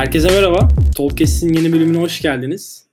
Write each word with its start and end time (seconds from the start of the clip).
Herkese 0.00 0.28
merhaba. 0.28 0.68
Tolkes'in 0.96 1.52
yeni 1.52 1.72
bölümüne 1.72 1.98
hoş 1.98 2.22
geldiniz. 2.22 2.86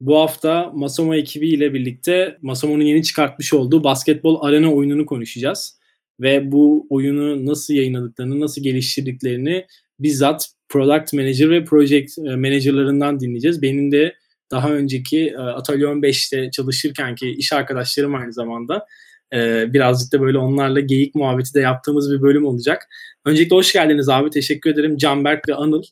Bu 0.00 0.18
hafta 0.18 0.70
Masomo 0.74 1.14
ekibi 1.14 1.48
ile 1.48 1.74
birlikte 1.74 2.38
Masomo'nun 2.42 2.84
yeni 2.84 3.02
çıkartmış 3.02 3.52
olduğu 3.52 3.84
basketbol 3.84 4.44
arena 4.44 4.72
oyununu 4.74 5.06
konuşacağız. 5.06 5.78
Ve 6.20 6.52
bu 6.52 6.86
oyunu 6.90 7.46
nasıl 7.46 7.74
yayınladıklarını, 7.74 8.40
nasıl 8.40 8.62
geliştirdiklerini 8.62 9.66
bizzat 10.00 10.48
Product 10.68 11.12
Manager 11.12 11.50
ve 11.50 11.64
Project 11.64 12.18
e, 12.18 12.22
Manager'larından 12.22 13.20
dinleyeceğiz. 13.20 13.62
Benim 13.62 13.92
de 13.92 14.14
daha 14.50 14.70
önceki 14.70 15.28
e, 15.28 15.36
Atölye 15.36 15.86
15'te 15.86 16.50
çalışırken 16.50 17.14
ki 17.14 17.30
iş 17.30 17.52
arkadaşlarım 17.52 18.14
aynı 18.14 18.32
zamanda 18.32 18.86
e, 19.34 19.72
birazcık 19.72 20.12
da 20.12 20.20
böyle 20.20 20.38
onlarla 20.38 20.80
geyik 20.80 21.14
muhabbeti 21.14 21.54
de 21.54 21.60
yaptığımız 21.60 22.12
bir 22.12 22.22
bölüm 22.22 22.46
olacak. 22.46 22.88
Öncelikle 23.24 23.56
hoş 23.56 23.72
geldiniz 23.72 24.08
abi. 24.08 24.30
Teşekkür 24.30 24.70
ederim. 24.70 24.96
Canberk 24.96 25.48
ve 25.48 25.54
Anıl 25.54 25.82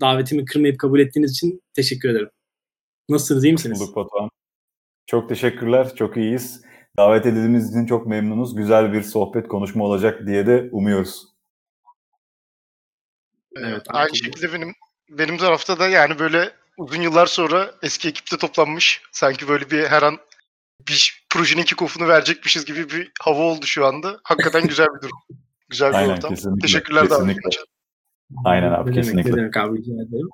davetimi 0.00 0.44
kırmayıp 0.44 0.80
kabul 0.80 1.00
ettiğiniz 1.00 1.30
için 1.30 1.62
teşekkür 1.74 2.08
ederim. 2.08 2.30
Nasılsınız? 3.08 3.44
iyi 3.44 3.52
misiniz? 3.52 3.80
Bulduk 3.80 3.96
Batuhan. 3.96 4.30
Çok 5.06 5.28
teşekkürler. 5.28 5.94
Çok 5.94 6.16
iyiyiz. 6.16 6.62
Davet 6.96 7.26
edildiğiniz 7.26 7.70
için 7.70 7.86
çok 7.86 8.06
memnunuz. 8.06 8.56
Güzel 8.56 8.92
bir 8.92 9.02
sohbet, 9.02 9.48
konuşma 9.48 9.84
olacak 9.84 10.26
diye 10.26 10.46
de 10.46 10.68
umuyoruz. 10.72 11.34
Evet, 13.56 13.82
aynı 13.88 14.16
şekilde 14.16 14.52
benim 14.52 14.74
benim 15.10 15.38
tarafta 15.38 15.78
da 15.78 15.88
yani 15.88 16.18
böyle 16.18 16.52
uzun 16.76 17.02
yıllar 17.02 17.26
sonra 17.26 17.74
eski 17.82 18.08
ekipte 18.08 18.36
toplanmış 18.36 19.02
sanki 19.12 19.48
böyle 19.48 19.70
bir 19.70 19.84
her 19.84 20.02
an 20.02 20.18
bir 20.88 21.26
projenin 21.30 21.62
kick-off'unu 21.62 22.08
verecekmişiz 22.08 22.64
gibi 22.64 22.90
bir 22.90 23.12
hava 23.20 23.38
oldu 23.42 23.66
şu 23.66 23.86
anda. 23.86 24.20
Hakikaten 24.24 24.62
güzel 24.68 24.86
bir 24.96 25.02
durum. 25.02 25.18
Güzel 25.68 25.90
bir 25.90 25.96
Aynen, 25.96 26.16
ortam. 26.16 26.30
Kesinlikle, 26.30 26.60
Teşekkürler 26.60 27.10
davet 27.10 27.36
için. 27.46 27.64
Aynen 28.44 28.72
abi 28.72 28.90
ne 28.90 28.94
kesinlikle. 28.94 29.24
Demek, 29.24 29.34
ne 29.34 29.40
demek 29.40 29.56
abi 29.56 29.78
rica 29.78 29.92
ederim. 29.92 30.28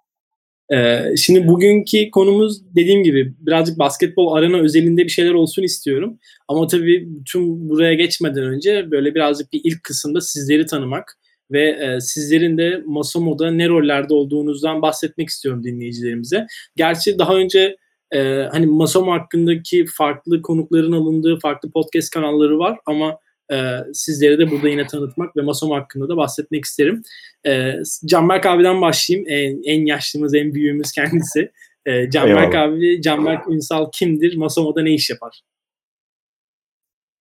Ee, 0.72 1.16
şimdi 1.16 1.48
bugünkü 1.48 2.10
konumuz 2.10 2.74
dediğim 2.74 3.02
gibi 3.02 3.34
birazcık 3.38 3.78
basketbol 3.78 4.34
arena 4.34 4.56
özelinde 4.56 5.05
bir 5.05 5.08
şeyler 5.08 5.33
olsun 5.33 5.62
istiyorum. 5.62 6.18
Ama 6.48 6.66
tabii 6.66 7.08
tüm 7.27 7.68
buraya 7.68 7.94
geçmeden 7.94 8.44
önce 8.44 8.91
böyle 8.91 9.14
birazcık 9.14 9.52
bir 9.52 9.61
ilk 9.64 9.84
kısımda 9.84 10.20
sizleri 10.20 10.66
tanımak 10.66 11.18
ve 11.50 11.70
e, 11.70 12.00
sizlerin 12.00 12.58
de 12.58 12.83
Masomo'da 12.86 13.50
ne 13.50 13.68
rollerde 13.68 14.14
olduğunuzdan 14.14 14.83
bahsetmek 14.83 15.28
istiyorum 15.28 15.64
dinleyicilerimize. 15.64 16.46
Gerçi 16.77 17.18
daha 17.18 17.34
önce 17.34 17.77
e, 18.14 18.48
hani 18.52 18.66
Masomo 18.66 19.12
hakkındaki 19.12 19.84
farklı 19.96 20.42
konukların 20.42 20.92
alındığı 20.92 21.38
farklı 21.38 21.70
podcast 21.70 22.11
kanalları 22.11 22.58
var 22.58 22.78
ama 22.86 23.18
e, 23.52 23.56
sizlere 23.92 24.38
de 24.38 24.50
burada 24.50 24.68
yine 24.68 24.86
tanıtmak 24.86 25.36
ve 25.36 25.42
Masomo 25.42 25.74
hakkında 25.74 26.08
da 26.08 26.16
bahsetmek 26.16 26.64
isterim. 26.64 27.02
E, 27.46 27.72
Canberk 28.06 28.46
abiden 28.46 28.80
başlayayım. 28.80 29.28
En, 29.28 29.74
en 29.74 29.86
yaşlımız, 29.86 30.34
en 30.34 30.54
büyüğümüz 30.54 30.92
kendisi. 30.92 31.50
E, 31.86 32.10
Canberk 32.10 32.54
Eyvallah. 32.54 32.68
abi, 32.68 33.02
Canberk 33.02 33.48
Ünsal 33.48 33.90
kimdir? 33.92 34.36
Masomo'da 34.36 34.82
ne 34.82 34.94
iş 34.94 35.10
yapar? 35.10 35.40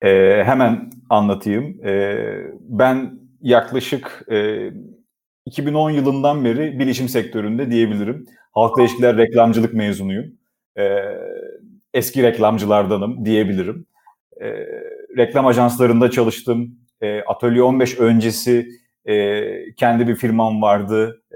Ee, 0.01 0.43
hemen 0.45 0.91
anlatayım. 1.09 1.85
Ee, 1.85 2.51
ben 2.61 3.19
yaklaşık 3.41 4.25
e, 4.31 4.69
2010 5.45 5.89
yılından 5.89 6.45
beri 6.45 6.79
bilişim 6.79 7.09
sektöründe 7.09 7.71
diyebilirim. 7.71 8.25
Halkla 8.51 8.81
ilişkiler 8.81 9.17
reklamcılık 9.17 9.73
mezunuyum. 9.73 10.25
Ee, 10.77 10.99
eski 11.93 12.23
reklamcılardanım 12.23 13.25
diyebilirim. 13.25 13.85
Ee, 14.41 14.65
reklam 15.17 15.47
ajanslarında 15.47 16.11
çalıştım. 16.11 16.75
Ee, 17.01 17.21
Atölye 17.21 17.63
15 17.63 17.99
öncesi 17.99 18.67
e, 19.05 19.43
kendi 19.75 20.07
bir 20.07 20.15
firmam 20.15 20.61
vardı. 20.61 21.21
Ee, 21.31 21.35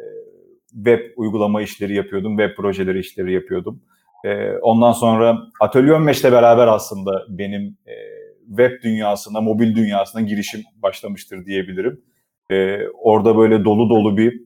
web 0.75 0.99
uygulama 1.17 1.61
işleri 1.61 1.95
yapıyordum, 1.95 2.37
web 2.37 2.55
projeleri 2.55 2.99
işleri 2.99 3.33
yapıyordum. 3.33 3.81
Ee, 4.25 4.51
ondan 4.51 4.91
sonra 4.91 5.37
Atölye 5.59 5.93
15'le 5.93 6.31
beraber 6.31 6.67
aslında 6.67 7.25
benim 7.29 7.77
e, 7.87 7.93
web 8.47 8.83
dünyasına, 8.83 9.41
mobil 9.41 9.75
dünyasına 9.75 10.21
girişim 10.21 10.61
başlamıştır 10.75 11.45
diyebilirim. 11.45 12.01
Ee, 12.51 12.77
orada 12.87 13.37
böyle 13.37 13.65
dolu 13.65 13.89
dolu 13.89 14.17
bir 14.17 14.41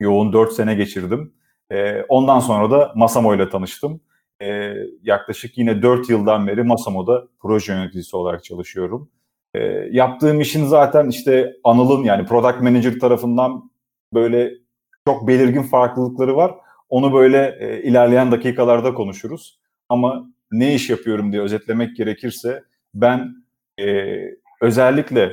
yoğun 0.00 0.32
4 0.32 0.52
sene 0.52 0.74
geçirdim. 0.74 1.32
Ee, 1.70 2.02
ondan 2.08 2.40
sonra 2.40 2.70
da 2.70 2.92
Masamo 2.94 3.34
ile 3.34 3.50
tanıştım. 3.50 4.00
Ee, 4.42 4.74
yaklaşık 5.02 5.58
yine 5.58 5.82
4 5.82 6.10
yıldan 6.10 6.46
beri 6.46 6.62
Masamo'da 6.62 7.24
proje 7.40 7.72
yöneticisi 7.72 8.16
olarak 8.16 8.44
çalışıyorum. 8.44 9.10
Ee, 9.54 9.60
yaptığım 9.90 10.40
işin 10.40 10.64
zaten 10.64 11.08
işte 11.08 11.56
Anıl'ın 11.64 12.04
yani 12.04 12.26
Product 12.26 12.60
Manager 12.60 12.98
tarafından 12.98 13.70
böyle 14.14 14.52
çok 15.08 15.28
belirgin 15.28 15.62
farklılıkları 15.62 16.36
var. 16.36 16.54
Onu 16.88 17.12
böyle 17.12 17.56
e, 17.60 17.82
ilerleyen 17.82 18.32
dakikalarda 18.32 18.94
konuşuruz. 18.94 19.58
Ama 19.88 20.26
ne 20.52 20.74
iş 20.74 20.90
yapıyorum 20.90 21.32
diye 21.32 21.42
özetlemek 21.42 21.96
gerekirse 21.96 22.62
ben 22.94 23.44
e, 23.80 24.16
özellikle 24.60 25.32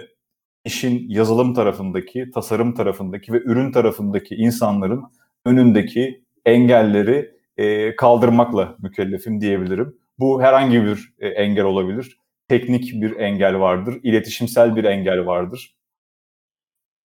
işin 0.65 1.09
yazılım 1.09 1.53
tarafındaki, 1.53 2.31
tasarım 2.33 2.73
tarafındaki 2.73 3.33
ve 3.33 3.37
ürün 3.37 3.71
tarafındaki 3.71 4.35
insanların 4.35 5.03
önündeki 5.45 6.23
engelleri 6.45 7.32
e, 7.57 7.95
kaldırmakla 7.95 8.75
mükellefim 8.81 9.41
diyebilirim. 9.41 9.97
Bu 10.19 10.41
herhangi 10.41 10.83
bir 10.83 11.13
e, 11.19 11.27
engel 11.27 11.65
olabilir. 11.65 12.17
Teknik 12.47 13.01
bir 13.01 13.15
engel 13.15 13.59
vardır, 13.59 13.99
iletişimsel 14.03 14.75
bir 14.75 14.83
engel 14.83 15.25
vardır. 15.25 15.75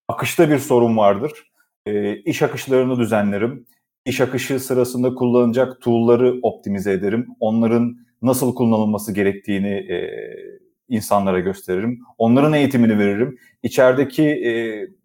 Akışta 0.07 0.49
bir 0.49 0.59
sorun 0.59 0.97
vardır. 0.97 1.51
E, 1.85 2.15
iş 2.15 2.41
akışlarını 2.41 2.99
düzenlerim. 2.99 3.65
İş 4.05 4.21
akışı 4.21 4.59
sırasında 4.59 5.15
kullanılacak 5.15 5.81
tool'ları 5.81 6.39
optimize 6.41 6.91
ederim. 6.91 7.27
Onların 7.39 7.97
nasıl 8.21 8.55
kullanılması 8.55 9.13
gerektiğini 9.13 9.69
e, 9.69 10.09
insanlara 10.89 11.39
gösteririm. 11.39 11.99
Onların 12.17 12.53
eğitimini 12.53 12.99
veririm. 12.99 13.37
İçerideki 13.63 14.23
e, 14.23 14.51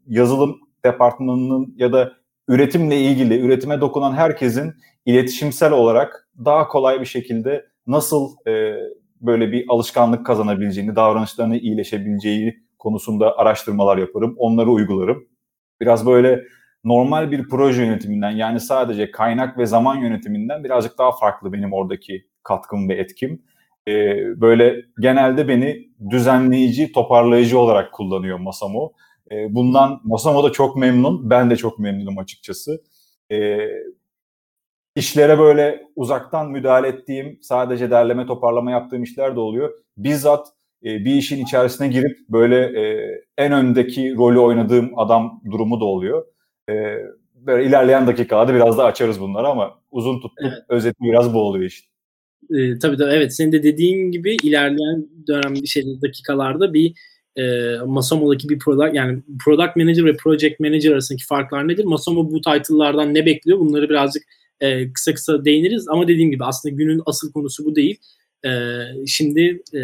yazılım 0.06 0.60
departmanının 0.84 1.74
ya 1.76 1.92
da 1.92 2.12
üretimle 2.52 3.00
ilgili, 3.00 3.40
üretime 3.40 3.80
dokunan 3.80 4.12
herkesin 4.12 4.74
iletişimsel 5.06 5.72
olarak 5.72 6.28
daha 6.44 6.68
kolay 6.68 7.00
bir 7.00 7.06
şekilde 7.06 7.66
nasıl 7.86 8.36
e, 8.46 8.74
böyle 9.20 9.52
bir 9.52 9.64
alışkanlık 9.68 10.26
kazanabileceğini, 10.26 10.96
davranışlarını 10.96 11.56
iyileşebileceği 11.56 12.62
konusunda 12.78 13.38
araştırmalar 13.38 13.96
yaparım. 13.96 14.34
Onları 14.38 14.70
uygularım. 14.70 15.24
Biraz 15.80 16.06
böyle 16.06 16.44
normal 16.84 17.30
bir 17.30 17.48
proje 17.48 17.82
yönetiminden 17.82 18.30
yani 18.30 18.60
sadece 18.60 19.10
kaynak 19.10 19.58
ve 19.58 19.66
zaman 19.66 19.96
yönetiminden 19.96 20.64
birazcık 20.64 20.98
daha 20.98 21.12
farklı 21.12 21.52
benim 21.52 21.72
oradaki 21.72 22.26
katkım 22.42 22.88
ve 22.88 22.94
etkim. 22.94 23.42
Ee, 23.88 24.16
böyle 24.40 24.76
genelde 25.00 25.48
beni 25.48 25.88
düzenleyici, 26.10 26.92
toparlayıcı 26.92 27.58
olarak 27.58 27.92
kullanıyor 27.92 28.38
Masamo. 28.38 28.92
Ee, 29.32 29.54
bundan 29.54 30.00
Masamo 30.04 30.44
da 30.44 30.52
çok 30.52 30.76
memnun, 30.76 31.30
ben 31.30 31.50
de 31.50 31.56
çok 31.56 31.78
memnunum 31.78 32.18
açıkçası. 32.18 32.82
Ee, 33.32 33.58
işlere 34.96 35.38
böyle 35.38 35.86
uzaktan 35.96 36.50
müdahale 36.50 36.88
ettiğim, 36.88 37.38
sadece 37.42 37.90
derleme 37.90 38.26
toparlama 38.26 38.70
yaptığım 38.70 39.02
işler 39.02 39.36
de 39.36 39.40
oluyor. 39.40 39.72
Bizzat 39.96 40.48
e, 40.84 41.04
bir 41.04 41.14
işin 41.14 41.44
içerisine 41.44 41.88
girip 41.88 42.18
böyle 42.28 42.80
e, 42.80 43.10
en 43.38 43.52
öndeki 43.52 44.14
rolü 44.14 44.38
oynadığım 44.38 44.98
adam 44.98 45.42
durumu 45.50 45.80
da 45.80 45.84
oluyor. 45.84 46.26
E, 46.70 46.74
böyle 47.34 47.68
ilerleyen 47.68 48.06
dakikalarda 48.06 48.54
biraz 48.54 48.78
daha 48.78 48.86
açarız 48.86 49.20
bunları 49.20 49.48
ama 49.48 49.78
uzun 49.90 50.20
tuttuk. 50.20 50.38
Evet. 50.40 50.52
Özeti 50.68 50.96
biraz 51.00 51.34
bu 51.34 51.40
oluyor 51.40 51.64
işte. 51.64 51.88
E, 52.50 52.78
tabii 52.78 52.96
tabii 52.96 53.12
evet 53.12 53.34
senin 53.34 53.52
de 53.52 53.62
dediğin 53.62 54.10
gibi 54.10 54.36
ilerleyen 54.42 55.06
dönem 55.26 55.66
şey 55.66 55.84
dakikalarda 56.02 56.74
bir 56.74 56.94
e, 57.36 57.76
Masomo'daki 57.86 58.48
bir 58.48 58.58
product 58.58 58.94
yani 58.94 59.22
product 59.44 59.76
manager 59.76 60.04
ve 60.04 60.16
project 60.16 60.60
manager 60.60 60.92
arasındaki 60.92 61.26
farklar 61.26 61.68
nedir? 61.68 61.84
Masomo 61.84 62.30
bu 62.30 62.40
title'lardan 62.40 63.14
ne 63.14 63.26
bekliyor? 63.26 63.58
Bunları 63.58 63.88
birazcık 63.88 64.22
e, 64.60 64.92
kısa 64.92 65.14
kısa 65.14 65.44
değiniriz 65.44 65.88
ama 65.88 66.08
dediğim 66.08 66.30
gibi 66.30 66.44
aslında 66.44 66.74
günün 66.74 67.02
asıl 67.06 67.32
konusu 67.32 67.64
bu 67.64 67.76
değil. 67.76 67.98
E, 68.44 68.50
şimdi 69.06 69.62
e, 69.74 69.80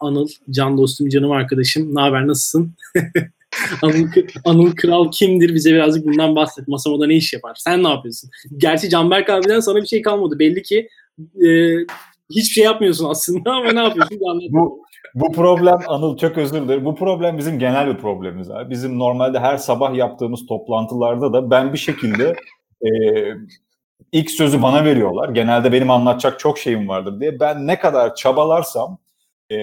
Anıl, 0.00 0.28
can 0.50 0.78
dostum, 0.78 1.08
canım 1.08 1.30
arkadaşım. 1.30 1.94
Ne 1.94 2.00
haber, 2.00 2.26
nasılsın? 2.26 2.74
Anıl, 3.82 4.06
Anıl 4.44 4.72
Kral 4.72 5.10
kimdir? 5.10 5.54
Bize 5.54 5.72
birazcık 5.72 6.06
bundan 6.06 6.36
bahset. 6.36 6.68
Masamoda 6.68 7.06
ne 7.06 7.16
iş 7.16 7.32
yapar? 7.32 7.56
Sen 7.58 7.84
ne 7.84 7.88
yapıyorsun? 7.88 8.30
Gerçi 8.56 8.88
Canberk 8.88 9.30
abiden 9.30 9.60
sana 9.60 9.82
bir 9.82 9.86
şey 9.86 10.02
kalmadı. 10.02 10.38
Belli 10.38 10.62
ki 10.62 10.88
e, 11.46 11.78
hiçbir 12.30 12.54
şey 12.54 12.64
yapmıyorsun 12.64 13.08
aslında 13.10 13.52
ama 13.54 13.72
ne 13.72 13.82
yapıyorsun? 13.82 14.18
bu, 14.50 14.83
bu 15.14 15.32
problem 15.32 15.78
Anıl 15.88 16.16
çok 16.16 16.38
özür 16.38 16.62
dilerim. 16.62 16.84
Bu 16.84 16.94
problem 16.94 17.38
bizim 17.38 17.58
genel 17.58 17.86
bir 17.86 17.98
problemimiz 17.98 18.50
abi. 18.50 18.70
Bizim 18.70 18.98
normalde 18.98 19.38
her 19.38 19.56
sabah 19.56 19.94
yaptığımız 19.94 20.46
toplantılarda 20.46 21.32
da 21.32 21.50
ben 21.50 21.72
bir 21.72 21.78
şekilde 21.78 22.34
e, 22.82 22.90
ilk 24.12 24.30
sözü 24.30 24.62
bana 24.62 24.84
veriyorlar. 24.84 25.28
Genelde 25.28 25.72
benim 25.72 25.90
anlatacak 25.90 26.38
çok 26.38 26.58
şeyim 26.58 26.88
vardır 26.88 27.20
diye. 27.20 27.40
Ben 27.40 27.66
ne 27.66 27.78
kadar 27.78 28.14
çabalarsam 28.14 28.98
e, 29.52 29.56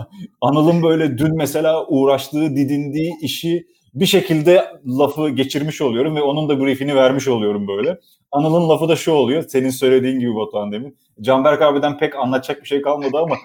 Anıl'ın 0.40 0.82
böyle 0.82 1.18
dün 1.18 1.36
mesela 1.36 1.86
uğraştığı, 1.86 2.56
didindiği 2.56 3.12
işi 3.22 3.66
bir 3.94 4.06
şekilde 4.06 4.64
lafı 4.86 5.28
geçirmiş 5.28 5.80
oluyorum 5.80 6.16
ve 6.16 6.22
onun 6.22 6.48
da 6.48 6.60
briefini 6.60 6.96
vermiş 6.96 7.28
oluyorum 7.28 7.68
böyle. 7.68 7.98
Anıl'ın 8.32 8.68
lafı 8.68 8.88
da 8.88 8.96
şu 8.96 9.12
oluyor. 9.12 9.44
Senin 9.48 9.70
söylediğin 9.70 10.20
gibi 10.20 10.34
Batuhan 10.36 10.72
demin. 10.72 10.96
Canberk 11.20 11.62
abiden 11.62 11.98
pek 11.98 12.16
anlatacak 12.16 12.62
bir 12.62 12.68
şey 12.68 12.82
kalmadı 12.82 13.18
ama 13.18 13.36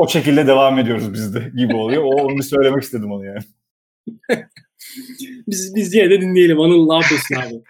o 0.00 0.08
şekilde 0.08 0.46
devam 0.46 0.78
ediyoruz 0.78 1.12
biz 1.12 1.34
de 1.34 1.52
gibi 1.56 1.76
oluyor. 1.76 2.02
O 2.02 2.08
onu 2.08 2.36
bir 2.36 2.42
söylemek 2.42 2.82
istedim 2.82 3.12
onu 3.12 3.24
yani. 3.26 3.40
biz, 5.46 5.74
biz 5.74 5.94
yine 5.94 6.10
de 6.10 6.20
dinleyelim. 6.20 6.60
Anıl 6.60 6.88
ne 6.88 6.94
yapıyorsun 6.94 7.34
abi? 7.34 7.62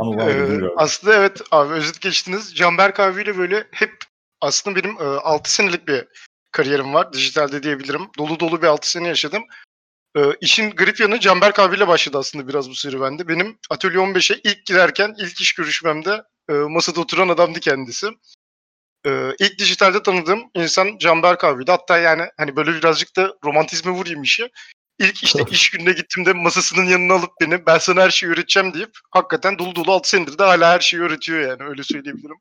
Anıl 0.00 0.12
abi, 0.12 0.30
ee, 0.30 0.68
aslında 0.76 1.14
evet 1.14 1.40
abi 1.50 1.74
özet 1.74 2.00
geçtiniz. 2.00 2.54
Canberk 2.54 3.00
abiyle 3.00 3.38
böyle 3.38 3.66
hep 3.70 3.92
aslında 4.40 4.76
benim 4.76 4.96
e, 5.00 5.04
6 5.04 5.54
senelik 5.54 5.88
bir 5.88 6.04
kariyerim 6.52 6.94
var. 6.94 7.12
Dijitalde 7.12 7.62
diyebilirim. 7.62 8.02
Dolu 8.18 8.40
dolu 8.40 8.62
bir 8.62 8.66
6 8.66 8.90
sene 8.90 9.08
yaşadım. 9.08 9.42
E, 10.16 10.20
işin 10.40 10.70
garip 10.70 11.00
yanı 11.00 11.20
Canberk 11.20 11.58
abiyle 11.58 11.88
başladı 11.88 12.18
aslında 12.18 12.48
biraz 12.48 12.70
bu 12.70 12.74
serüvende. 12.74 13.28
Benim 13.28 13.58
Atölye 13.70 13.98
15'e 13.98 14.40
ilk 14.44 14.66
girerken 14.66 15.14
ilk 15.18 15.40
iş 15.40 15.54
görüşmemde 15.54 16.22
e, 16.50 16.52
masada 16.52 17.00
oturan 17.00 17.28
adamdı 17.28 17.60
kendisi. 17.60 18.06
E, 19.08 19.34
ilk 19.38 19.58
dijitalde 19.58 20.02
tanıdığım 20.02 20.50
insan 20.54 20.98
Canberk 20.98 21.44
abiydi. 21.44 21.70
Hatta 21.70 21.98
yani 21.98 22.22
hani 22.36 22.56
böyle 22.56 22.74
birazcık 22.74 23.16
da 23.16 23.34
romantizme 23.44 23.92
vurayım 23.92 24.22
işi. 24.22 24.50
İlk 24.98 25.24
işte 25.24 25.44
iş 25.50 25.70
gününe 25.70 25.92
gittiğimde 25.92 26.32
masasının 26.32 26.84
yanına 26.84 27.14
alıp 27.14 27.30
beni 27.40 27.66
ben 27.66 27.78
sana 27.78 28.02
her 28.02 28.10
şeyi 28.10 28.32
öğreteceğim 28.32 28.74
deyip 28.74 28.90
hakikaten 29.10 29.58
dolu 29.58 29.74
dolu 29.76 29.92
6 29.92 30.08
senedir 30.08 30.38
de 30.38 30.42
hala 30.44 30.72
her 30.72 30.80
şeyi 30.80 31.02
öğretiyor 31.02 31.40
yani 31.40 31.62
öyle 31.62 31.82
söyleyebilirim. 31.82 32.36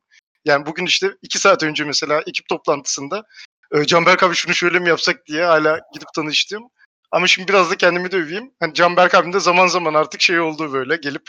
Yani 0.46 0.66
bugün 0.66 0.86
işte 0.86 1.12
2 1.22 1.40
saat 1.40 1.64
önce 1.64 1.84
mesela 1.84 2.24
ekip 2.28 2.48
toplantısında 2.48 3.24
e, 3.72 3.86
Canberk 3.86 4.24
abi 4.24 4.36
şunu 4.36 4.54
şöyle 4.54 4.80
mi 4.80 4.90
yapsak 4.90 5.26
diye 5.26 5.46
hala 5.46 5.80
gidip 5.94 6.08
tanıştım. 6.16 6.64
Ama 7.12 7.28
şimdi 7.28 7.48
biraz 7.48 7.72
da 7.72 7.76
kendimi 7.78 8.12
de 8.12 8.18
öveyim. 8.18 8.52
Hani 8.60 8.74
Canberk 8.74 9.16
abim 9.16 9.34
de 9.34 9.40
zaman 9.40 9.68
zaman 9.68 9.94
artık 9.94 10.22
şey 10.22 10.40
oldu 10.40 10.74
böyle 10.74 10.96
gelip 10.96 11.24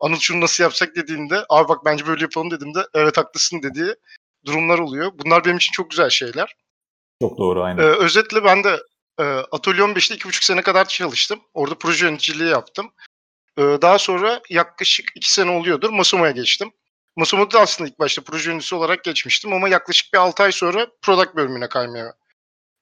Anıl 0.00 0.16
şunu 0.16 0.40
nasıl 0.40 0.64
yapsak 0.64 0.96
dediğinde 0.96 1.44
abi 1.48 1.68
bak 1.68 1.84
bence 1.84 2.06
böyle 2.06 2.22
yapalım 2.22 2.50
dediğimde 2.50 2.86
evet 2.94 3.16
haklısın 3.16 3.62
dediği 3.62 3.94
durumlar 4.48 4.78
oluyor. 4.78 5.12
Bunlar 5.14 5.44
benim 5.44 5.56
için 5.56 5.72
çok 5.72 5.90
güzel 5.90 6.10
şeyler. 6.10 6.56
Çok 7.22 7.38
doğru 7.38 7.62
aynen. 7.62 7.82
Ee, 7.82 7.86
özetle 7.86 8.44
ben 8.44 8.64
de 8.64 8.78
e, 9.20 9.22
Atölye 9.24 9.82
15'te 9.82 10.14
2,5 10.14 10.44
sene 10.44 10.62
kadar 10.62 10.88
çalıştım. 10.88 11.40
Orada 11.54 11.74
proje 11.74 12.06
yöneticiliği 12.06 12.50
yaptım. 12.50 12.90
Ee, 13.58 13.62
daha 13.62 13.98
sonra 13.98 14.40
yaklaşık 14.50 15.08
2 15.14 15.32
sene 15.32 15.50
oluyordur 15.50 15.90
Masomo'ya 15.90 16.30
geçtim. 16.30 16.70
Masomo'da 17.16 17.60
aslında 17.60 17.90
ilk 17.90 17.98
başta 17.98 18.22
proje 18.22 18.50
yöneticisi 18.50 18.74
olarak 18.74 19.04
geçmiştim 19.04 19.52
ama 19.52 19.68
yaklaşık 19.68 20.12
bir 20.12 20.18
6 20.18 20.42
ay 20.42 20.52
sonra 20.52 20.86
product 21.02 21.36
bölümüne 21.36 21.68
kaymaya 21.68 22.14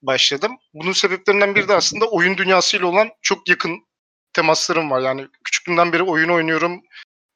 başladım. 0.01 0.57
Bunun 0.73 0.91
sebeplerinden 0.91 1.55
biri 1.55 1.67
de 1.67 1.73
aslında 1.73 2.05
oyun 2.05 2.37
dünyasıyla 2.37 2.87
olan 2.87 3.09
çok 3.21 3.49
yakın 3.49 3.87
temaslarım 4.33 4.91
var. 4.91 5.01
Yani 5.01 5.27
küçüklüğümden 5.43 5.93
beri 5.93 6.03
oyun 6.03 6.29
oynuyorum. 6.29 6.81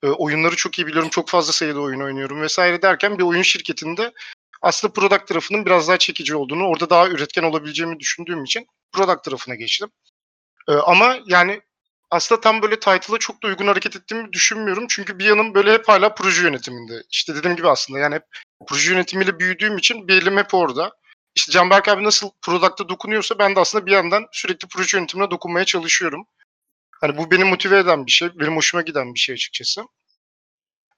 E, 0.03 0.07
oyunları 0.07 0.55
çok 0.55 0.79
iyi 0.79 0.87
biliyorum. 0.87 1.09
Çok 1.09 1.29
fazla 1.29 1.53
sayıda 1.53 1.79
oyun 1.79 2.01
oynuyorum 2.01 2.41
vesaire 2.41 2.81
derken 2.81 3.17
bir 3.17 3.23
oyun 3.23 3.41
şirketinde 3.41 4.11
aslında 4.61 4.93
product 4.93 5.27
tarafının 5.27 5.65
biraz 5.65 5.87
daha 5.87 5.97
çekici 5.97 6.35
olduğunu, 6.35 6.67
orada 6.67 6.89
daha 6.89 7.07
üretken 7.07 7.43
olabileceğimi 7.43 7.99
düşündüğüm 7.99 8.43
için 8.43 8.67
product 8.91 9.23
tarafına 9.23 9.55
geçtim. 9.55 9.89
E, 10.69 10.73
ama 10.73 11.19
yani 11.27 11.61
aslında 12.11 12.41
tam 12.41 12.61
böyle 12.61 12.79
title'a 12.79 13.17
çok 13.19 13.43
da 13.43 13.47
uygun 13.47 13.67
hareket 13.67 13.95
ettiğimi 13.95 14.33
düşünmüyorum. 14.33 14.85
Çünkü 14.89 15.19
bir 15.19 15.25
yanım 15.25 15.53
böyle 15.53 15.73
hep 15.73 15.87
hala 15.87 16.13
proje 16.13 16.43
yönetiminde. 16.43 17.03
İşte 17.11 17.35
dediğim 17.35 17.57
gibi 17.57 17.69
aslında 17.69 17.99
yani 17.99 18.15
hep 18.15 18.23
proje 18.67 18.91
yönetimiyle 18.91 19.39
büyüdüğüm 19.39 19.77
için 19.77 20.07
bir 20.07 20.21
elim 20.21 20.37
hep 20.37 20.53
orada. 20.53 20.91
İşte 21.35 21.51
Canberk 21.51 21.87
abi 21.87 22.03
nasıl 22.03 22.29
product'a 22.41 22.89
dokunuyorsa 22.89 23.39
ben 23.39 23.55
de 23.55 23.59
aslında 23.59 23.85
bir 23.85 23.91
yandan 23.91 24.27
sürekli 24.31 24.67
proje 24.67 24.97
yönetimine 24.97 25.31
dokunmaya 25.31 25.65
çalışıyorum. 25.65 26.25
Hani 27.01 27.17
bu 27.17 27.31
beni 27.31 27.43
motive 27.43 27.77
eden 27.79 28.05
bir 28.05 28.11
şey, 28.11 28.29
benim 28.39 28.55
hoşuma 28.55 28.81
giden 28.81 29.13
bir 29.13 29.19
şey 29.19 29.33
açıkçası. 29.33 29.81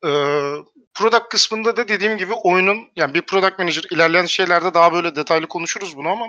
Ee, 0.06 0.54
product 0.94 1.30
kısmında 1.30 1.78
da 1.78 1.88
dediğim 1.88 2.18
gibi 2.18 2.34
oyunun, 2.34 2.92
yani 2.96 3.14
bir 3.14 3.22
product 3.22 3.60
manager 3.60 3.84
ilerleyen 3.92 4.26
şeylerde 4.26 4.74
daha 4.74 4.94
böyle 4.94 5.16
detaylı 5.16 5.48
konuşuruz 5.48 5.98
bunu 5.98 6.10
ama 6.10 6.28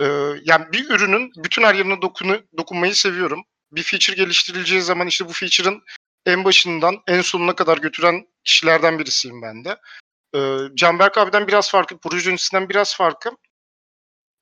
e, 0.00 0.06
yani 0.44 0.72
bir 0.72 0.90
ürünün 0.90 1.32
bütün 1.36 1.62
her 1.62 1.74
yerine 1.74 2.02
dokunu, 2.02 2.42
dokunmayı 2.58 2.94
seviyorum. 2.94 3.44
Bir 3.72 3.82
feature 3.82 4.16
geliştirileceği 4.16 4.82
zaman 4.82 5.06
işte 5.06 5.28
bu 5.28 5.32
feature'ın 5.32 5.82
en 6.26 6.44
başından 6.44 6.96
en 7.06 7.20
sonuna 7.20 7.54
kadar 7.54 7.78
götüren 7.78 8.26
kişilerden 8.44 8.98
birisiyim 8.98 9.42
ben 9.42 9.64
de. 9.64 9.76
Ee, 10.34 10.58
Canberk 10.74 11.18
abiden 11.18 11.48
biraz 11.48 11.70
farklı, 11.70 11.98
proje 11.98 12.28
yöneticisinden 12.28 12.68
biraz 12.68 12.96
farklı. 12.96 13.30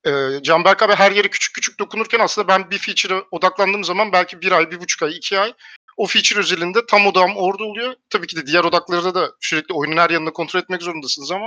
Ee, 0.06 0.42
Canberk 0.42 0.82
abi 0.82 0.94
her 0.94 1.12
yere 1.12 1.28
küçük 1.28 1.54
küçük 1.54 1.78
dokunurken 1.78 2.20
aslında 2.20 2.48
ben 2.48 2.70
bir 2.70 2.78
feature'a 2.78 3.22
odaklandığım 3.30 3.84
zaman 3.84 4.12
belki 4.12 4.40
bir 4.40 4.52
ay, 4.52 4.70
bir 4.70 4.80
buçuk 4.80 5.02
ay, 5.02 5.16
iki 5.16 5.38
ay 5.38 5.54
o 5.96 6.06
feature 6.06 6.40
özelinde 6.40 6.86
tam 6.86 7.06
odağım 7.06 7.36
orada 7.36 7.64
oluyor. 7.64 7.94
Tabii 8.10 8.26
ki 8.26 8.36
de 8.36 8.46
diğer 8.46 8.64
odaklarda 8.64 9.14
da 9.14 9.32
sürekli 9.40 9.74
oyunun 9.74 9.96
her 9.96 10.10
yanını 10.10 10.32
kontrol 10.32 10.60
etmek 10.60 10.82
zorundasınız 10.82 11.30
ama 11.30 11.46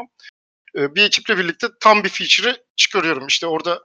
e, 0.75 0.95
bir 0.95 1.03
ekiple 1.03 1.37
birlikte 1.37 1.67
tam 1.79 2.03
bir 2.03 2.09
feature'ı 2.09 2.65
çıkarıyorum. 2.75 3.27
İşte 3.27 3.47
orada 3.47 3.83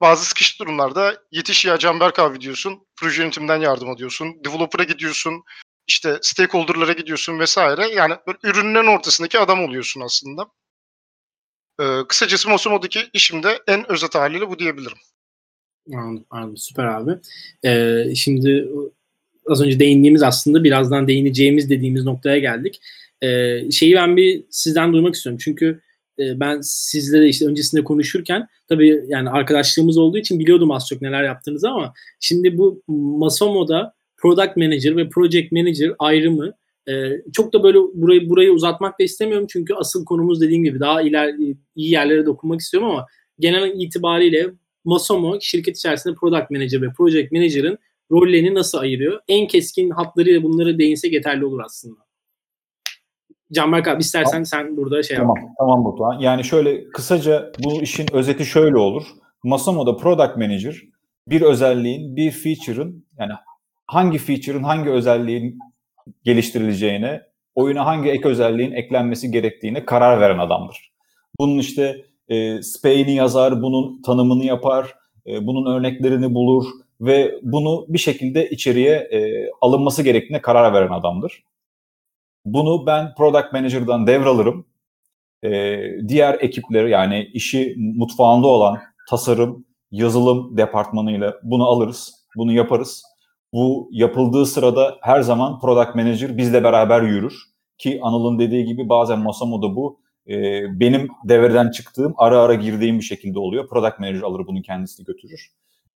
bazı 0.00 0.24
sıkışık 0.24 0.60
durumlarda 0.60 1.22
yetiş 1.32 1.64
ya 1.64 1.78
Canberk 1.78 2.18
abi 2.18 2.40
diyorsun, 2.40 2.86
proje 2.96 3.22
yönetiminden 3.22 3.60
yardım 3.60 3.90
ediyorsun, 3.90 4.44
developer'a 4.44 4.84
gidiyorsun, 4.84 5.42
işte 5.86 6.18
stakeholder'lara 6.22 6.92
gidiyorsun 6.92 7.38
vesaire. 7.38 7.88
Yani 7.88 8.16
böyle 8.26 8.38
ürünlerin 8.42 8.86
ortasındaki 8.86 9.38
adam 9.38 9.64
oluyorsun 9.64 10.00
aslında. 10.00 10.46
Ee, 11.80 11.84
kısacası 12.08 12.48
Mosumo'daki 12.48 13.00
işimde 13.12 13.48
en 13.66 13.92
özet 13.92 14.14
haliyle 14.14 14.48
bu 14.48 14.58
diyebilirim. 14.58 14.98
Anladım, 15.94 16.24
anladım. 16.30 16.56
Süper 16.56 16.84
abi. 16.84 17.12
Ee, 17.64 18.14
şimdi 18.14 18.68
az 19.46 19.62
önce 19.62 19.80
değindiğimiz 19.80 20.22
aslında 20.22 20.64
birazdan 20.64 21.08
değineceğimiz 21.08 21.70
dediğimiz 21.70 22.04
noktaya 22.04 22.38
geldik. 22.38 22.80
Ee, 23.22 23.70
şeyi 23.70 23.94
ben 23.94 24.16
bir 24.16 24.44
sizden 24.50 24.92
duymak 24.92 25.14
istiyorum. 25.14 25.40
Çünkü 25.44 25.80
e, 26.18 26.40
ben 26.40 26.60
sizle 26.62 27.28
işte 27.28 27.46
öncesinde 27.46 27.84
konuşurken 27.84 28.48
tabii 28.68 29.04
yani 29.08 29.30
arkadaşlığımız 29.30 29.98
olduğu 29.98 30.18
için 30.18 30.38
biliyordum 30.38 30.70
az 30.70 30.88
çok 30.88 31.02
neler 31.02 31.24
yaptığınızı 31.24 31.68
ama 31.68 31.94
şimdi 32.20 32.58
bu 32.58 32.82
Masomo'da 32.88 33.94
product 34.16 34.56
manager 34.56 34.96
ve 34.96 35.08
project 35.08 35.52
manager 35.52 35.92
ayrımı 35.98 36.52
e, 36.88 37.22
çok 37.32 37.52
da 37.52 37.62
böyle 37.62 37.78
burayı 37.78 38.30
burayı 38.30 38.52
uzatmak 38.52 39.00
da 39.00 39.04
istemiyorum 39.04 39.46
çünkü 39.50 39.74
asıl 39.74 40.04
konumuz 40.04 40.40
dediğim 40.40 40.64
gibi 40.64 40.80
daha 40.80 41.02
iler 41.02 41.34
iyi 41.34 41.56
yerlere 41.74 42.26
dokunmak 42.26 42.60
istiyorum 42.60 42.90
ama 42.90 43.06
genel 43.38 43.80
itibariyle 43.80 44.46
Masomo 44.84 45.40
şirket 45.40 45.76
içerisinde 45.76 46.14
product 46.14 46.50
manager 46.50 46.82
ve 46.82 46.92
project 46.96 47.32
manager'ın 47.32 47.78
rollerini 48.10 48.54
nasıl 48.54 48.78
ayırıyor? 48.78 49.20
En 49.28 49.46
keskin 49.46 49.90
hatlarıyla 49.90 50.42
bunları 50.42 50.78
değinsek 50.78 51.12
yeterli 51.12 51.44
olur 51.44 51.60
aslında. 51.64 52.08
Canberk 53.52 53.88
abi 53.88 54.00
istersen 54.00 54.30
tamam. 54.30 54.46
sen 54.46 54.76
burada 54.76 55.02
şey 55.02 55.16
tamam, 55.16 55.36
yap. 55.36 55.48
Tamam 55.58 55.84
Batuhan. 55.84 56.20
Yani 56.20 56.44
şöyle 56.44 56.88
kısaca 56.88 57.52
bu 57.64 57.82
işin 57.82 58.06
özeti 58.12 58.44
şöyle 58.44 58.76
olur. 58.76 59.02
Masomo'da 59.44 59.96
product 59.96 60.36
manager 60.36 60.82
bir 61.28 61.42
özelliğin, 61.42 62.16
bir 62.16 62.30
feature'ın 62.30 63.06
yani 63.18 63.32
hangi 63.86 64.18
feature'ın 64.18 64.62
hangi 64.62 64.90
özelliğin 64.90 65.58
geliştirileceğine, 66.24 67.22
oyuna 67.54 67.86
hangi 67.86 68.10
ek 68.10 68.28
özelliğin 68.28 68.72
eklenmesi 68.72 69.30
gerektiğine 69.30 69.84
karar 69.84 70.20
veren 70.20 70.38
adamdır. 70.38 70.92
Bunun 71.40 71.58
işte 71.58 72.04
e, 72.28 72.62
speyini 72.62 73.14
yazar, 73.14 73.62
bunun 73.62 74.02
tanımını 74.02 74.44
yapar, 74.44 74.94
e, 75.26 75.46
bunun 75.46 75.76
örneklerini 75.76 76.34
bulur 76.34 76.64
ve 77.00 77.34
bunu 77.42 77.86
bir 77.88 77.98
şekilde 77.98 78.50
içeriye 78.50 78.94
e, 78.94 79.50
alınması 79.60 80.02
gerektiğine 80.02 80.42
karar 80.42 80.72
veren 80.72 80.92
adamdır. 80.92 81.42
Bunu 82.44 82.86
ben 82.86 83.14
product 83.14 83.52
manager'dan 83.52 84.06
devralırım. 84.06 84.66
E, 85.44 85.80
diğer 86.08 86.36
ekipleri 86.40 86.90
yani 86.90 87.30
işi 87.32 87.74
mutfağında 87.78 88.46
olan 88.46 88.78
tasarım, 89.10 89.64
yazılım 89.90 90.56
departmanıyla 90.56 91.34
bunu 91.42 91.66
alırız, 91.66 92.14
bunu 92.36 92.52
yaparız 92.52 93.02
bu 93.52 93.88
yapıldığı 93.92 94.46
sırada 94.46 94.98
her 95.02 95.20
zaman 95.20 95.60
product 95.60 95.94
manager 95.94 96.36
bizle 96.36 96.64
beraber 96.64 97.02
yürür. 97.02 97.34
Ki 97.78 98.00
Anıl'ın 98.02 98.38
dediği 98.38 98.64
gibi 98.64 98.88
bazen 98.88 99.18
Masamo'da 99.18 99.76
bu 99.76 100.00
e, 100.28 100.34
benim 100.80 101.08
devreden 101.24 101.70
çıktığım, 101.70 102.14
ara 102.16 102.40
ara 102.40 102.54
girdiğim 102.54 102.98
bir 102.98 103.04
şekilde 103.04 103.38
oluyor. 103.38 103.68
Product 103.68 103.98
manager 103.98 104.22
alır 104.22 104.46
bunu 104.46 104.62
kendisi 104.62 105.04
götürür. 105.04 105.50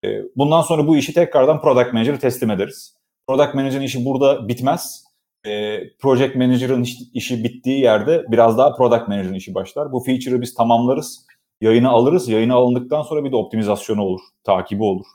E, 0.05 0.09
bundan 0.37 0.63
sonra 0.63 0.87
bu 0.87 0.97
işi 0.97 1.15
tekrardan 1.15 1.61
product 1.61 1.93
manager'a 1.93 2.19
teslim 2.19 2.51
ederiz. 2.51 2.97
Product 3.27 3.55
manager'ın 3.55 3.83
işi 3.83 4.05
burada 4.05 4.49
bitmez. 4.49 5.05
E, 5.47 5.81
project 5.99 6.37
manager'ın 6.37 6.83
iş, 6.83 6.97
işi 7.15 7.45
bittiği 7.45 7.81
yerde 7.81 8.25
biraz 8.29 8.59
daha 8.59 8.77
product 8.77 9.09
manager'ın 9.09 9.35
işi 9.35 9.55
başlar. 9.55 9.93
Bu 9.93 10.01
feature'ı 10.01 10.41
biz 10.41 10.55
tamamlarız. 10.55 11.27
Yayına 11.61 11.91
alırız. 11.91 12.29
Yayına 12.29 12.55
alındıktan 12.55 13.03
sonra 13.03 13.25
bir 13.25 13.33
de 13.33 13.37
optimizasyonu 13.37 14.03
olur, 14.03 14.21
takibi 14.45 14.83
olur. 14.83 15.07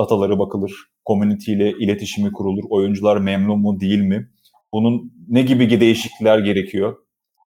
Dataları 0.00 0.38
bakılır, 0.38 0.72
community 1.06 1.52
ile 1.52 1.70
iletişimi 1.70 2.32
kurulur. 2.32 2.64
Oyuncular 2.70 3.16
memnun 3.16 3.58
mu 3.58 3.80
değil 3.80 4.00
mi? 4.00 4.28
Bunun 4.72 5.12
ne 5.28 5.42
gibi 5.42 5.80
değişiklikler 5.80 6.38
gerekiyor? 6.38 6.96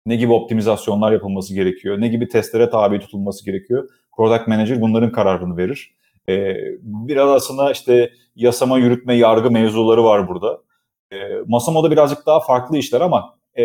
Ne 0.06 0.16
gibi 0.16 0.34
optimizasyonlar 0.34 1.12
yapılması 1.12 1.56
gerekiyor? 1.56 2.02
Ne 2.02 2.08
gibi 2.08 2.28
testlere 2.28 2.70
tabi 2.70 3.00
tutulması 3.00 3.46
gerekiyor? 3.46 3.90
Product 4.18 4.48
Manager 4.48 4.82
bunların 4.82 5.12
kararını 5.12 5.58
verir. 5.58 5.96
E, 6.30 6.56
biraz 6.84 7.30
aslında 7.30 7.72
işte 7.72 8.12
yasama, 8.36 8.78
yürütme, 8.78 9.16
yargı 9.16 9.52
mevzuları 9.52 10.04
var 10.04 10.28
burada. 10.28 10.62
E, 11.12 11.18
Masamo'da 11.48 11.92
birazcık 11.92 12.26
daha 12.26 12.40
farklı 12.40 12.78
işler 12.78 13.02
ama 13.02 13.38
e, 13.58 13.64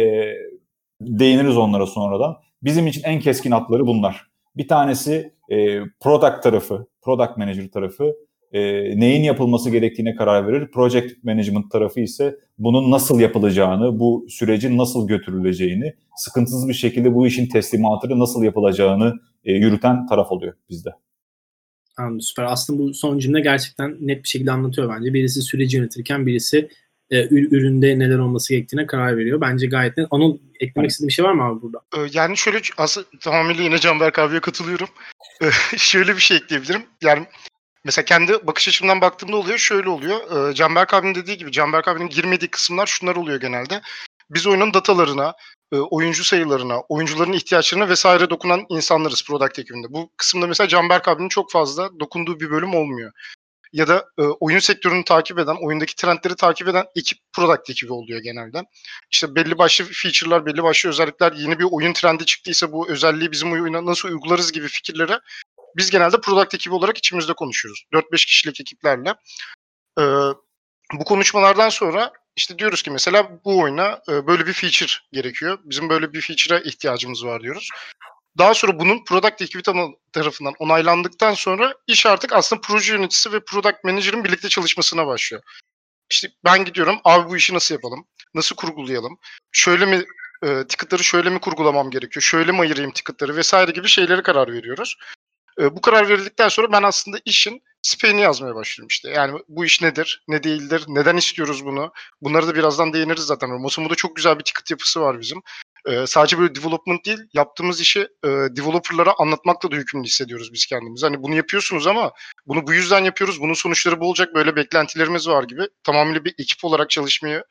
değiniriz 1.00 1.56
onlara 1.56 1.87
sonradan. 1.87 2.37
Bizim 2.62 2.87
için 2.87 3.02
en 3.04 3.20
keskin 3.20 3.50
hatları 3.50 3.87
bunlar. 3.87 4.26
Bir 4.56 4.68
tanesi 4.68 5.34
e, 5.49 5.80
product 6.00 6.42
tarafı, 6.42 6.87
product 7.02 7.37
manager 7.37 7.68
tarafı 7.68 8.14
e, 8.52 8.61
neyin 9.00 9.23
yapılması 9.23 9.71
gerektiğine 9.71 10.14
karar 10.14 10.49
verir. 10.49 10.71
Project 10.71 11.25
management 11.25 11.71
tarafı 11.71 12.00
ise 12.00 12.37
bunun 12.59 12.90
nasıl 12.90 13.21
yapılacağını, 13.21 13.99
bu 13.99 14.26
sürecin 14.28 14.78
nasıl 14.78 15.09
götürüleceğini, 15.09 15.95
sıkıntısız 16.16 16.69
bir 16.69 16.75
şekilde 16.75 17.14
bu 17.14 17.26
işin 17.26 17.49
teslimatını 17.49 18.19
nasıl 18.19 18.42
yapılacağını 18.42 19.14
e, 19.45 19.52
yürüten 19.52 20.07
taraf 20.07 20.33
oluyor 20.33 20.54
bizde. 20.71 20.90
Anladım 21.99 22.21
süper. 22.21 22.45
Aslında 22.45 22.83
bu 22.83 22.95
son 22.95 23.19
cümle 23.19 23.40
gerçekten 23.40 23.97
net 24.00 24.23
bir 24.23 24.28
şekilde 24.28 24.52
anlatıyor 24.52 24.95
bence. 24.97 25.14
Birisi 25.14 25.42
süreci 25.42 25.76
yönetirken 25.76 26.26
birisi 26.26 26.69
e, 27.11 27.28
üründe 27.28 27.99
neler 27.99 28.19
olması 28.19 28.54
gerektiğine 28.54 28.87
karar 28.87 29.16
veriyor. 29.16 29.40
Bence 29.40 29.66
gayet 29.66 29.97
net. 29.97 30.07
Anıl 30.11 30.38
eklemek 30.61 30.90
istediğin 30.90 31.09
bir 31.09 31.12
şey 31.12 31.25
var 31.25 31.33
mı 31.33 31.42
abi 31.42 31.62
burada? 31.62 31.80
Ee, 31.97 32.11
yani 32.12 32.37
şöyle 32.37 32.61
aslında 32.76 33.07
tamamıyla 33.21 33.64
yine 33.64 33.78
Canberk 33.78 34.19
abiye 34.19 34.40
katılıyorum. 34.40 34.88
Ee, 35.42 35.76
şöyle 35.76 36.16
bir 36.16 36.21
şey 36.21 36.37
ekleyebilirim. 36.37 36.83
Yani 37.02 37.26
mesela 37.84 38.04
kendi 38.04 38.46
bakış 38.46 38.68
açımdan 38.68 39.00
baktığımda 39.00 39.37
oluyor 39.37 39.58
şöyle 39.58 39.88
oluyor. 39.88 40.50
Ee, 40.50 40.54
Canberk 40.54 40.94
abinin 40.94 41.14
dediği 41.14 41.38
gibi 41.38 41.52
Canberk 41.52 41.88
abinin 41.88 42.08
girmediği 42.08 42.50
kısımlar 42.50 42.87
şunlar 42.87 43.16
oluyor 43.16 43.40
genelde. 43.40 43.80
Biz 44.30 44.46
oyunun 44.46 44.75
datalarına, 44.75 45.34
e, 45.72 45.76
oyuncu 45.76 46.25
sayılarına, 46.25 46.80
oyuncuların 46.80 47.32
ihtiyaçlarına 47.32 47.88
vesaire 47.88 48.30
dokunan 48.30 48.66
insanlarız 48.68 49.25
product 49.25 49.58
ekibinde. 49.58 49.87
Bu 49.90 50.10
kısımda 50.16 50.46
mesela 50.46 50.68
Canberk 50.68 51.08
abinin 51.08 51.28
çok 51.28 51.52
fazla 51.52 52.00
dokunduğu 52.00 52.40
bir 52.40 52.50
bölüm 52.50 52.75
olmuyor 52.75 53.12
ya 53.72 53.88
da 53.88 54.06
e, 54.18 54.22
oyun 54.22 54.58
sektörünü 54.58 55.04
takip 55.04 55.38
eden, 55.38 55.56
oyundaki 55.60 55.96
trendleri 55.96 56.37
takip 56.37 56.68
eden 56.68 56.84
ekip 56.96 57.18
product 57.32 57.70
ekibi 57.70 57.92
oluyor 57.92 58.20
genelde. 58.20 58.62
İşte 59.10 59.34
belli 59.34 59.58
başlı 59.58 59.84
feature'lar, 59.84 60.46
belli 60.46 60.62
başlı 60.62 60.88
özellikler, 60.88 61.32
yeni 61.32 61.58
bir 61.58 61.66
oyun 61.70 61.92
trendi 61.92 62.26
çıktıysa 62.26 62.72
bu 62.72 62.88
özelliği 62.88 63.32
bizim 63.32 63.52
oyuna 63.52 63.87
nasıl 63.87 64.08
uygularız 64.08 64.52
gibi 64.52 64.68
fikirlere 64.68 65.20
biz 65.76 65.90
genelde 65.90 66.20
product 66.20 66.54
ekibi 66.54 66.74
olarak 66.74 66.98
içimizde 66.98 67.32
konuşuyoruz. 67.32 67.84
4-5 67.92 68.26
kişilik 68.26 68.60
ekiplerle. 68.60 69.14
E, 69.98 70.02
bu 70.94 71.04
konuşmalardan 71.04 71.68
sonra 71.68 72.12
işte 72.36 72.58
diyoruz 72.58 72.82
ki 72.82 72.90
mesela 72.90 73.44
bu 73.44 73.60
oyuna 73.60 74.02
e, 74.08 74.26
böyle 74.26 74.46
bir 74.46 74.52
feature 74.52 74.92
gerekiyor. 75.12 75.58
Bizim 75.64 75.88
böyle 75.88 76.12
bir 76.12 76.20
feature'a 76.20 76.58
ihtiyacımız 76.60 77.24
var 77.24 77.42
diyoruz. 77.42 77.68
Daha 78.38 78.54
sonra 78.54 78.78
bunun 78.78 79.04
product 79.04 79.42
ekibi 79.42 79.62
tarafından 80.12 80.54
onaylandıktan 80.58 81.34
sonra 81.34 81.74
iş 81.86 82.06
artık 82.06 82.32
aslında 82.32 82.60
proje 82.60 82.92
yöneticisi 82.92 83.32
ve 83.32 83.40
product 83.40 83.84
manager'ın 83.84 84.24
birlikte 84.24 84.48
çalışmasına 84.48 85.06
başlıyor. 85.06 85.42
İşte 86.10 86.28
ben 86.44 86.64
gidiyorum 86.64 87.00
abi 87.04 87.30
bu 87.30 87.36
işi 87.36 87.54
nasıl 87.54 87.74
yapalım? 87.74 88.06
Nasıl 88.34 88.56
kurgulayalım? 88.56 89.18
Şöyle 89.52 89.86
mi 89.86 90.04
e, 90.44 90.66
ticketları 90.66 91.04
şöyle 91.04 91.30
mi 91.30 91.40
kurgulamam 91.40 91.90
gerekiyor? 91.90 92.22
Şöyle 92.22 92.52
mi 92.52 92.60
ayırayım 92.60 92.90
ticketları 92.90 93.36
vesaire 93.36 93.70
gibi 93.70 93.88
şeylere 93.88 94.22
karar 94.22 94.52
veriyoruz. 94.52 94.96
E, 95.61 95.76
bu 95.76 95.81
karar 95.81 96.09
verildikten 96.09 96.49
sonra 96.49 96.73
ben 96.73 96.83
aslında 96.83 97.19
işin 97.25 97.62
speni 97.83 98.21
yazmaya 98.21 98.55
başlıyorum 98.55 98.88
işte. 98.90 99.11
Yani 99.11 99.40
bu 99.49 99.64
iş 99.64 99.83
nedir, 99.83 100.25
ne 100.29 100.43
değildir, 100.43 100.85
neden 100.88 101.17
istiyoruz 101.17 101.64
bunu? 101.64 101.93
Bunları 102.23 102.49
da 102.49 102.55
birazdan 102.55 102.93
değiniriz 102.93 103.25
zaten. 103.25 103.50
Mosumo'da 103.50 103.95
çok 103.95 104.17
güzel 104.17 104.38
bir 104.38 104.45
ticket 104.45 104.71
yapısı 104.71 105.00
var 105.00 105.21
bizim. 105.21 105.43
Ee, 105.87 106.07
sadece 106.07 106.38
böyle 106.38 106.55
development 106.55 107.07
değil, 107.07 107.19
yaptığımız 107.35 107.81
işi 107.81 108.00
e, 108.00 108.29
developerlara 108.29 109.14
anlatmakla 109.19 109.71
da 109.71 109.76
yükümlü 109.76 110.05
hissediyoruz 110.05 110.52
biz 110.52 110.67
kendimiz. 110.67 111.02
Hani 111.02 111.23
bunu 111.23 111.35
yapıyorsunuz 111.35 111.87
ama 111.87 112.12
bunu 112.47 112.67
bu 112.67 112.73
yüzden 112.73 113.05
yapıyoruz, 113.05 113.40
bunun 113.40 113.55
sonuçları 113.55 114.00
bu 114.00 114.09
olacak, 114.09 114.35
böyle 114.35 114.57
beklentilerimiz 114.57 115.29
var 115.29 115.45
gibi. 115.45 115.62
Tamamıyla 115.85 116.25
bir 116.25 116.35
ekip 116.38 116.64
olarak 116.64 116.90
çalışmayı 116.90 117.45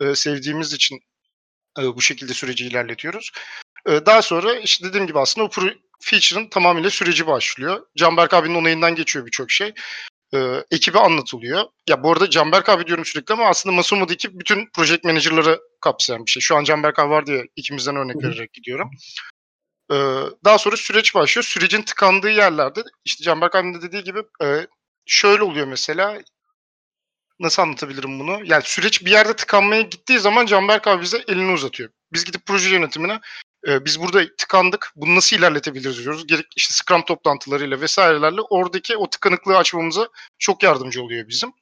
e, 0.00 0.14
sevdiğimiz 0.14 0.72
için 0.72 1.00
e, 1.78 1.82
bu 1.82 2.02
şekilde 2.02 2.34
süreci 2.34 2.66
ilerletiyoruz. 2.66 3.30
E, 3.86 4.06
daha 4.06 4.22
sonra 4.22 4.54
işte 4.54 4.88
dediğim 4.88 5.06
gibi 5.06 5.18
aslında 5.18 5.46
o 5.46 5.50
feature'ın 6.00 6.48
tamamıyla 6.48 6.90
süreci 6.90 7.26
başlıyor. 7.26 7.86
Canberk 7.96 8.34
abinin 8.34 8.54
onayından 8.54 8.94
geçiyor 8.94 9.26
birçok 9.26 9.50
şey 9.50 9.74
e, 10.34 10.64
ekibe 10.70 10.98
anlatılıyor. 10.98 11.64
Ya 11.88 12.02
bu 12.02 12.12
arada 12.12 12.30
Canberk 12.30 12.68
abi 12.68 12.86
diyorum 12.86 13.04
sürekli 13.04 13.32
ama 13.32 13.48
aslında 13.48 13.76
Masumo'daki 13.76 14.40
bütün 14.40 14.68
project 14.74 15.04
manager'ları 15.04 15.60
kapsayan 15.80 16.26
bir 16.26 16.30
şey. 16.30 16.40
Şu 16.40 16.56
an 16.56 16.64
Canberk 16.64 16.98
abi 16.98 17.10
var 17.10 17.26
diye 17.26 17.46
ikimizden 17.56 17.96
örnek 17.96 18.16
Hı-hı. 18.22 18.30
vererek 18.30 18.52
gidiyorum. 18.52 18.90
E, 19.92 19.96
daha 20.44 20.58
sonra 20.58 20.76
süreç 20.76 21.14
başlıyor. 21.14 21.44
Sürecin 21.44 21.82
tıkandığı 21.82 22.30
yerlerde 22.30 22.82
işte 23.04 23.24
Canberk 23.24 23.54
abinin 23.54 23.74
de 23.74 23.82
dediği 23.82 24.04
gibi 24.04 24.22
e, 24.42 24.66
şöyle 25.06 25.42
oluyor 25.42 25.66
mesela 25.66 26.22
nasıl 27.40 27.62
anlatabilirim 27.62 28.20
bunu? 28.20 28.40
Yani 28.44 28.62
süreç 28.64 29.04
bir 29.04 29.10
yerde 29.10 29.36
tıkanmaya 29.36 29.82
gittiği 29.82 30.18
zaman 30.18 30.46
Canberk 30.46 30.86
abi 30.86 31.02
bize 31.02 31.24
elini 31.28 31.52
uzatıyor. 31.52 31.90
Biz 32.12 32.24
gidip 32.24 32.46
proje 32.46 32.68
yönetimine 32.68 33.20
e, 33.68 33.84
biz 33.84 34.00
burada 34.00 34.36
tıkandık. 34.36 34.92
Bunu 34.96 35.14
nasıl 35.14 35.36
ilerletebiliriz 35.36 35.98
diyoruz. 35.98 36.26
Gerek 36.26 36.46
işte 36.56 36.74
Scrum 36.74 37.04
toplantılarıyla 37.04 37.80
vesairelerle 37.80 38.40
oradaki 38.40 38.96
o 38.96 39.10
tıkanıklığı 39.10 39.56
açmamıza 39.56 40.08
çok 40.38 40.62
yardımcı 40.62 41.02
oluyor 41.02 41.28
bizim. 41.28 41.52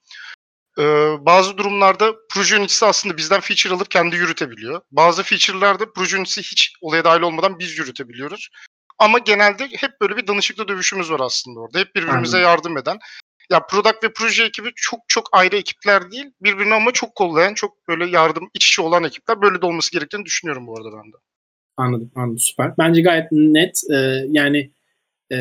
E, 0.79 0.85
bazı 1.21 1.59
durumlarda 1.59 2.15
proje 2.31 2.55
yöneticisi 2.55 2.87
aslında 2.87 3.17
bizden 3.17 3.41
feature 3.41 3.75
alıp 3.75 3.91
kendi 3.91 4.17
yürütebiliyor. 4.17 4.81
Bazı 4.91 5.23
feature'larda 5.23 5.93
proje 5.93 6.17
yöneticisi 6.17 6.51
hiç 6.51 6.73
olaya 6.81 7.05
dahil 7.05 7.21
olmadan 7.21 7.59
biz 7.59 7.79
yürütebiliyoruz. 7.79 8.49
Ama 8.99 9.19
genelde 9.19 9.69
hep 9.77 10.01
böyle 10.01 10.17
bir 10.17 10.27
danışıklı 10.27 10.69
dövüşümüz 10.69 11.11
var 11.11 11.21
aslında 11.21 11.61
orada. 11.61 11.79
Hep 11.79 11.95
birbirimize 11.95 12.37
Aynen. 12.37 12.49
yardım 12.49 12.79
eden. 12.79 12.99
Ya 13.51 13.67
product 13.67 14.05
ve 14.05 14.13
proje 14.13 14.45
ekibi 14.45 14.73
çok 14.77 15.01
çok 15.09 15.29
ayrı 15.33 15.57
ekipler 15.57 16.11
değil. 16.11 16.27
Birbirini 16.41 16.75
ama 16.75 16.93
çok 16.93 17.15
kollayan, 17.15 17.55
çok 17.55 17.89
böyle 17.89 18.07
yardım 18.07 18.51
iç 18.55 18.67
içe 18.67 18.83
olan 18.83 19.05
ekipler. 19.05 19.43
Böyle 19.43 19.63
de 19.63 19.67
olması 19.67 19.93
gerektiğini 19.93 20.25
düşünüyorum 20.25 20.67
bu 20.67 20.77
arada 20.77 20.93
ben 20.93 21.13
de. 21.13 21.17
Anladım, 21.79 22.11
anladım. 22.15 22.39
Süper. 22.39 22.73
Bence 22.79 23.01
gayet 23.03 23.33
net. 23.33 23.81
E, 23.91 23.97
yani 24.29 24.71
e, 25.33 25.37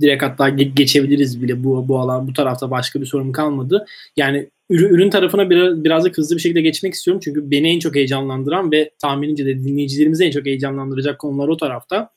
direkt 0.00 0.22
hatta 0.22 0.48
ge- 0.48 0.74
geçebiliriz 0.74 1.42
bile 1.42 1.64
bu 1.64 1.88
bu 1.88 1.98
alan 1.98 2.28
bu 2.28 2.32
tarafta 2.32 2.70
başka 2.70 3.00
bir 3.00 3.06
sorun 3.06 3.32
kalmadı. 3.32 3.86
Yani 4.16 4.50
ürün, 4.70 5.10
tarafına 5.10 5.50
biraz 5.50 5.84
birazcık 5.84 6.18
hızlı 6.18 6.36
bir 6.36 6.40
şekilde 6.40 6.60
geçmek 6.60 6.94
istiyorum 6.94 7.20
çünkü 7.24 7.50
beni 7.50 7.68
en 7.68 7.78
çok 7.78 7.94
heyecanlandıran 7.94 8.72
ve 8.72 8.90
tahminimce 9.02 9.46
de 9.46 9.58
dinleyicilerimizi 9.64 10.24
en 10.24 10.30
çok 10.30 10.46
heyecanlandıracak 10.46 11.18
konular 11.18 11.48
o 11.48 11.56
tarafta. 11.56 12.10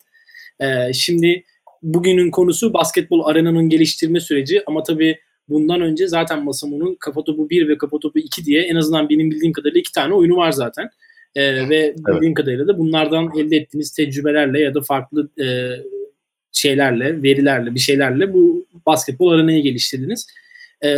E, 0.60 0.93
şimdi 0.93 1.43
bugünün 1.84 2.32
konusu 2.32 2.74
basketbol 2.74 3.25
arenanın 3.25 3.70
geliştirme 3.70 4.20
süreci 4.20 4.63
ama 4.67 4.84
tabii 4.84 5.20
bundan 5.50 5.82
önce 5.82 6.08
zaten 6.08 6.43
Masamu'nun 6.43 6.96
Kafa 7.00 7.24
Topu 7.24 7.50
1 7.50 7.67
ve 7.67 7.77
Kafa 7.77 8.00
Topu 8.00 8.20
2 8.20 8.46
diye 8.46 8.62
en 8.62 8.75
azından 8.75 9.10
benim 9.10 9.32
bildiğim 9.32 9.53
kadarıyla 9.53 9.79
iki 9.79 9.91
tane 9.91 10.13
oyunu 10.13 10.36
var 10.36 10.51
zaten. 10.51 10.89
E, 11.36 11.70
ve 11.70 11.96
bildiğim 11.98 12.24
evet. 12.24 12.36
kadarıyla 12.36 12.68
da 12.68 12.78
bunlardan 12.78 13.32
elde 13.38 13.58
ettiğiniz 13.58 13.92
tecrübelerle 13.92 14.60
ya 14.60 14.74
da 14.74 14.82
farklı 14.82 15.30
e, 15.44 15.46
şeylerle, 16.52 17.24
verilerle, 17.24 17.75
bir 17.75 17.80
şeylerle 17.80 18.34
bu 18.34 18.66
basketbol 18.86 19.32
arenayı 19.32 19.63
geliştirdiniz. 19.63 20.28
E, 20.84 20.98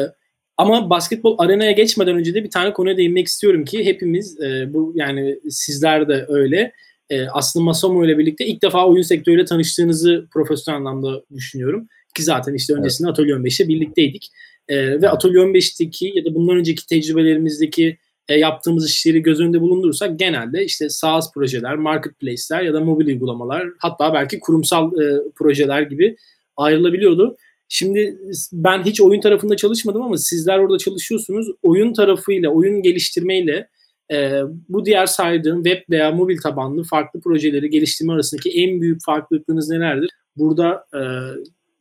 ama 0.58 0.89
basketbol 0.89 1.36
arenaya 1.39 1.72
geçmeden 1.72 2.15
önce 2.15 2.34
de 2.34 2.44
bir 2.44 2.50
tane 2.50 2.74
konuya 2.74 2.98
değinmek 2.98 3.27
istiyorum 3.27 3.65
ki 3.65 3.86
hepimiz 3.86 4.42
e, 4.42 4.74
bu 4.74 4.94
yani 4.96 5.39
sizler 5.50 6.08
de 6.08 6.25
öyle 6.27 6.72
e, 7.10 7.27
aslında 7.27 7.63
Masomo 7.63 8.06
ile 8.06 8.18
birlikte 8.18 8.46
ilk 8.46 8.62
defa 8.62 8.88
oyun 8.88 9.01
sektörüyle 9.01 9.46
tanıştığınızı 9.46 10.27
profesyonel 10.34 10.80
anlamda 10.80 11.24
düşünüyorum. 11.36 11.88
Ki 12.15 12.24
zaten 12.24 12.54
işte 12.54 12.74
öncesinde 12.74 13.08
evet. 13.08 13.20
Atölye 13.20 13.34
15'te 13.34 13.68
birlikteydik. 13.68 14.32
E, 14.68 15.01
ve 15.01 15.10
Atölye 15.10 15.39
15'teki 15.39 16.12
ya 16.15 16.25
da 16.25 16.36
bundan 16.36 16.58
önceki 16.58 16.88
tecrübelerimizdeki 16.88 17.98
e, 18.29 18.36
yaptığımız 18.36 18.89
işleri 18.89 19.22
göz 19.22 19.39
önünde 19.39 19.62
bulundurursak 19.62 20.20
genelde 20.20 20.65
işte 20.65 20.89
SaaS 20.89 21.34
projeler, 21.34 21.75
marketplace'ler 21.75 22.62
ya 22.62 22.74
da 22.74 22.79
mobil 22.79 23.08
uygulamalar 23.08 23.67
hatta 23.79 24.13
belki 24.13 24.39
kurumsal 24.39 25.01
e, 25.01 25.22
projeler 25.36 25.82
gibi 25.82 26.15
ayrılabiliyordu. 26.58 27.38
Şimdi 27.70 28.17
ben 28.53 28.84
hiç 28.84 29.01
oyun 29.01 29.22
tarafında 29.22 29.55
çalışmadım 29.55 30.01
ama 30.01 30.17
sizler 30.17 30.60
orada 30.60 30.77
çalışıyorsunuz. 30.77 31.48
Oyun 31.63 31.94
tarafıyla, 31.94 32.50
oyun 32.50 32.82
geliştirmeyle 32.82 33.67
e, 34.12 34.41
bu 34.70 34.86
diğer 34.86 35.05
saydığım 35.05 35.63
web 35.63 35.82
veya 35.89 36.12
mobil 36.12 36.38
tabanlı 36.38 36.84
farklı 36.84 37.22
projeleri 37.22 37.70
geliştirme 37.70 38.13
arasındaki 38.13 38.50
en 38.50 38.82
büyük 38.82 39.03
farklılıklarınız 39.05 39.70
nelerdir? 39.70 40.10
Burada 40.38 40.86
e, 40.94 41.01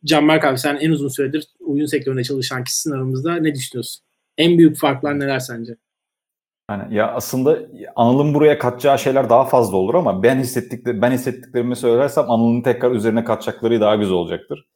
Canberk 0.05 0.45
abi 0.45 0.59
sen 0.59 0.77
en 0.77 0.91
uzun 0.91 1.09
süredir 1.09 1.47
oyun 1.61 1.87
sektöründe 1.87 2.25
çalışan 2.25 2.65
kişisin 2.65 2.91
aramızda. 2.91 3.37
Ne 3.37 3.55
düşünüyorsun? 3.55 4.03
En 4.39 4.59
büyük 4.59 4.77
farklar 4.77 5.21
neler 5.21 5.39
sence? 5.39 5.77
Yani 6.71 6.94
ya 6.94 7.12
aslında 7.12 7.59
Anıl'ın 7.97 8.35
buraya 8.35 8.59
katacağı 8.59 8.99
şeyler 8.99 9.30
daha 9.30 9.44
fazla 9.44 9.76
olur 9.76 9.94
ama 9.94 10.23
ben 10.23 10.38
hissettikleri 10.38 11.02
ben 11.02 11.11
hissettiklerimi 11.11 11.76
söylersem 11.76 12.30
Anıl'ın 12.30 12.62
tekrar 12.62 12.90
üzerine 12.90 13.25
katacakları 13.25 13.80
daha 13.80 13.97
güzel 13.97 14.14
olacaktır. 14.14 14.66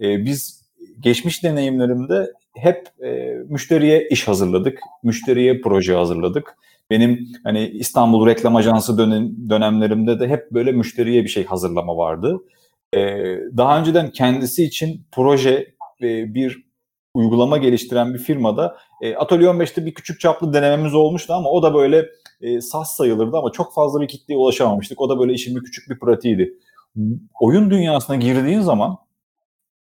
Ee, 0.00 0.24
biz 0.24 0.64
geçmiş 1.00 1.44
deneyimlerimde 1.44 2.32
hep 2.56 2.88
e, 3.04 3.34
müşteriye 3.48 4.08
iş 4.08 4.28
hazırladık, 4.28 4.78
müşteriye 5.02 5.60
proje 5.60 5.94
hazırladık. 5.94 6.56
Benim 6.90 7.28
hani 7.44 7.68
İstanbul 7.68 8.26
Reklam 8.26 8.56
Ajansı 8.56 8.98
dönem, 8.98 9.50
dönemlerimde 9.50 10.20
de 10.20 10.28
hep 10.28 10.50
böyle 10.50 10.72
müşteriye 10.72 11.24
bir 11.24 11.28
şey 11.28 11.44
hazırlama 11.44 11.96
vardı. 11.96 12.40
Ee, 12.94 13.36
daha 13.56 13.80
önceden 13.80 14.10
kendisi 14.10 14.64
için 14.64 15.06
proje 15.12 15.74
e, 16.02 16.34
bir 16.34 16.63
uygulama 17.14 17.58
geliştiren 17.58 18.14
bir 18.14 18.18
firmada 18.18 18.76
e, 19.02 19.16
Atölye 19.16 19.48
15'te 19.48 19.86
bir 19.86 19.94
küçük 19.94 20.20
çaplı 20.20 20.52
denememiz 20.52 20.94
olmuştu 20.94 21.32
ama 21.34 21.50
o 21.50 21.62
da 21.62 21.74
böyle 21.74 22.06
e, 22.40 22.60
sas 22.60 22.96
sayılırdı 22.96 23.36
ama 23.36 23.52
çok 23.52 23.74
fazla 23.74 24.00
bir 24.00 24.08
kitleye 24.08 24.38
ulaşamamıştık. 24.38 25.00
O 25.00 25.08
da 25.08 25.18
böyle 25.18 25.32
işin 25.32 25.56
bir 25.56 25.64
küçük 25.64 25.90
bir 25.90 25.98
pratiğiydi. 25.98 26.54
Oyun 27.40 27.70
dünyasına 27.70 28.16
girdiğin 28.16 28.60
zaman 28.60 28.96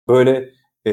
böyle 0.08 0.50
e, 0.86 0.92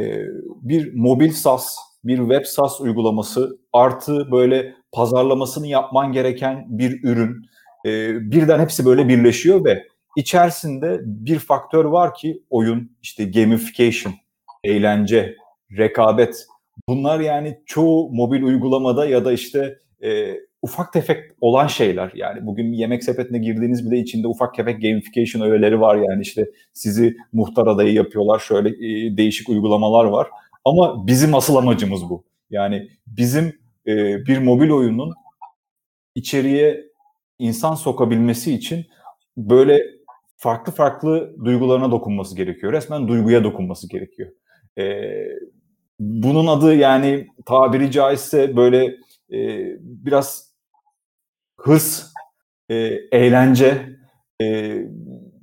bir 0.61 0.93
mobil 0.93 1.31
SAS, 1.31 1.77
bir 2.03 2.17
web 2.17 2.45
SAS 2.45 2.81
uygulaması 2.81 3.59
artı 3.73 4.31
böyle 4.31 4.73
pazarlamasını 4.91 5.67
yapman 5.67 6.11
gereken 6.11 6.65
bir 6.69 7.03
ürün 7.03 7.49
e, 7.85 8.13
birden 8.31 8.59
hepsi 8.59 8.85
böyle 8.85 9.07
birleşiyor 9.07 9.65
ve 9.65 9.87
içerisinde 10.15 10.99
bir 11.03 11.39
faktör 11.39 11.85
var 11.85 12.13
ki 12.13 12.43
oyun, 12.49 12.97
işte 13.01 13.25
gamification, 13.25 14.13
eğlence, 14.63 15.35
rekabet. 15.77 16.45
Bunlar 16.87 17.19
yani 17.19 17.59
çoğu 17.65 18.11
mobil 18.11 18.43
uygulamada 18.43 19.05
ya 19.05 19.25
da 19.25 19.31
işte 19.31 19.77
e, 20.03 20.35
ufak 20.61 20.93
tefek 20.93 21.23
olan 21.41 21.67
şeyler. 21.67 22.11
Yani 22.15 22.45
bugün 22.45 22.73
yemek 22.73 23.03
sepetine 23.03 23.37
girdiğiniz 23.37 23.91
bile 23.91 23.99
içinde 23.99 24.27
ufak 24.27 24.55
tefek 24.55 24.81
gamification 24.81 25.41
öğeleri 25.41 25.81
var 25.81 25.95
yani 25.95 26.21
işte 26.21 26.49
sizi 26.73 27.17
muhtar 27.33 27.67
adayı 27.67 27.93
yapıyorlar. 27.93 28.39
Şöyle 28.39 28.69
e, 28.69 29.17
değişik 29.17 29.49
uygulamalar 29.49 30.05
var. 30.05 30.27
Ama 30.65 31.07
bizim 31.07 31.35
asıl 31.35 31.55
amacımız 31.55 32.09
bu. 32.09 32.23
Yani 32.49 32.89
bizim 33.07 33.59
e, 33.87 34.25
bir 34.25 34.37
mobil 34.37 34.69
oyunun 34.69 35.13
içeriye 36.15 36.85
insan 37.39 37.75
sokabilmesi 37.75 38.53
için 38.53 38.85
böyle 39.37 39.81
farklı 40.37 40.71
farklı 40.71 41.35
duygularına 41.45 41.91
dokunması 41.91 42.35
gerekiyor. 42.35 42.73
Resmen 42.73 43.07
duyguya 43.07 43.43
dokunması 43.43 43.89
gerekiyor. 43.89 44.29
E, 44.77 45.13
bunun 45.99 46.47
adı 46.47 46.75
yani 46.75 47.27
tabiri 47.45 47.91
caizse 47.91 48.55
böyle 48.55 48.85
e, 49.31 49.39
biraz 49.79 50.53
hırs, 51.57 52.13
e, 52.69 52.75
eğlence, 53.11 53.89
e, 54.41 54.45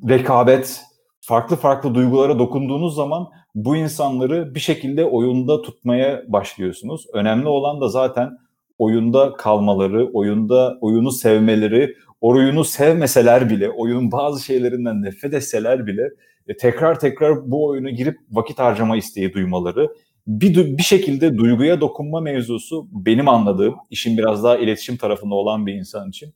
rekabet, 0.08 0.80
farklı 1.20 1.56
farklı 1.56 1.94
duygulara 1.94 2.38
dokunduğunuz 2.38 2.94
zaman 2.94 3.28
bu 3.54 3.76
insanları 3.76 4.54
bir 4.54 4.60
şekilde 4.60 5.04
oyunda 5.04 5.62
tutmaya 5.62 6.22
başlıyorsunuz. 6.28 7.06
Önemli 7.12 7.48
olan 7.48 7.80
da 7.80 7.88
zaten 7.88 8.30
oyunda 8.78 9.32
kalmaları, 9.32 10.10
oyunda 10.12 10.78
oyunu 10.80 11.10
sevmeleri, 11.10 11.96
oyunu 12.20 12.64
sevmeseler 12.64 13.50
bile, 13.50 13.70
oyunun 13.70 14.12
bazı 14.12 14.44
şeylerinden 14.44 15.02
nefret 15.02 15.34
etseler 15.34 15.86
bile 15.86 16.10
e, 16.48 16.56
tekrar 16.56 17.00
tekrar 17.00 17.50
bu 17.50 17.66
oyuna 17.66 17.90
girip 17.90 18.18
vakit 18.30 18.58
harcama 18.58 18.96
isteği 18.96 19.32
duymaları. 19.32 19.88
Bir, 20.26 20.78
bir 20.78 20.82
şekilde 20.82 21.38
duyguya 21.38 21.80
dokunma 21.80 22.20
mevzusu 22.20 22.88
benim 22.92 23.28
anladığım, 23.28 23.76
işin 23.90 24.18
biraz 24.18 24.44
daha 24.44 24.56
iletişim 24.56 24.96
tarafında 24.96 25.34
olan 25.34 25.66
bir 25.66 25.74
insan 25.74 26.08
için 26.08 26.34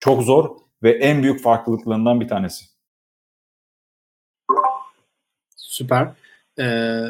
çok 0.00 0.22
zor 0.22 0.50
ve 0.82 0.90
en 0.90 1.22
büyük 1.22 1.40
farklılıklarından 1.40 2.20
bir 2.20 2.28
tanesi. 2.28 2.64
Süper. 5.56 6.08
Ee, 6.58 7.02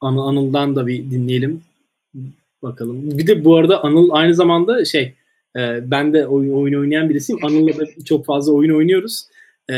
Anıl'dan 0.00 0.76
da 0.76 0.86
bir 0.86 1.10
dinleyelim. 1.10 1.62
Bakalım. 2.62 3.18
Bir 3.18 3.26
de 3.26 3.44
bu 3.44 3.56
arada 3.56 3.84
Anıl 3.84 4.10
aynı 4.12 4.34
zamanda 4.34 4.84
şey 4.84 5.14
e, 5.56 5.90
ben 5.90 6.12
de 6.12 6.26
oyun, 6.26 6.52
oyun 6.52 6.80
oynayan 6.80 7.08
birisiyim. 7.08 7.44
Anıl'la 7.44 7.78
da 7.78 7.84
çok 8.04 8.26
fazla 8.26 8.52
oyun 8.52 8.74
oynuyoruz. 8.74 9.26
E, 9.70 9.74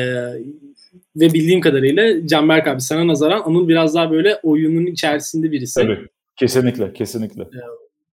ve 1.17 1.33
bildiğim 1.33 1.61
kadarıyla 1.61 2.27
Canberk 2.27 2.69
abi 2.69 2.81
sana 2.81 3.07
nazaran 3.07 3.43
Anıl 3.45 3.69
biraz 3.69 3.95
daha 3.95 4.11
böyle 4.11 4.37
oyunun 4.43 4.87
içerisinde 4.87 5.53
birisi. 5.53 5.81
Tabii. 5.81 5.99
Kesinlikle, 6.37 6.93
kesinlikle. 6.93 7.43
E, 7.43 7.61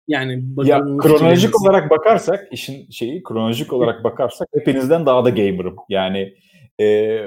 yani 0.08 0.44
ya 0.64 0.80
kronolojik 0.80 1.62
olarak 1.62 1.90
bakarsak 1.90 2.48
işin 2.52 2.90
şeyi 2.92 3.24
kronolojik 3.24 3.74
olarak 3.74 4.04
bakarsak 4.04 4.48
hepinizden 4.54 5.06
daha 5.06 5.26
da 5.26 5.30
gamer'ım. 5.30 5.76
Yani 5.90 6.34
e, 6.82 7.20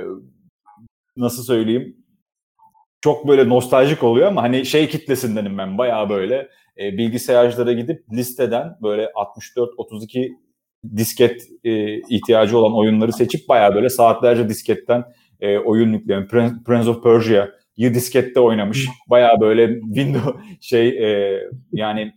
nasıl 1.17 1.43
söyleyeyim 1.43 1.97
çok 3.01 3.29
böyle 3.29 3.49
nostaljik 3.49 4.03
oluyor 4.03 4.27
ama 4.27 4.43
hani 4.43 4.67
şey 4.67 4.89
kitlesindenim 4.89 5.59
ben 5.59 5.79
bayağı 5.79 6.11
böyle 6.11 6.49
e, 6.79 6.99
bilgisayarcılara 6.99 7.73
gidip 7.73 8.05
listeden 8.13 8.77
böyle 8.83 9.05
64-32 9.57 10.37
disket 10.97 11.43
e, 11.65 11.99
ihtiyacı 11.99 12.59
olan 12.59 12.77
oyunları 12.77 13.13
seçip 13.13 13.49
bayağı 13.49 13.75
böyle 13.75 13.89
saatlerce 13.89 14.49
disketten 14.49 15.05
e, 15.41 15.59
oyun 15.59 15.93
yükleyen 15.93 16.29
Prince 16.65 16.91
of 16.91 17.03
Persia'yı 17.03 17.95
diskette 17.95 18.41
oynamış. 18.41 18.89
Bayağı 19.07 19.41
böyle 19.41 19.81
Windows 19.81 20.37
şey 20.61 20.89
e, 20.89 21.41
yani 21.73 22.13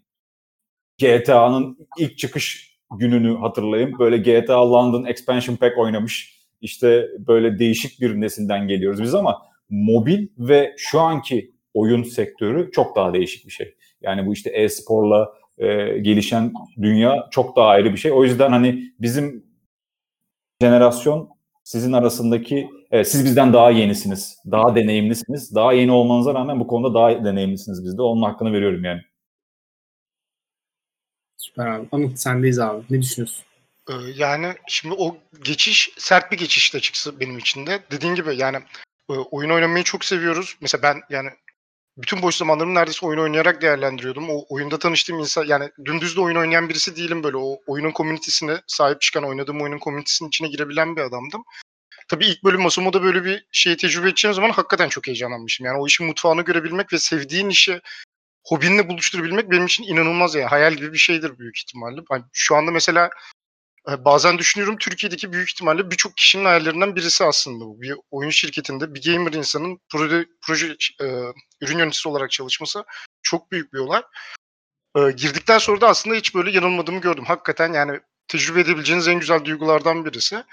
GTA'nın 1.02 1.78
ilk 1.98 2.18
çıkış 2.18 2.78
gününü 2.98 3.38
hatırlayayım. 3.38 4.00
Böyle 4.00 4.18
GTA 4.18 4.72
London 4.72 5.06
Expansion 5.06 5.56
Pack 5.56 5.78
oynamış. 5.78 6.42
İşte 6.62 7.08
böyle 7.28 7.60
değişik 7.60 8.02
bir 8.02 8.22
nesilden 8.22 8.68
geliyoruz 8.68 9.02
biz 9.02 9.16
ama 9.16 9.42
mobil 9.70 10.28
ve 10.38 10.74
şu 10.78 11.00
anki 11.00 11.52
oyun 11.74 12.04
sektörü 12.04 12.72
çok 12.72 12.96
daha 12.96 13.14
değişik 13.14 13.46
bir 13.48 13.52
şey. 13.52 13.76
Yani 14.02 14.26
bu 14.26 14.34
işte 14.34 14.50
e-sporla 14.50 15.34
e, 15.58 15.98
gelişen 15.98 16.54
dünya 16.82 17.28
çok 17.32 17.56
daha 17.56 17.68
ayrı 17.68 17.92
bir 17.92 17.98
şey. 17.98 18.12
O 18.12 18.24
yüzden 18.24 18.52
hani 18.52 18.94
bizim 19.00 19.46
jenerasyon 20.62 21.30
sizin 21.64 21.94
arasındaki 21.94 22.70
evet, 22.92 23.12
siz 23.12 23.26
bizden 23.26 23.54
daha 23.54 23.72
yenisiniz, 23.72 24.38
daha 24.52 24.76
deneyimlisiniz. 24.76 25.56
Daha 25.56 25.74
yeni 25.74 25.92
olmanıza 25.92 26.34
rağmen 26.34 26.60
bu 26.60 26.68
konuda 26.68 26.94
daha 26.94 27.26
deneyimlisiniz 27.26 27.86
bizde. 27.86 28.02
Onun 28.02 28.22
hakkını 28.22 28.54
veriyorum 28.54 28.84
yani. 28.84 29.02
Süper 31.38 31.68
abi. 31.68 31.88
Anıt 31.92 32.20
sendeyiz 32.20 32.60
abi. 32.60 32.84
Ne 32.90 33.02
düşünüyorsun? 33.02 33.46
Ee, 33.90 33.94
yani 34.16 34.54
şimdi 34.68 34.96
o 34.98 35.18
geçiş 35.44 35.94
sert 35.98 36.32
bir 36.32 36.38
geçişti 36.38 36.78
açıkçası 36.78 37.20
benim 37.20 37.38
için 37.38 37.68
de. 37.68 37.80
Dediğin 37.92 38.16
gibi 38.16 38.36
yani 38.38 38.58
e, 39.10 39.14
oyun 39.14 39.50
oynamayı 39.50 39.84
çok 39.84 40.06
seviyoruz. 40.06 40.58
Mesela 40.62 40.82
ben 40.82 41.02
yani 41.10 41.30
bütün 41.98 42.22
boş 42.22 42.36
zamanlarımı 42.36 42.76
neredeyse 42.76 43.06
oyun 43.06 43.20
oynayarak 43.20 43.62
değerlendiriyordum. 43.62 44.30
O 44.30 44.46
oyunda 44.50 44.80
tanıştığım 44.80 45.20
insan 45.20 45.46
yani 45.46 45.70
dümdüz 45.86 46.16
de 46.16 46.22
oyun 46.22 46.36
oynayan 46.36 46.70
birisi 46.70 46.96
değilim 46.96 47.24
böyle. 47.24 47.38
O 47.38 47.58
oyunun 47.68 47.92
komünitesine 47.92 48.58
sahip 48.68 49.02
çıkan, 49.02 49.24
oynadığım 49.24 49.62
oyunun 49.62 49.80
komünitesinin 49.80 50.30
içine 50.30 50.48
girebilen 50.48 50.96
bir 50.96 51.02
adamdım. 51.02 51.44
Tabii 52.08 52.26
ilk 52.26 52.44
bölüm 52.44 52.62
Masumo'da 52.62 53.04
böyle 53.04 53.26
bir 53.26 53.48
şeyi 53.52 53.78
tecrübe 53.78 54.10
edeceğim 54.10 54.36
zaman 54.36 54.50
hakikaten 54.50 54.90
çok 54.90 55.08
heyecanlanmışım. 55.08 55.66
Yani 55.66 55.80
o 55.80 55.88
işin 55.88 56.08
mutfağını 56.08 56.42
görebilmek 56.42 56.94
ve 56.94 57.00
sevdiğin 57.00 57.50
işi 57.50 57.82
hobinle 58.46 58.90
buluşturabilmek 58.90 59.52
benim 59.52 59.66
için 59.66 59.84
inanılmaz 59.84 60.36
yani. 60.36 60.46
Hayal 60.46 60.74
gibi 60.74 60.94
bir 60.94 60.98
şeydir 60.98 61.40
büyük 61.40 61.58
ihtimalle. 61.58 62.02
Yani 62.12 62.24
şu 62.34 62.56
anda 62.56 62.72
mesela 62.72 63.10
bazen 63.88 64.38
düşünüyorum 64.38 64.78
Türkiye'deki 64.78 65.34
büyük 65.34 65.50
ihtimalle 65.50 65.92
birçok 65.92 66.18
kişinin 66.18 66.46
hayallerinden 66.46 66.96
birisi 66.96 67.24
aslında 67.24 67.66
bu. 67.66 67.82
Bir 67.82 67.96
oyun 68.12 68.30
şirketinde 68.30 68.94
bir 68.94 69.04
gamer 69.04 69.34
insanın 69.34 69.80
proje, 69.92 70.26
proje 70.42 70.76
e, 71.02 71.06
ürün 71.62 71.78
yöneticisi 71.78 72.10
olarak 72.10 72.32
çalışması 72.32 72.84
çok 73.22 73.52
büyük 73.52 73.74
bir 73.74 73.80
olay. 73.80 74.02
E, 74.98 75.12
girdikten 75.12 75.58
sonra 75.58 75.82
da 75.82 75.88
aslında 75.88 76.16
hiç 76.16 76.36
böyle 76.36 76.52
yanılmadığımı 76.52 77.02
gördüm. 77.02 77.26
Hakikaten 77.26 77.74
yani 77.74 78.00
tecrübe 78.28 78.60
edebileceğiniz 78.60 79.08
en 79.08 79.20
güzel 79.20 79.46
duygulardan 79.46 80.06
birisi. 80.06 80.44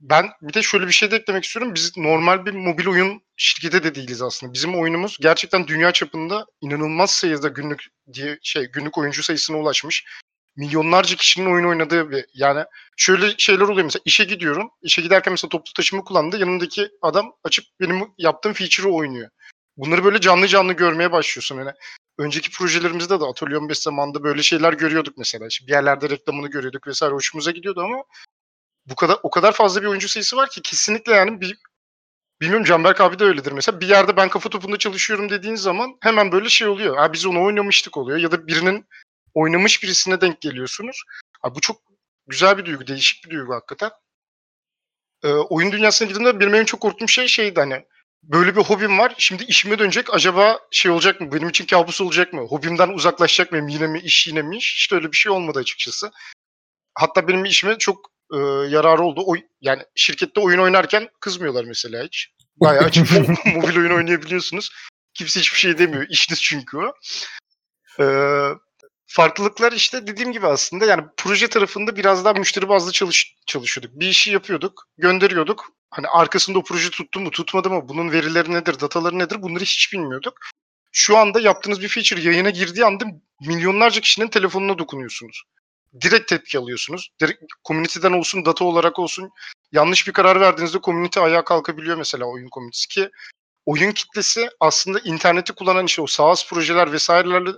Ben 0.00 0.30
bir 0.42 0.54
de 0.54 0.62
şöyle 0.62 0.86
bir 0.86 0.92
şey 0.92 1.10
de 1.10 1.16
eklemek 1.16 1.44
istiyorum. 1.44 1.74
Biz 1.74 1.96
normal 1.96 2.46
bir 2.46 2.54
mobil 2.54 2.86
oyun 2.86 3.22
şirketi 3.36 3.84
de 3.84 3.94
değiliz 3.94 4.22
aslında. 4.22 4.52
Bizim 4.52 4.80
oyunumuz 4.80 5.18
gerçekten 5.20 5.66
dünya 5.66 5.92
çapında 5.92 6.46
inanılmaz 6.60 7.10
sayıda 7.10 7.48
günlük 7.48 7.86
diye 8.12 8.38
şey 8.42 8.64
günlük 8.64 8.98
oyuncu 8.98 9.22
sayısına 9.22 9.58
ulaşmış 9.58 10.04
milyonlarca 10.56 11.16
kişinin 11.16 11.52
oyun 11.52 11.64
oynadığı 11.64 12.10
bir 12.10 12.24
yani 12.34 12.64
şöyle 12.96 13.34
şeyler 13.38 13.60
oluyor 13.60 13.84
mesela 13.84 14.02
işe 14.04 14.24
gidiyorum. 14.24 14.70
İşe 14.82 15.02
giderken 15.02 15.32
mesela 15.32 15.48
toplu 15.48 15.72
taşıma 15.72 16.04
kullandı. 16.04 16.38
Yanımdaki 16.38 16.88
adam 17.02 17.32
açıp 17.44 17.64
benim 17.80 18.08
yaptığım 18.18 18.52
feature'ı 18.52 18.92
oynuyor. 18.92 19.30
Bunları 19.76 20.04
böyle 20.04 20.20
canlı 20.20 20.46
canlı 20.46 20.72
görmeye 20.72 21.12
başlıyorsun. 21.12 21.58
Yani 21.58 21.72
önceki 22.18 22.50
projelerimizde 22.50 23.20
de 23.20 23.24
Atölye 23.24 23.58
15 23.58 23.78
zamanında 23.78 24.22
böyle 24.22 24.42
şeyler 24.42 24.72
görüyorduk 24.72 25.18
mesela. 25.18 25.46
İşte 25.46 25.66
bir 25.66 25.72
yerlerde 25.72 26.10
reklamını 26.10 26.48
görüyorduk 26.48 26.86
vesaire 26.86 27.14
hoşumuza 27.14 27.50
gidiyordu 27.50 27.80
ama 27.80 28.04
bu 28.90 28.94
kadar 28.94 29.18
o 29.22 29.30
kadar 29.30 29.52
fazla 29.52 29.82
bir 29.82 29.86
oyuncu 29.86 30.08
sayısı 30.08 30.36
var 30.36 30.50
ki 30.50 30.62
kesinlikle 30.62 31.12
yani 31.12 31.40
bir 31.40 31.58
Bilmiyorum 32.40 32.64
Canberk 32.64 33.00
abi 33.00 33.18
de 33.18 33.24
öyledir 33.24 33.52
mesela. 33.52 33.80
Bir 33.80 33.88
yerde 33.88 34.16
ben 34.16 34.28
kafa 34.28 34.48
topunda 34.48 34.76
çalışıyorum 34.76 35.30
dediğin 35.30 35.54
zaman 35.54 35.96
hemen 36.00 36.32
böyle 36.32 36.48
şey 36.48 36.68
oluyor. 36.68 36.96
Ha 36.96 37.12
biz 37.12 37.26
onu 37.26 37.44
oynamıştık 37.44 37.96
oluyor. 37.96 38.18
Ya 38.18 38.30
da 38.30 38.46
birinin 38.46 38.86
oynamış 39.34 39.82
birisine 39.82 40.20
denk 40.20 40.40
geliyorsunuz. 40.40 41.02
Abi 41.42 41.54
bu 41.54 41.60
çok 41.60 41.80
güzel 42.26 42.58
bir 42.58 42.64
duygu, 42.64 42.86
değişik 42.86 43.24
bir 43.24 43.30
duygu 43.30 43.54
hakikaten. 43.54 43.90
Ee, 45.24 45.28
oyun 45.28 45.72
dünyasına 45.72 46.08
girdiğimde 46.08 46.40
benim 46.40 46.54
en 46.54 46.64
çok 46.64 46.80
korktuğum 46.80 47.08
şey 47.08 47.28
şeydi 47.28 47.60
hani 47.60 47.86
böyle 48.22 48.56
bir 48.56 48.60
hobim 48.60 48.98
var. 48.98 49.14
Şimdi 49.18 49.44
işime 49.44 49.78
dönecek. 49.78 50.14
Acaba 50.14 50.60
şey 50.70 50.90
olacak 50.90 51.20
mı? 51.20 51.32
Benim 51.32 51.48
için 51.48 51.66
kabus 51.66 52.00
olacak 52.00 52.32
mı? 52.32 52.40
Hobimden 52.40 52.88
uzaklaşacak 52.88 53.52
mı? 53.52 53.70
Yine 53.72 53.86
mi 53.86 54.00
iş 54.00 54.26
yine 54.26 54.42
mi 54.42 54.56
iş? 54.56 54.76
İşte 54.76 54.96
öyle 54.96 55.12
bir 55.12 55.16
şey 55.16 55.32
olmadı 55.32 55.58
açıkçası. 55.58 56.10
Hatta 56.94 57.28
benim 57.28 57.44
işime 57.44 57.78
çok 57.78 58.10
e, 58.32 58.36
yararı 58.68 59.02
oldu. 59.02 59.22
O, 59.26 59.34
yani 59.60 59.82
şirkette 59.94 60.40
oyun 60.40 60.58
oynarken 60.58 61.08
kızmıyorlar 61.20 61.64
mesela 61.64 62.04
hiç. 62.04 62.30
Bayağı 62.56 62.84
açık 62.84 63.10
mobil 63.54 63.76
oyun 63.76 63.90
oynayabiliyorsunuz. 63.90 64.70
Kimse 65.14 65.40
hiçbir 65.40 65.58
şey 65.58 65.78
demiyor. 65.78 66.06
İşiniz 66.10 66.42
çünkü 66.42 66.76
o. 66.76 66.92
Ee, 68.00 68.48
farklılıklar 69.06 69.72
işte 69.72 70.06
dediğim 70.06 70.32
gibi 70.32 70.46
aslında 70.46 70.86
yani 70.86 71.04
proje 71.16 71.48
tarafında 71.48 71.96
biraz 71.96 72.24
daha 72.24 72.32
müşteri 72.32 72.68
bazlı 72.68 72.92
çalış, 72.92 73.36
çalışıyorduk. 73.46 74.00
Bir 74.00 74.06
işi 74.06 74.30
yapıyorduk, 74.30 74.88
gönderiyorduk. 74.98 75.72
Hani 75.90 76.08
arkasında 76.08 76.58
o 76.58 76.62
proje 76.64 76.90
tuttu 76.90 77.20
mu, 77.20 77.30
tutmadı 77.30 77.70
mı, 77.70 77.88
bunun 77.88 78.12
verileri 78.12 78.52
nedir, 78.52 78.80
dataları 78.80 79.18
nedir 79.18 79.42
bunları 79.42 79.64
hiç 79.64 79.92
bilmiyorduk. 79.92 80.34
Şu 80.92 81.16
anda 81.16 81.40
yaptığınız 81.40 81.80
bir 81.80 81.88
feature 81.88 82.20
yayına 82.20 82.50
girdiği 82.50 82.84
anda 82.84 83.04
milyonlarca 83.40 84.00
kişinin 84.00 84.28
telefonuna 84.28 84.78
dokunuyorsunuz. 84.78 85.42
Direkt 86.00 86.28
tepki 86.28 86.58
alıyorsunuz. 86.58 87.08
Direkt 87.20 87.42
community'den 87.64 88.12
olsun, 88.12 88.44
data 88.44 88.64
olarak 88.64 88.98
olsun. 88.98 89.30
Yanlış 89.72 90.08
bir 90.08 90.12
karar 90.12 90.40
verdiğinizde 90.40 90.78
community 90.82 91.20
ayağa 91.20 91.44
kalkabiliyor 91.44 91.96
mesela 91.96 92.24
oyun 92.24 92.48
community'si 92.48 92.88
ki 92.88 93.10
oyun 93.66 93.92
kitlesi 93.92 94.50
aslında 94.60 95.00
interneti 95.00 95.52
kullanan 95.52 95.86
işte 95.86 96.02
o 96.02 96.06
SaaS 96.06 96.48
projeler 96.48 96.92
vesairelerle 96.92 97.50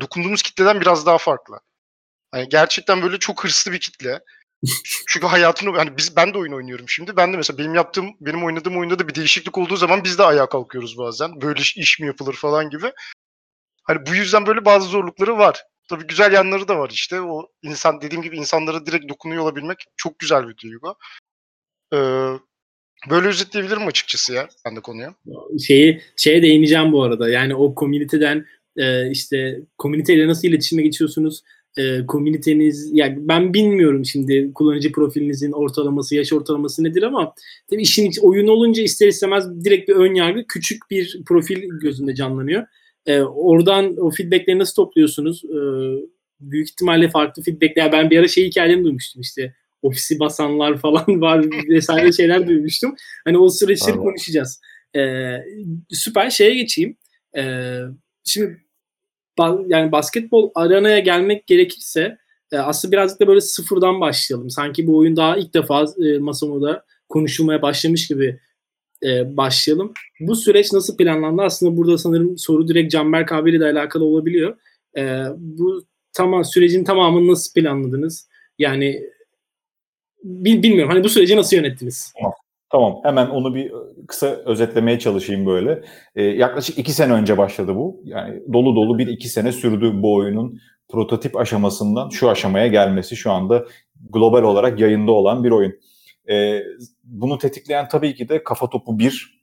dokunduğumuz 0.00 0.42
kitleden 0.42 0.80
biraz 0.80 1.06
daha 1.06 1.18
farklı. 1.18 1.60
Yani 2.34 2.48
gerçekten 2.48 3.02
böyle 3.02 3.18
çok 3.18 3.44
hırslı 3.44 3.72
bir 3.72 3.80
kitle. 3.80 4.20
Çünkü 5.08 5.26
hayatını 5.26 5.76
hani 5.76 5.96
biz 5.96 6.16
ben 6.16 6.34
de 6.34 6.38
oyun 6.38 6.52
oynuyorum 6.52 6.88
şimdi. 6.88 7.16
Ben 7.16 7.32
de 7.32 7.36
mesela 7.36 7.58
benim 7.58 7.74
yaptığım 7.74 8.10
benim 8.20 8.44
oynadığım 8.44 8.78
oyunda 8.78 8.98
da 8.98 9.08
bir 9.08 9.14
değişiklik 9.14 9.58
olduğu 9.58 9.76
zaman 9.76 10.04
biz 10.04 10.18
de 10.18 10.22
ayağa 10.22 10.48
kalkıyoruz 10.48 10.98
bazen. 10.98 11.40
Böyle 11.40 11.60
iş 11.76 12.00
mi 12.00 12.06
yapılır 12.06 12.34
falan 12.34 12.70
gibi. 12.70 12.92
Hani 13.82 14.06
bu 14.06 14.14
yüzden 14.14 14.46
böyle 14.46 14.64
bazı 14.64 14.88
zorlukları 14.88 15.38
var. 15.38 15.62
Tabii 15.90 16.06
güzel 16.06 16.32
yanları 16.32 16.68
da 16.68 16.78
var 16.78 16.90
işte. 16.90 17.20
O 17.20 17.46
insan 17.62 18.00
dediğim 18.00 18.22
gibi 18.22 18.36
insanlara 18.36 18.86
direkt 18.86 19.08
dokunuyor 19.08 19.42
olabilmek 19.42 19.78
çok 19.96 20.18
güzel 20.18 20.48
bir 20.48 20.56
duygu. 20.56 20.94
Ee, 21.94 21.96
böyle 23.10 23.28
özetleyebilirim 23.28 23.86
açıkçası 23.86 24.32
ya 24.32 24.48
ben 24.64 24.76
de 24.76 24.80
konuya. 24.80 25.14
Şeyi 25.66 26.02
şeye 26.16 26.42
değineceğim 26.42 26.92
bu 26.92 27.02
arada. 27.02 27.28
Yani 27.28 27.54
o 27.54 27.74
komüniteden 27.74 28.46
e, 28.76 29.10
işte 29.10 29.60
komüniteyle 29.78 30.28
nasıl 30.28 30.48
iletişime 30.48 30.82
geçiyorsunuz? 30.82 31.42
E, 31.76 32.06
komüniteniz 32.06 32.90
yani 32.92 33.16
ben 33.20 33.54
bilmiyorum 33.54 34.04
şimdi 34.04 34.52
kullanıcı 34.54 34.92
profilinizin 34.92 35.52
ortalaması, 35.52 36.16
yaş 36.16 36.32
ortalaması 36.32 36.84
nedir 36.84 37.02
ama 37.02 37.34
tabii 37.70 37.82
işin 37.82 38.12
oyun 38.22 38.48
olunca 38.48 38.82
ister 38.82 39.08
istemez 39.08 39.64
direkt 39.64 39.88
bir 39.88 39.94
ön 39.94 40.14
yargı 40.14 40.44
küçük 40.46 40.90
bir 40.90 41.24
profil 41.26 41.68
gözünde 41.68 42.14
canlanıyor. 42.14 42.66
E, 43.06 43.20
oradan 43.20 43.96
o 43.96 44.10
feedbackleri 44.10 44.58
nasıl 44.58 44.74
topluyorsunuz? 44.74 45.44
E, 45.44 45.58
büyük 46.40 46.68
ihtimalle 46.68 47.08
farklı 47.08 47.42
feedbackler. 47.42 47.92
Ben 47.92 48.10
bir 48.10 48.18
ara 48.18 48.28
şey 48.28 48.46
hikayelerini 48.46 48.84
duymuştum 48.84 49.22
işte 49.22 49.54
ofisi 49.82 50.18
basanlar 50.18 50.78
falan 50.78 51.04
var 51.20 51.44
vesaire 51.68 52.12
şeyler 52.12 52.48
duymuştum. 52.48 52.94
Hani 53.24 53.38
o 53.38 53.48
süreçleri 53.48 53.96
konuşacağız. 53.96 54.60
E, 54.96 55.32
süper 55.90 56.30
şeye 56.30 56.54
geçeyim. 56.54 56.96
E, 57.36 57.74
şimdi 58.24 58.60
yani 59.66 59.92
basketbol 59.92 60.50
arenaya 60.54 60.98
gelmek 60.98 61.46
gerekirse 61.46 62.18
e, 62.52 62.58
aslında 62.58 62.92
birazcık 62.92 63.20
da 63.20 63.26
böyle 63.26 63.40
sıfırdan 63.40 64.00
başlayalım. 64.00 64.50
Sanki 64.50 64.86
bu 64.86 64.96
oyun 64.96 65.16
daha 65.16 65.36
ilk 65.36 65.54
defa 65.54 65.84
e, 66.04 66.18
Masamo'da 66.18 66.84
konuşulmaya 67.08 67.62
başlamış 67.62 68.08
gibi 68.08 68.40
e, 69.06 69.36
başlayalım. 69.36 69.92
Bu 70.20 70.36
süreç 70.36 70.72
nasıl 70.72 70.96
planlandı? 70.96 71.42
Aslında 71.42 71.76
burada 71.76 71.98
sanırım 71.98 72.38
soru 72.38 72.68
direkt 72.68 72.92
Canberk 72.92 73.32
abiyle 73.32 73.60
de 73.60 73.64
alakalı 73.64 74.04
olabiliyor. 74.04 74.56
E, 74.96 75.24
bu 75.36 75.82
tamam 76.12 76.44
sürecin 76.44 76.84
tamamını 76.84 77.32
nasıl 77.32 77.52
planladınız? 77.60 78.28
Yani 78.58 79.02
bil, 80.24 80.62
bilmiyorum. 80.62 80.92
Hani 80.92 81.04
bu 81.04 81.08
süreci 81.08 81.36
nasıl 81.36 81.56
yönettiniz? 81.56 82.14
Tamam 82.72 83.00
hemen 83.02 83.26
onu 83.26 83.54
bir 83.54 83.72
kısa 84.08 84.26
özetlemeye 84.26 84.98
çalışayım 84.98 85.46
böyle. 85.46 85.82
Ee, 86.16 86.22
yaklaşık 86.22 86.78
iki 86.78 86.92
sene 86.92 87.12
önce 87.12 87.38
başladı 87.38 87.76
bu. 87.76 88.00
Yani 88.04 88.42
dolu 88.52 88.76
dolu 88.76 88.98
bir 88.98 89.06
iki 89.06 89.28
sene 89.28 89.52
sürdü 89.52 89.92
bu 89.94 90.14
oyunun 90.14 90.60
prototip 90.88 91.36
aşamasından 91.36 92.08
şu 92.08 92.30
aşamaya 92.30 92.66
gelmesi. 92.66 93.16
Şu 93.16 93.32
anda 93.32 93.64
global 94.10 94.42
olarak 94.42 94.80
yayında 94.80 95.12
olan 95.12 95.44
bir 95.44 95.50
oyun. 95.50 95.72
Ee, 96.30 96.62
bunu 97.04 97.38
tetikleyen 97.38 97.88
tabii 97.88 98.14
ki 98.14 98.28
de 98.28 98.44
Kafa 98.44 98.70
Topu 98.70 98.98
1 98.98 99.40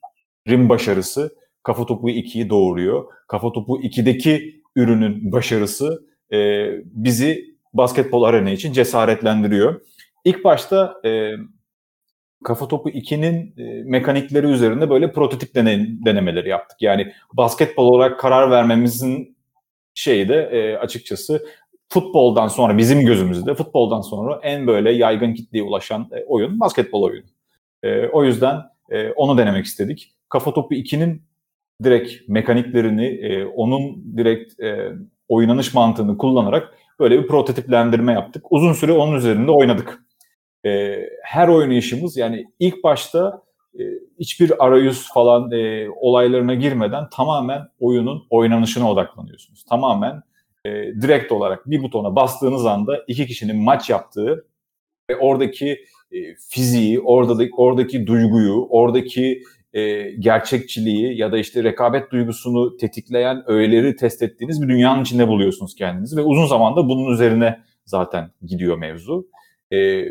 rim 0.48 0.68
başarısı. 0.68 1.36
Kafa 1.62 1.86
Topu 1.86 2.10
2'yi 2.10 2.50
doğuruyor. 2.50 3.04
Kafa 3.28 3.52
Topu 3.52 3.80
2'deki 3.82 4.62
ürünün 4.76 5.32
başarısı 5.32 6.06
e, 6.32 6.68
bizi 6.84 7.44
basketbol 7.72 8.22
arena 8.22 8.50
için 8.50 8.72
cesaretlendiriyor. 8.72 9.80
İlk 10.24 10.44
başta 10.44 10.94
e, 11.04 11.32
Kafa 12.44 12.68
Topu 12.68 12.90
2'nin 12.90 13.54
e, 13.58 13.82
mekanikleri 13.84 14.46
üzerinde 14.46 14.90
böyle 14.90 15.12
prototip 15.12 15.54
dene, 15.54 15.86
denemeleri 16.04 16.48
yaptık. 16.48 16.82
Yani 16.82 17.12
basketbol 17.32 17.86
olarak 17.86 18.20
karar 18.20 18.50
vermemizin 18.50 19.36
şeyi 19.94 20.28
de 20.28 20.34
e, 20.52 20.76
açıkçası 20.76 21.46
futboldan 21.88 22.48
sonra 22.48 22.78
bizim 22.78 23.00
gözümüzde 23.00 23.54
futboldan 23.54 24.00
sonra 24.00 24.40
en 24.42 24.66
böyle 24.66 24.92
yaygın 24.92 25.34
kitleye 25.34 25.64
ulaşan 25.64 26.08
e, 26.12 26.24
oyun 26.24 26.60
basketbol 26.60 27.02
oyunu. 27.02 27.26
E, 27.82 28.08
o 28.08 28.24
yüzden 28.24 28.62
e, 28.90 29.10
onu 29.10 29.38
denemek 29.38 29.64
istedik. 29.64 30.14
Kafa 30.28 30.54
Topu 30.54 30.74
2'nin 30.74 31.22
direkt 31.84 32.28
mekaniklerini, 32.28 33.06
e, 33.06 33.44
onun 33.44 34.16
direkt 34.16 34.60
e, 34.60 34.92
oynanış 35.28 35.74
mantığını 35.74 36.18
kullanarak 36.18 36.74
böyle 37.00 37.22
bir 37.22 37.26
prototiplendirme 37.26 38.12
yaptık. 38.12 38.52
Uzun 38.52 38.72
süre 38.72 38.92
onun 38.92 39.16
üzerinde 39.16 39.50
oynadık 39.50 40.08
e, 40.66 41.00
her 41.22 41.48
oynayışımız 41.48 42.16
yani 42.16 42.46
ilk 42.58 42.84
başta 42.84 43.42
e, 43.78 43.82
hiçbir 44.18 44.64
arayüz 44.64 45.08
falan 45.14 45.50
e, 45.50 45.90
olaylarına 45.90 46.54
girmeden 46.54 47.08
tamamen 47.10 47.62
oyunun 47.80 48.26
oynanışına 48.30 48.90
odaklanıyorsunuz. 48.90 49.64
Tamamen 49.64 50.22
e, 50.68 50.94
direkt 51.02 51.32
olarak 51.32 51.70
bir 51.70 51.82
butona 51.82 52.16
bastığınız 52.16 52.66
anda 52.66 53.04
iki 53.08 53.26
kişinin 53.26 53.56
maç 53.56 53.90
yaptığı 53.90 54.46
ve 55.10 55.16
oradaki 55.16 55.70
e, 56.12 56.18
fiziği, 56.50 57.00
oradaki, 57.00 57.50
oradaki 57.56 58.06
duyguyu, 58.06 58.66
oradaki 58.70 59.42
e, 59.72 60.10
gerçekçiliği 60.10 61.18
ya 61.18 61.32
da 61.32 61.38
işte 61.38 61.64
rekabet 61.64 62.12
duygusunu 62.12 62.76
tetikleyen 62.76 63.42
öğeleri 63.46 63.96
test 63.96 64.22
ettiğiniz 64.22 64.62
bir 64.62 64.68
dünyanın 64.68 65.02
içinde 65.02 65.28
buluyorsunuz 65.28 65.74
kendinizi 65.74 66.16
ve 66.16 66.22
uzun 66.22 66.46
zamanda 66.46 66.88
bunun 66.88 67.12
üzerine 67.12 67.60
zaten 67.84 68.30
gidiyor 68.42 68.78
mevzu. 68.78 69.28
E, 69.72 70.04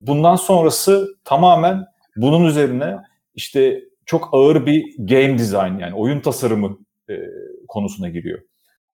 bundan 0.00 0.36
sonrası 0.36 1.16
tamamen 1.24 1.84
bunun 2.16 2.44
üzerine 2.44 2.96
işte 3.34 3.84
çok 4.06 4.28
ağır 4.32 4.66
bir 4.66 4.84
game 4.98 5.38
design 5.38 5.78
yani 5.78 5.94
oyun 5.94 6.20
tasarımı 6.20 6.78
e, 7.10 7.14
konusuna 7.68 8.08
giriyor. 8.08 8.42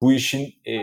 Bu 0.02 0.14
işin 0.14 0.54
e, 0.66 0.74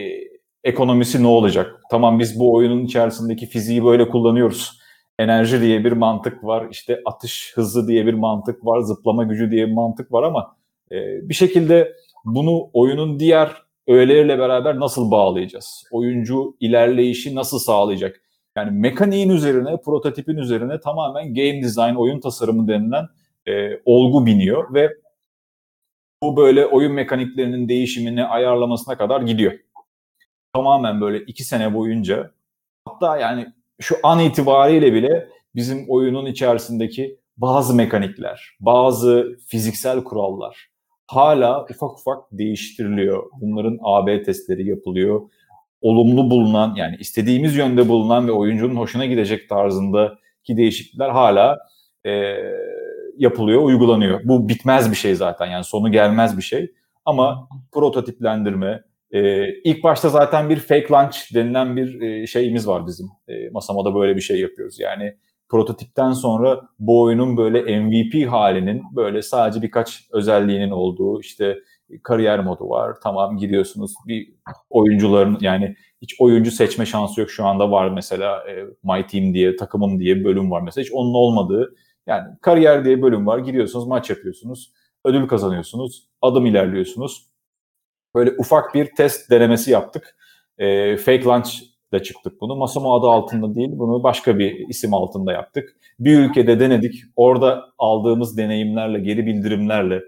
ekonomisi 0.64 1.22
ne 1.22 1.26
olacak? 1.26 1.80
Tamam 1.90 2.18
biz 2.18 2.40
bu 2.40 2.54
oyunun 2.54 2.84
içerisindeki 2.84 3.46
fiziği 3.46 3.84
böyle 3.84 4.08
kullanıyoruz. 4.08 4.80
Enerji 5.18 5.60
diye 5.60 5.84
bir 5.84 5.92
mantık 5.92 6.44
var, 6.44 6.66
işte 6.70 7.00
atış 7.04 7.52
hızı 7.54 7.88
diye 7.88 8.06
bir 8.06 8.14
mantık 8.14 8.66
var, 8.66 8.80
zıplama 8.80 9.24
gücü 9.24 9.50
diye 9.50 9.66
bir 9.66 9.72
mantık 9.72 10.12
var 10.12 10.22
ama 10.22 10.56
e, 10.92 11.28
bir 11.28 11.34
şekilde 11.34 11.92
bunu 12.24 12.70
oyunun 12.72 13.20
diğer 13.20 13.50
öğeleriyle 13.86 14.38
beraber 14.38 14.80
nasıl 14.80 15.10
bağlayacağız? 15.10 15.84
Oyuncu 15.90 16.56
ilerleyişi 16.60 17.34
nasıl 17.34 17.58
sağlayacak? 17.58 18.20
Yani 18.56 18.70
mekaniğin 18.70 19.28
üzerine, 19.28 19.76
prototipin 19.84 20.36
üzerine 20.36 20.80
tamamen 20.80 21.34
game 21.34 21.62
design, 21.62 21.94
oyun 21.94 22.20
tasarımı 22.20 22.68
denilen 22.68 23.06
e, 23.48 23.80
olgu 23.84 24.26
biniyor 24.26 24.74
ve 24.74 24.90
bu 26.26 26.36
böyle 26.36 26.66
oyun 26.66 26.92
mekaniklerinin 26.92 27.68
değişimini 27.68 28.24
ayarlamasına 28.24 28.98
kadar 28.98 29.20
gidiyor. 29.20 29.52
Tamamen 30.54 31.00
böyle 31.00 31.20
iki 31.20 31.44
sene 31.44 31.74
boyunca 31.74 32.30
hatta 32.84 33.18
yani 33.18 33.46
şu 33.80 33.96
an 34.02 34.20
itibariyle 34.20 34.92
bile 34.92 35.28
bizim 35.54 35.84
oyunun 35.88 36.26
içerisindeki 36.26 37.18
bazı 37.36 37.74
mekanikler, 37.74 38.56
bazı 38.60 39.38
fiziksel 39.48 40.04
kurallar 40.04 40.68
hala 41.06 41.64
ufak 41.64 41.98
ufak 41.98 42.24
değiştiriliyor. 42.32 43.30
Bunların 43.40 43.78
AB 43.82 44.22
testleri 44.22 44.68
yapılıyor 44.68 45.20
olumlu 45.80 46.30
bulunan 46.30 46.74
yani 46.74 46.96
istediğimiz 46.96 47.56
yönde 47.56 47.88
bulunan 47.88 48.28
ve 48.28 48.32
oyuncunun 48.32 48.76
hoşuna 48.76 49.06
gidecek 49.06 49.48
tarzındaki 49.48 50.56
değişiklikler 50.56 51.10
hala 51.10 51.58
e, 52.06 52.10
yapılıyor, 53.16 53.62
uygulanıyor. 53.62 54.20
Bu 54.24 54.48
bitmez 54.48 54.90
bir 54.90 54.96
şey 54.96 55.14
zaten 55.14 55.46
yani 55.46 55.64
sonu 55.64 55.92
gelmez 55.92 56.36
bir 56.36 56.42
şey. 56.42 56.72
Ama 57.04 57.48
prototiplendirme, 57.72 58.82
e, 59.10 59.48
ilk 59.64 59.82
başta 59.82 60.08
zaten 60.08 60.50
bir 60.50 60.56
fake 60.56 60.86
launch 60.90 61.34
denilen 61.34 61.76
bir 61.76 62.00
e, 62.00 62.26
şeyimiz 62.26 62.68
var 62.68 62.86
bizim. 62.86 63.06
E, 63.28 63.50
Masamada 63.50 63.94
böyle 63.94 64.16
bir 64.16 64.20
şey 64.20 64.40
yapıyoruz. 64.40 64.80
Yani 64.80 65.16
prototipten 65.48 66.12
sonra 66.12 66.60
bu 66.78 67.02
oyunun 67.02 67.36
böyle 67.36 67.80
MVP 67.80 68.30
halinin 68.30 68.82
böyle 68.96 69.22
sadece 69.22 69.62
birkaç 69.62 70.08
özelliğinin 70.12 70.70
olduğu 70.70 71.20
işte 71.20 71.58
kariyer 72.02 72.40
modu 72.40 72.68
var. 72.68 72.96
Tamam 73.02 73.36
gidiyorsunuz 73.36 73.94
bir 74.06 74.34
oyuncuların 74.70 75.38
yani 75.40 75.76
hiç 76.02 76.20
oyuncu 76.20 76.50
seçme 76.50 76.86
şansı 76.86 77.20
yok 77.20 77.30
şu 77.30 77.44
anda 77.44 77.70
var 77.70 77.90
mesela 77.90 78.44
e, 78.50 78.64
My 78.82 79.06
Team 79.06 79.34
diye 79.34 79.56
takımım 79.56 79.98
diye 79.98 80.16
bir 80.16 80.24
bölüm 80.24 80.50
var 80.50 80.60
mesela 80.62 80.84
hiç 80.84 80.92
onun 80.92 81.14
olmadığı 81.14 81.74
yani 82.06 82.28
kariyer 82.40 82.84
diye 82.84 83.02
bölüm 83.02 83.26
var 83.26 83.38
gidiyorsunuz 83.38 83.86
maç 83.86 84.10
yapıyorsunuz 84.10 84.72
ödül 85.06 85.28
kazanıyorsunuz, 85.28 86.08
adım 86.22 86.46
ilerliyorsunuz. 86.46 87.26
Böyle 88.14 88.30
ufak 88.38 88.74
bir 88.74 88.94
test 88.94 89.30
denemesi 89.30 89.70
yaptık. 89.70 90.16
E, 90.58 90.96
fake 90.96 91.24
Launch 91.24 91.50
da 91.92 92.02
çıktık 92.02 92.40
bunu. 92.40 92.56
Masamo 92.56 92.94
adı 92.94 93.06
altında 93.06 93.54
değil, 93.54 93.68
bunu 93.72 94.02
başka 94.02 94.38
bir 94.38 94.68
isim 94.68 94.94
altında 94.94 95.32
yaptık. 95.32 95.76
Bir 95.98 96.18
ülkede 96.18 96.60
denedik. 96.60 96.94
Orada 97.16 97.64
aldığımız 97.78 98.38
deneyimlerle, 98.38 98.98
geri 99.00 99.26
bildirimlerle, 99.26 100.02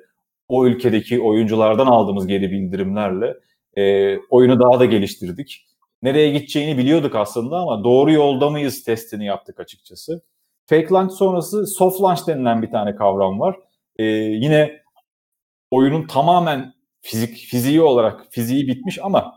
o 0.48 0.66
ülkedeki 0.66 1.20
oyunculardan 1.20 1.86
aldığımız 1.86 2.26
geri 2.26 2.50
bildirimlerle 2.50 3.34
e, 3.76 4.16
oyunu 4.18 4.60
daha 4.60 4.80
da 4.80 4.84
geliştirdik. 4.84 5.66
Nereye 6.02 6.32
gideceğini 6.32 6.78
biliyorduk 6.78 7.14
aslında 7.14 7.56
ama 7.56 7.84
doğru 7.84 8.12
yolda 8.12 8.50
mıyız 8.50 8.84
testini 8.84 9.26
yaptık 9.26 9.60
açıkçası. 9.60 10.22
Fake 10.68 10.90
launch 10.90 11.12
sonrası 11.12 11.66
soft 11.66 12.02
launch 12.02 12.26
denilen 12.26 12.62
bir 12.62 12.70
tane 12.70 12.96
kavram 12.96 13.40
var. 13.40 13.56
E, 13.96 14.04
yine 14.04 14.80
oyunun 15.70 16.06
tamamen 16.06 16.74
fizik 17.00 17.36
fiziği 17.36 17.82
olarak 17.82 18.26
fiziği 18.30 18.68
bitmiş 18.68 18.98
ama 19.02 19.34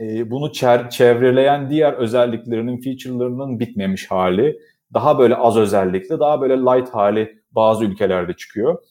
e, 0.00 0.30
bunu 0.30 0.52
çevreleyen 0.90 1.70
diğer 1.70 1.92
özelliklerinin, 1.92 2.80
feature'larının 2.80 3.60
bitmemiş 3.60 4.10
hali. 4.10 4.58
Daha 4.94 5.18
böyle 5.18 5.36
az 5.36 5.56
özellikle, 5.56 6.20
daha 6.20 6.40
böyle 6.40 6.56
light 6.56 6.88
hali 6.88 7.42
bazı 7.50 7.84
ülkelerde 7.84 8.32
çıkıyor. 8.32 8.82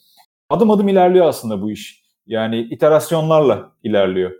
Adım 0.49 0.71
adım 0.71 0.87
ilerliyor 0.87 1.25
aslında 1.25 1.61
bu 1.61 1.71
iş. 1.71 2.03
Yani 2.27 2.59
iterasyonlarla 2.59 3.71
ilerliyor. 3.83 4.31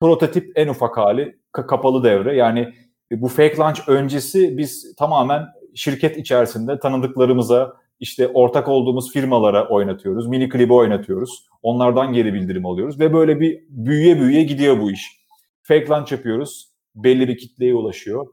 Prototip 0.00 0.52
en 0.58 0.68
ufak 0.68 0.96
hali 0.96 1.38
kapalı 1.52 2.04
devre. 2.04 2.36
Yani 2.36 2.74
bu 3.10 3.28
fake 3.28 3.56
launch 3.56 3.88
öncesi 3.88 4.58
biz 4.58 4.96
tamamen 4.96 5.46
şirket 5.74 6.16
içerisinde 6.16 6.78
tanıdıklarımıza, 6.78 7.72
işte 8.00 8.28
ortak 8.28 8.68
olduğumuz 8.68 9.12
firmalara 9.12 9.68
oynatıyoruz. 9.68 10.28
Mini 10.28 10.48
klibi 10.48 10.72
oynatıyoruz. 10.72 11.46
Onlardan 11.62 12.12
geri 12.12 12.34
bildirim 12.34 12.66
alıyoruz 12.66 13.00
ve 13.00 13.12
böyle 13.12 13.40
bir 13.40 13.60
büyüye 13.68 14.20
büyüye 14.20 14.42
gidiyor 14.42 14.80
bu 14.80 14.90
iş. 14.90 15.22
Fake 15.62 15.88
launch 15.88 16.12
yapıyoruz. 16.12 16.68
Belli 16.94 17.28
bir 17.28 17.38
kitleye 17.38 17.74
ulaşıyor. 17.74 18.26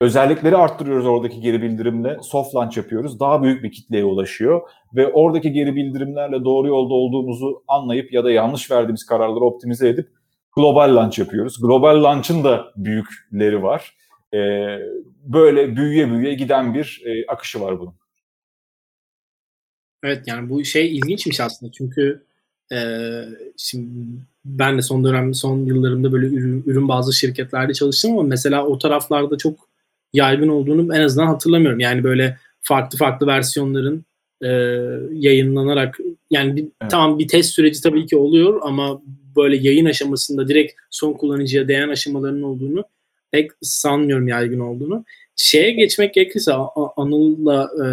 Özellikleri 0.00 0.56
arttırıyoruz 0.56 1.06
oradaki 1.06 1.40
geri 1.40 1.62
bildirimle. 1.62 2.16
Soft 2.22 2.54
launch 2.54 2.76
yapıyoruz. 2.76 3.20
Daha 3.20 3.42
büyük 3.42 3.62
bir 3.62 3.72
kitleye 3.72 4.04
ulaşıyor. 4.04 4.60
Ve 4.94 5.08
oradaki 5.08 5.52
geri 5.52 5.76
bildirimlerle 5.76 6.44
doğru 6.44 6.68
yolda 6.68 6.94
olduğumuzu 6.94 7.62
anlayıp 7.68 8.12
ya 8.12 8.24
da 8.24 8.30
yanlış 8.30 8.70
verdiğimiz 8.70 9.06
kararları 9.06 9.44
optimize 9.44 9.88
edip 9.88 10.08
global 10.56 10.96
launch 10.96 11.18
yapıyoruz. 11.18 11.60
Global 11.62 12.02
launch'ın 12.02 12.44
da 12.44 12.64
büyükleri 12.76 13.62
var. 13.62 13.94
Ee, 14.34 14.78
böyle 15.24 15.76
büyüye 15.76 16.10
büyüye 16.10 16.34
giden 16.34 16.74
bir 16.74 17.02
e, 17.04 17.26
akışı 17.26 17.60
var 17.60 17.80
bunun. 17.80 17.94
Evet 20.02 20.22
yani 20.26 20.50
bu 20.50 20.64
şey 20.64 20.96
ilginçmiş 20.96 21.40
aslında 21.40 21.72
çünkü 21.72 22.22
e, 22.72 22.78
şimdi 23.56 23.88
ben 24.44 24.78
de 24.78 24.82
son 24.82 25.04
dönem 25.04 25.34
son 25.34 25.66
yıllarımda 25.66 26.12
böyle 26.12 26.26
ürün, 26.26 26.62
ürün 26.66 26.88
bazı 26.88 27.12
şirketlerde 27.12 27.74
çalıştım 27.74 28.12
ama 28.12 28.22
mesela 28.22 28.66
o 28.66 28.78
taraflarda 28.78 29.38
çok 29.38 29.68
yaygın 30.12 30.48
olduğunu 30.48 30.96
en 30.96 31.00
azından 31.00 31.26
hatırlamıyorum. 31.26 31.80
Yani 31.80 32.04
böyle 32.04 32.38
farklı 32.60 32.98
farklı 32.98 33.26
versiyonların 33.26 34.04
e, 34.42 34.48
yayınlanarak 35.12 35.98
yani 36.30 36.56
bir, 36.56 36.62
evet. 36.62 36.90
tamam 36.90 37.18
bir 37.18 37.28
test 37.28 37.50
süreci 37.50 37.82
tabii 37.82 38.06
ki 38.06 38.16
oluyor 38.16 38.60
ama 38.62 39.02
böyle 39.36 39.56
yayın 39.56 39.86
aşamasında 39.86 40.48
direkt 40.48 40.72
son 40.90 41.12
kullanıcıya 41.12 41.68
değen 41.68 41.88
aşamalarının 41.88 42.42
olduğunu 42.42 42.84
pek 43.32 43.50
sanmıyorum 43.62 44.28
yaygın 44.28 44.60
olduğunu. 44.60 45.04
Şeye 45.36 45.70
geçmek 45.70 46.14
gerekirse 46.14 46.52
Anıl'la 46.96 47.70
e, 47.84 47.88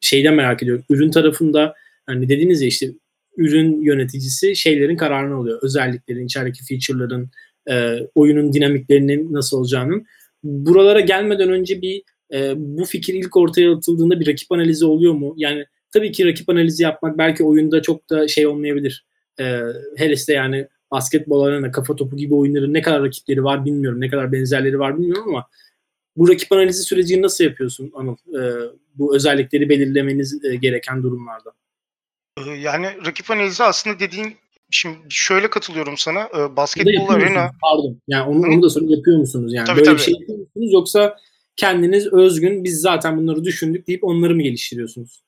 şeyden 0.00 0.34
merak 0.34 0.62
ediyorum. 0.62 0.84
Ürün 0.90 1.10
tarafında 1.10 1.74
hani 2.06 2.28
dediğiniz 2.28 2.62
ya 2.62 2.68
işte 2.68 2.90
ürün 3.36 3.82
yöneticisi 3.82 4.56
şeylerin 4.56 4.96
kararını 4.96 5.34
alıyor. 5.34 5.58
Özelliklerin, 5.62 6.26
içerideki 6.26 6.64
feature'ların, 6.64 7.30
e, 7.70 7.98
oyunun 8.14 8.52
dinamiklerinin 8.52 9.32
nasıl 9.32 9.58
olacağının. 9.58 10.06
Buralara 10.42 11.00
gelmeden 11.00 11.48
önce 11.48 11.82
bir 11.82 12.02
e, 12.34 12.52
bu 12.56 12.84
fikir 12.84 13.14
ilk 13.14 13.36
ortaya 13.36 13.72
atıldığında 13.72 14.20
bir 14.20 14.26
rakip 14.26 14.52
analizi 14.52 14.84
oluyor 14.86 15.14
mu? 15.14 15.34
Yani 15.36 15.64
tabii 15.92 16.12
ki 16.12 16.26
rakip 16.26 16.48
analizi 16.48 16.82
yapmak 16.82 17.18
belki 17.18 17.44
oyunda 17.44 17.82
çok 17.82 18.10
da 18.10 18.28
şey 18.28 18.46
olmayabilir. 18.46 19.06
E, 19.40 19.60
hele 19.96 20.14
de 20.16 20.32
yani 20.32 20.68
basketbol 20.94 21.44
arena, 21.44 21.70
kafa 21.70 21.96
topu 21.96 22.16
gibi 22.16 22.34
oyunların 22.34 22.74
ne 22.74 22.82
kadar 22.82 23.02
rakipleri 23.02 23.44
var 23.44 23.64
bilmiyorum. 23.64 24.00
Ne 24.00 24.08
kadar 24.08 24.32
benzerleri 24.32 24.78
var 24.78 24.98
bilmiyorum 24.98 25.28
ama 25.28 25.46
bu 26.16 26.28
rakip 26.28 26.52
analizi 26.52 26.82
sürecini 26.82 27.22
nasıl 27.22 27.44
yapıyorsun 27.44 27.92
Anıl? 27.94 28.16
E, 28.40 28.70
bu 28.94 29.16
özellikleri 29.16 29.68
belirlemeniz 29.68 30.44
e, 30.44 30.56
gereken 30.56 31.02
durumlarda. 31.02 31.52
Yani 32.58 32.86
rakip 33.06 33.30
analizi 33.30 33.64
aslında 33.64 33.98
dediğin 33.98 34.36
şimdi 34.70 34.98
şöyle 35.08 35.50
katılıyorum 35.50 35.94
sana. 35.96 36.28
Basketbol 36.56 37.08
arena 37.08 37.50
pardon. 37.62 38.00
Yani 38.08 38.30
onu, 38.30 38.46
onu 38.46 38.62
da 38.62 38.70
sorayım 38.70 38.94
yapıyor 38.94 39.18
musunuz? 39.18 39.52
Yani 39.54 39.66
tabii, 39.66 39.76
böyle 39.76 39.86
tabii. 39.86 39.96
bir 39.96 40.02
şey 40.02 40.14
yapıyor 40.14 40.38
musunuz 40.38 40.72
yoksa 40.72 41.16
kendiniz 41.56 42.12
özgün 42.12 42.64
biz 42.64 42.80
zaten 42.80 43.18
bunları 43.18 43.44
düşündük 43.44 43.86
deyip 43.86 44.04
onları 44.04 44.34
mı 44.34 44.42
geliştiriyorsunuz? 44.42 45.22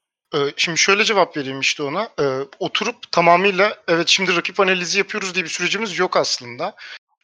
Şimdi 0.56 0.78
şöyle 0.78 1.04
cevap 1.04 1.36
vereyim 1.36 1.60
işte 1.60 1.82
ona. 1.82 2.10
Oturup 2.58 3.12
tamamıyla 3.12 3.82
evet 3.88 4.08
şimdi 4.08 4.36
rakip 4.36 4.60
analizi 4.60 4.98
yapıyoruz 4.98 5.34
diye 5.34 5.44
bir 5.44 5.50
sürecimiz 5.50 5.98
yok 5.98 6.16
aslında. 6.16 6.76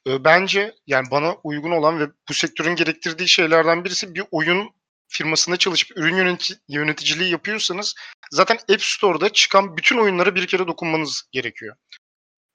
Bence 0.07 0.75
yani 0.87 1.11
bana 1.11 1.35
uygun 1.45 1.71
olan 1.71 2.01
ve 2.01 2.07
bu 2.29 2.35
sektörün 2.35 2.77
gerektirdiği 2.77 3.29
şeylerden 3.29 3.85
birisi 3.85 4.15
bir 4.15 4.25
oyun 4.31 4.71
firmasında 5.09 5.57
çalışıp 5.57 5.99
ürün 5.99 6.17
yönetici, 6.17 6.59
yöneticiliği 6.69 7.31
yapıyorsanız 7.31 7.95
zaten 8.31 8.59
App 8.73 8.83
Store'da 8.83 9.29
çıkan 9.29 9.77
bütün 9.77 9.99
oyunlara 9.99 10.35
bir 10.35 10.47
kere 10.47 10.67
dokunmanız 10.67 11.23
gerekiyor. 11.33 11.77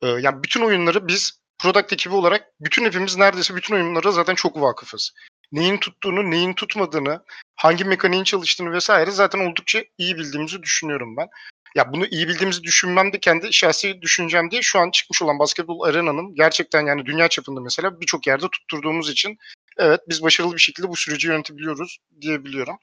Ee, 0.01 0.07
yani 0.07 0.43
bütün 0.43 0.61
oyunları 0.61 1.07
biz 1.07 1.41
product 1.59 1.93
ekibi 1.93 2.15
olarak 2.15 2.47
bütün 2.59 2.85
hepimiz 2.85 3.17
neredeyse 3.17 3.55
bütün 3.55 3.75
oyunlara 3.75 4.11
zaten 4.11 4.35
çok 4.35 4.61
vakıfız. 4.61 5.11
Neyin 5.51 5.77
tuttuğunu, 5.77 6.31
neyin 6.31 6.53
tutmadığını, 6.53 7.23
hangi 7.55 7.85
mekaniğin 7.85 8.23
çalıştığını 8.23 8.71
vesaire 8.71 9.11
zaten 9.11 9.39
oldukça 9.39 9.83
iyi 9.97 10.17
bildiğimizi 10.17 10.63
düşünüyorum 10.63 11.17
ben. 11.17 11.27
Ya 11.75 11.93
bunu 11.93 12.05
iyi 12.05 12.27
bildiğimizi 12.27 12.63
düşünmem 12.63 13.13
de 13.13 13.19
kendi 13.19 13.53
şahsi 13.53 14.01
düşüncem 14.01 14.51
diye 14.51 14.61
şu 14.61 14.79
an 14.79 14.91
çıkmış 14.91 15.21
olan 15.21 15.39
basketbol 15.39 15.81
arenanın 15.81 16.35
gerçekten 16.35 16.85
yani 16.85 17.05
dünya 17.05 17.27
çapında 17.27 17.61
mesela 17.61 18.01
birçok 18.01 18.27
yerde 18.27 18.47
tutturduğumuz 18.49 19.09
için 19.09 19.37
evet 19.77 20.01
biz 20.09 20.23
başarılı 20.23 20.53
bir 20.53 20.61
şekilde 20.61 20.89
bu 20.89 20.95
süreci 20.95 21.27
yönetebiliyoruz 21.27 21.97
diyebiliyorum. 22.21 22.77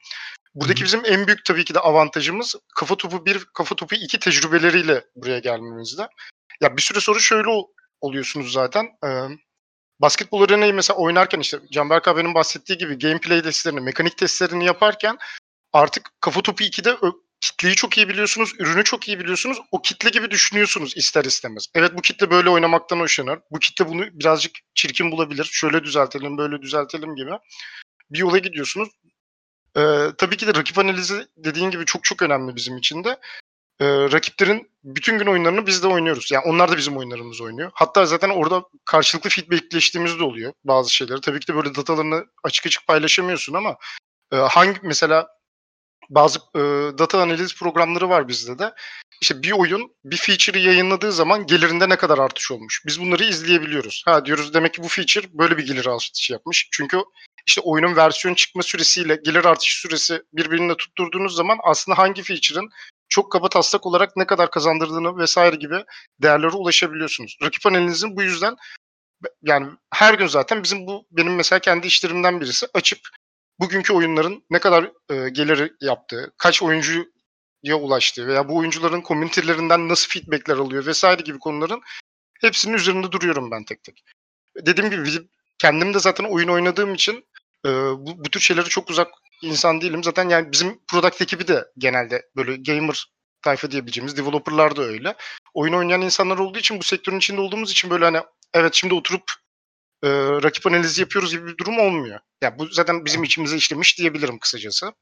Buradaki 0.55 0.83
bizim 0.83 1.01
en 1.05 1.27
büyük 1.27 1.45
tabii 1.45 1.65
ki 1.65 1.73
de 1.73 1.79
avantajımız 1.79 2.55
kafa 2.75 2.95
topu 2.95 3.25
bir, 3.25 3.45
kafa 3.53 3.75
topu 3.75 3.95
iki 3.95 4.19
tecrübeleriyle 4.19 5.05
buraya 5.15 5.39
gelmemizde. 5.39 6.07
Ya 6.61 6.77
bir 6.77 6.81
süre 6.81 6.99
sonra 6.99 7.19
şöyle 7.19 7.49
oluyorsunuz 8.01 8.51
zaten. 8.51 8.85
Ee, 9.05 9.07
basketbol 9.99 10.41
arenayı 10.41 10.73
mesela 10.73 10.97
oynarken 10.97 11.39
işte 11.39 11.59
Canberk 11.71 12.07
abinin 12.07 12.33
bahsettiği 12.33 12.77
gibi 12.77 12.99
gameplay 12.99 13.41
testlerini, 13.41 13.79
mekanik 13.79 14.17
testlerini 14.17 14.65
yaparken 14.65 15.17
artık 15.73 16.11
kafa 16.21 16.41
topu 16.41 16.63
2'de 16.63 16.97
kitleyi 17.41 17.75
çok 17.75 17.97
iyi 17.97 18.09
biliyorsunuz, 18.09 18.53
ürünü 18.59 18.83
çok 18.83 19.07
iyi 19.07 19.19
biliyorsunuz. 19.19 19.57
O 19.71 19.81
kitle 19.81 20.09
gibi 20.09 20.31
düşünüyorsunuz 20.31 20.97
ister 20.97 21.25
istemez. 21.25 21.67
Evet 21.75 21.91
bu 21.97 22.01
kitle 22.01 22.31
böyle 22.31 22.49
oynamaktan 22.49 22.99
hoşlanır. 22.99 23.39
Bu 23.51 23.59
kitle 23.59 23.87
bunu 23.89 24.19
birazcık 24.19 24.51
çirkin 24.75 25.11
bulabilir. 25.11 25.49
Şöyle 25.51 25.83
düzeltelim, 25.83 26.37
böyle 26.37 26.61
düzeltelim 26.61 27.15
gibi. 27.15 27.31
Bir 28.09 28.19
yola 28.19 28.37
gidiyorsunuz. 28.37 28.89
Ee, 29.77 30.07
tabii 30.17 30.37
ki 30.37 30.47
de 30.47 30.55
rakip 30.55 30.77
analizi 30.77 31.27
dediğin 31.37 31.71
gibi 31.71 31.85
çok 31.85 32.03
çok 32.03 32.21
önemli 32.21 32.55
bizim 32.55 32.77
için 32.77 33.03
de. 33.03 33.19
Ee, 33.79 34.11
rakiplerin 34.11 34.71
bütün 34.83 35.19
gün 35.19 35.25
oyunlarını 35.25 35.67
biz 35.67 35.83
de 35.83 35.87
oynuyoruz. 35.87 36.31
Yani 36.31 36.43
onlar 36.45 36.71
da 36.71 36.77
bizim 36.77 36.97
oyunlarımızı 36.97 37.43
oynuyor. 37.43 37.71
Hatta 37.73 38.05
zaten 38.05 38.29
orada 38.29 38.63
karşılıklı 38.85 39.29
feedbackleştiğimiz 39.29 40.19
de 40.19 40.23
oluyor 40.23 40.53
bazı 40.63 40.93
şeyleri. 40.93 41.21
Tabii 41.21 41.39
ki 41.39 41.47
de 41.47 41.55
böyle 41.55 41.75
datalarını 41.75 42.25
açık 42.43 42.65
açık 42.65 42.87
paylaşamıyorsun 42.87 43.53
ama 43.53 43.77
e, 44.31 44.35
hangi 44.35 44.79
mesela 44.83 45.27
bazı 46.09 46.39
e, 46.55 46.59
data 46.97 47.21
analiz 47.21 47.55
programları 47.55 48.09
var 48.09 48.27
bizde 48.27 48.59
de. 48.59 48.73
İşte 49.21 49.43
bir 49.43 49.51
oyun 49.51 49.91
bir 50.05 50.17
feature'ı 50.17 50.61
yayınladığı 50.61 51.11
zaman 51.11 51.45
gelirinde 51.45 51.89
ne 51.89 51.95
kadar 51.95 52.17
artış 52.17 52.51
olmuş. 52.51 52.83
Biz 52.85 53.01
bunları 53.01 53.23
izleyebiliyoruz. 53.23 54.03
Ha 54.05 54.25
diyoruz 54.25 54.53
demek 54.53 54.73
ki 54.73 54.83
bu 54.83 54.87
feature 54.87 55.27
böyle 55.33 55.57
bir 55.57 55.65
gelir 55.67 55.85
artışı 55.85 56.33
yapmış. 56.33 56.69
Çünkü 56.71 56.97
işte 57.47 57.61
oyunun 57.61 57.95
versiyon 57.95 58.35
çıkma 58.35 58.63
süresiyle 58.63 59.15
gelir 59.15 59.45
artış 59.45 59.73
süresi 59.73 60.23
birbirine 60.33 60.77
tutturduğunuz 60.77 61.35
zaman 61.35 61.57
aslında 61.63 61.97
hangi 61.97 62.23
feature'ın 62.23 62.69
çok 63.09 63.31
kaba 63.31 63.49
taslak 63.49 63.85
olarak 63.85 64.17
ne 64.17 64.25
kadar 64.25 64.51
kazandırdığını 64.51 65.17
vesaire 65.17 65.55
gibi 65.55 65.85
değerlere 66.21 66.55
ulaşabiliyorsunuz. 66.55 67.37
Rakip 67.43 67.65
analizin 67.65 68.15
bu 68.15 68.23
yüzden 68.23 68.55
yani 69.41 69.67
her 69.93 70.13
gün 70.13 70.27
zaten 70.27 70.63
bizim 70.63 70.87
bu 70.87 71.07
benim 71.11 71.35
mesela 71.35 71.59
kendi 71.59 71.87
işlerimden 71.87 72.41
birisi 72.41 72.67
açıp 72.73 72.99
bugünkü 73.59 73.93
oyunların 73.93 74.43
ne 74.49 74.59
kadar 74.59 74.91
e, 75.09 75.29
gelir 75.29 75.73
yaptığı, 75.81 76.33
kaç 76.37 76.63
oyuncuya 76.63 77.05
ulaştığı 77.79 78.27
veya 78.27 78.49
bu 78.49 78.57
oyuncuların 78.57 79.01
komünitelerinden 79.01 79.89
nasıl 79.89 80.09
feedbackler 80.09 80.57
alıyor 80.57 80.85
vesaire 80.85 81.21
gibi 81.21 81.39
konuların 81.39 81.81
hepsinin 82.41 82.73
üzerinde 82.73 83.11
duruyorum 83.11 83.51
ben 83.51 83.63
tek 83.63 83.83
tek. 83.83 84.03
Dediğim 84.57 84.89
gibi 84.89 85.27
kendim 85.57 85.93
de 85.93 85.99
zaten 85.99 86.23
oyun 86.23 86.47
oynadığım 86.47 86.93
için 86.93 87.25
e, 87.65 87.69
bu, 87.97 88.25
bu 88.25 88.29
tür 88.29 88.39
şeyleri 88.39 88.65
çok 88.69 88.89
uzak 88.89 89.07
insan 89.41 89.81
değilim. 89.81 90.03
Zaten 90.03 90.29
yani 90.29 90.51
bizim 90.51 90.79
product 90.87 91.21
ekibi 91.21 91.47
de 91.47 91.65
genelde 91.77 92.29
böyle 92.35 92.55
gamer 92.55 93.05
tayfa 93.41 93.71
diyebileceğimiz 93.71 94.17
developerlar 94.17 94.75
da 94.75 94.81
öyle. 94.81 95.15
Oyun 95.53 95.73
oynayan 95.73 96.01
insanlar 96.01 96.37
olduğu 96.37 96.59
için 96.59 96.79
bu 96.79 96.83
sektörün 96.83 97.17
içinde 97.17 97.41
olduğumuz 97.41 97.71
için 97.71 97.89
böyle 97.89 98.05
hani 98.05 98.21
evet 98.53 98.73
şimdi 98.73 98.93
oturup 98.93 99.23
e, 100.03 100.09
rakip 100.43 100.67
analizi 100.67 101.01
yapıyoruz 101.01 101.31
gibi 101.31 101.47
bir 101.47 101.57
durum 101.57 101.79
olmuyor. 101.79 102.15
Ya 102.15 102.21
yani 102.41 102.59
bu 102.59 102.67
zaten 102.67 103.05
bizim 103.05 103.23
içimize 103.23 103.57
işlemiş 103.57 103.97
diyebilirim 103.97 104.39
kısacası. 104.39 104.93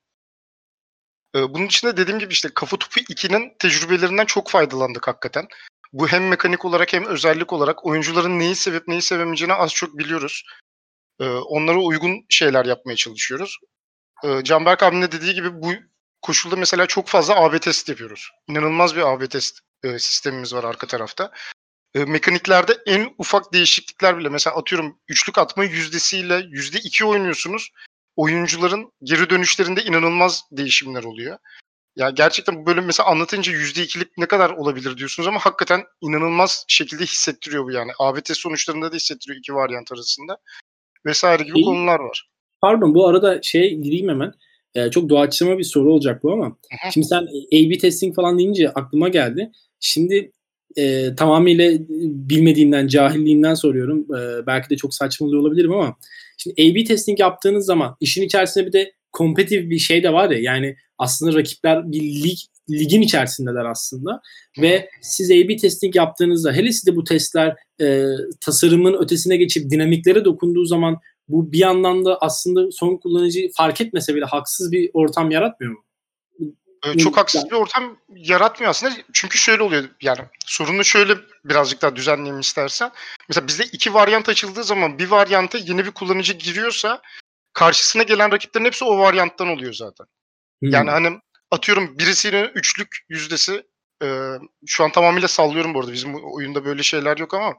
E, 1.36 1.54
bunun 1.54 1.66
içinde 1.66 1.98
dediğim 1.98 2.20
gibi 2.20 2.34
işte 2.34 2.50
Kafa 2.56 2.78
Topu 2.78 3.00
2'nin 3.00 3.54
tecrübelerinden 3.60 4.26
çok 4.26 4.50
faydalandık 4.50 5.08
hakikaten. 5.08 5.48
Bu 5.94 6.08
hem 6.08 6.28
mekanik 6.28 6.66
olarak 6.66 6.94
hem 6.94 7.06
özellik 7.06 7.54
olarak 7.54 7.86
oyuncuların 7.86 8.40
neyi 8.40 8.56
sevip 8.56 8.88
neyi 8.88 9.02
sevemeyeceğini 9.02 9.54
az 9.54 9.74
çok 9.74 9.98
biliyoruz. 9.98 10.44
E, 11.20 11.26
onlara 11.26 11.78
uygun 11.78 12.26
şeyler 12.30 12.66
yapmaya 12.66 12.96
çalışıyoruz. 12.96 13.58
E, 14.24 14.44
Canberk 14.44 14.84
abinin 14.84 15.02
de 15.02 15.12
dediği 15.12 15.34
gibi 15.34 15.62
bu 15.62 15.72
koşulda 16.22 16.56
mesela 16.56 16.86
çok 16.86 17.08
fazla 17.08 17.36
AB 17.36 17.60
test 17.60 17.90
yapıyoruz. 17.90 18.30
İnanılmaz 18.48 18.96
bir 18.96 19.02
AB 19.02 19.28
test 19.28 19.60
e, 19.84 20.00
sistemimiz 20.00 20.54
var 20.54 20.64
arka 20.64 20.88
tarafta. 20.88 21.32
E, 21.96 22.06
mekaniklerde 22.06 22.78
en 22.86 23.16
ufak 23.18 23.54
değişiklikler 23.54 24.18
bile 24.18 24.30
mesela 24.30 24.56
atıyorum 24.56 25.00
üçlük 25.08 25.38
atma 25.38 25.64
yüzdesiyle 25.64 26.46
yüzde 26.50 26.80
iki 26.80 27.06
oynuyorsunuz. 27.06 27.70
Oyuncuların 28.16 28.92
geri 29.04 29.30
dönüşlerinde 29.30 29.84
inanılmaz 29.84 30.44
değişimler 30.52 31.04
oluyor. 31.04 31.38
Ya 31.96 32.10
gerçekten 32.10 32.56
bu 32.56 32.66
bölüm 32.66 32.86
mesela 32.86 33.10
anlatınca 33.10 33.52
yüzde 33.52 33.84
ikilik 33.84 34.18
ne 34.18 34.26
kadar 34.26 34.50
olabilir 34.50 34.98
diyorsunuz 34.98 35.28
ama 35.28 35.40
hakikaten 35.40 35.84
inanılmaz 36.02 36.66
şekilde 36.68 37.04
hissettiriyor 37.04 37.66
bu 37.66 37.72
yani. 37.72 37.92
ABT 38.00 38.38
sonuçlarında 38.38 38.92
da 38.92 38.96
hissettiriyor 38.96 39.40
iki 39.40 39.54
varyant 39.56 39.92
arasında. 39.92 40.38
Vesaire 41.06 41.44
gibi 41.44 41.60
İyi. 41.60 41.66
konular 41.66 42.00
var. 42.00 42.30
Pardon 42.62 42.96
bu 42.96 43.08
arada 43.08 43.40
şey 43.42 43.76
gireyim 43.76 44.10
hemen. 44.10 44.32
Ee, 44.76 44.90
çok 44.92 45.10
doğaçlama 45.10 45.58
bir 45.58 45.64
soru 45.64 45.94
olacak 45.94 46.24
bu 46.24 46.34
ama. 46.34 46.46
Hı-hı. 46.46 46.92
Şimdi 46.94 47.08
sen 47.08 47.22
A-B 47.54 47.78
testing 47.78 48.16
falan 48.16 48.40
deyince 48.40 48.70
aklıma 48.70 49.10
geldi. 49.10 49.52
Şimdi 49.80 50.32
e, 50.76 51.16
tamamıyla 51.16 51.72
bilmediğimden, 52.30 52.88
cahilliğimden 52.88 53.54
soruyorum. 53.54 54.16
E, 54.16 54.48
belki 54.48 54.70
de 54.70 54.78
çok 54.78 54.94
saçmalıyor 54.96 55.42
olabilirim 55.42 55.74
ama 55.74 55.96
şimdi 56.38 56.62
A-B 56.62 56.84
testing 56.84 57.20
yaptığınız 57.20 57.66
zaman 57.66 57.96
işin 58.00 58.22
içerisinde 58.22 58.66
bir 58.68 58.74
de 58.74 58.92
kompetitif 59.12 59.70
bir 59.70 59.80
şey 59.80 60.04
de 60.04 60.14
var 60.14 60.30
ya 60.30 60.40
yani 60.40 60.76
aslında 60.98 61.38
rakipler 61.38 61.92
bir 61.92 62.02
lig 62.02 62.38
ligin 62.70 63.02
içerisindeler 63.02 63.66
aslında 63.66 64.22
ve 64.62 64.90
siz 65.02 65.32
A-B 65.32 65.58
testing 65.58 65.96
yaptığınızda 65.96 66.54
hele 66.54 66.72
size 66.72 66.96
bu 66.96 67.04
testler 67.04 67.56
e, 67.82 68.06
tasarımın 68.42 68.94
ötesine 68.94 69.38
geçip 69.38 69.72
dinamiklere 69.72 70.26
dokunduğu 70.26 70.66
zaman 70.66 71.00
bu 71.28 71.52
bir 71.52 71.58
yandan 71.58 72.06
da 72.06 72.18
aslında 72.22 72.72
son 72.72 72.98
kullanıcı 72.98 73.40
fark 73.58 73.82
etmese 73.82 74.16
bile 74.16 74.26
haksız 74.26 74.72
bir 74.72 74.90
ortam 74.94 75.32
yaratmıyor 75.32 75.74
mu? 75.74 75.84
Ee, 76.86 76.98
çok 76.98 77.18
haksız 77.18 77.46
bir 77.46 77.56
ortam 77.56 77.98
yaratmıyor 78.16 78.70
aslında. 78.70 78.94
Çünkü 79.14 79.38
şöyle 79.38 79.64
oluyor 79.64 79.84
yani 80.02 80.20
sorunu 80.46 80.84
şöyle 80.84 81.14
birazcık 81.46 81.82
daha 81.82 81.96
düzenleyeyim 81.96 82.40
istersen. 82.40 82.92
Mesela 83.30 83.48
bizde 83.48 83.64
iki 83.64 83.94
varyant 83.94 84.30
açıldığı 84.30 84.64
zaman 84.64 85.00
bir 85.00 85.08
varyanta 85.08 85.58
yeni 85.58 85.86
bir 85.86 85.92
kullanıcı 85.92 86.34
giriyorsa 86.34 87.02
karşısına 87.54 88.04
gelen 88.04 88.32
rakiplerin 88.32 88.66
hepsi 88.66 88.86
o 88.86 88.98
varyanttan 88.98 89.48
oluyor 89.48 89.74
zaten. 89.74 90.06
Yani 90.62 90.90
hani 90.90 91.20
atıyorum 91.54 92.00
birisinin 92.00 92.52
üçlük 92.56 92.98
yüzdesi 93.10 93.64
e, 94.04 94.08
şu 94.66 94.84
an 94.84 94.92
tamamıyla 94.92 95.28
sallıyorum 95.28 95.74
bu 95.74 95.80
arada. 95.80 95.94
Bizim 95.94 96.16
oyunda 96.16 96.66
böyle 96.66 96.84
şeyler 96.84 97.18
yok 97.18 97.34
ama 97.34 97.54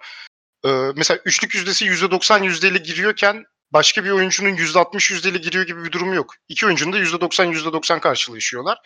e, 0.64 0.68
mesela 0.96 1.20
üçlük 1.24 1.54
yüzdesi 1.54 1.86
%90 1.86 2.44
yüzdeyle 2.44 2.78
giriyorken 2.78 3.44
başka 3.70 4.04
bir 4.04 4.10
oyuncunun 4.10 4.56
%60 4.56 5.12
yüzdeli 5.12 5.40
giriyor 5.40 5.66
gibi 5.66 5.84
bir 5.84 5.92
durum 5.92 6.14
yok. 6.14 6.34
İki 6.48 6.66
oyuncunun 6.66 6.92
da 6.92 6.98
%90 6.98 7.52
%90 7.52 8.00
karşılaşıyorlar. 8.00 8.78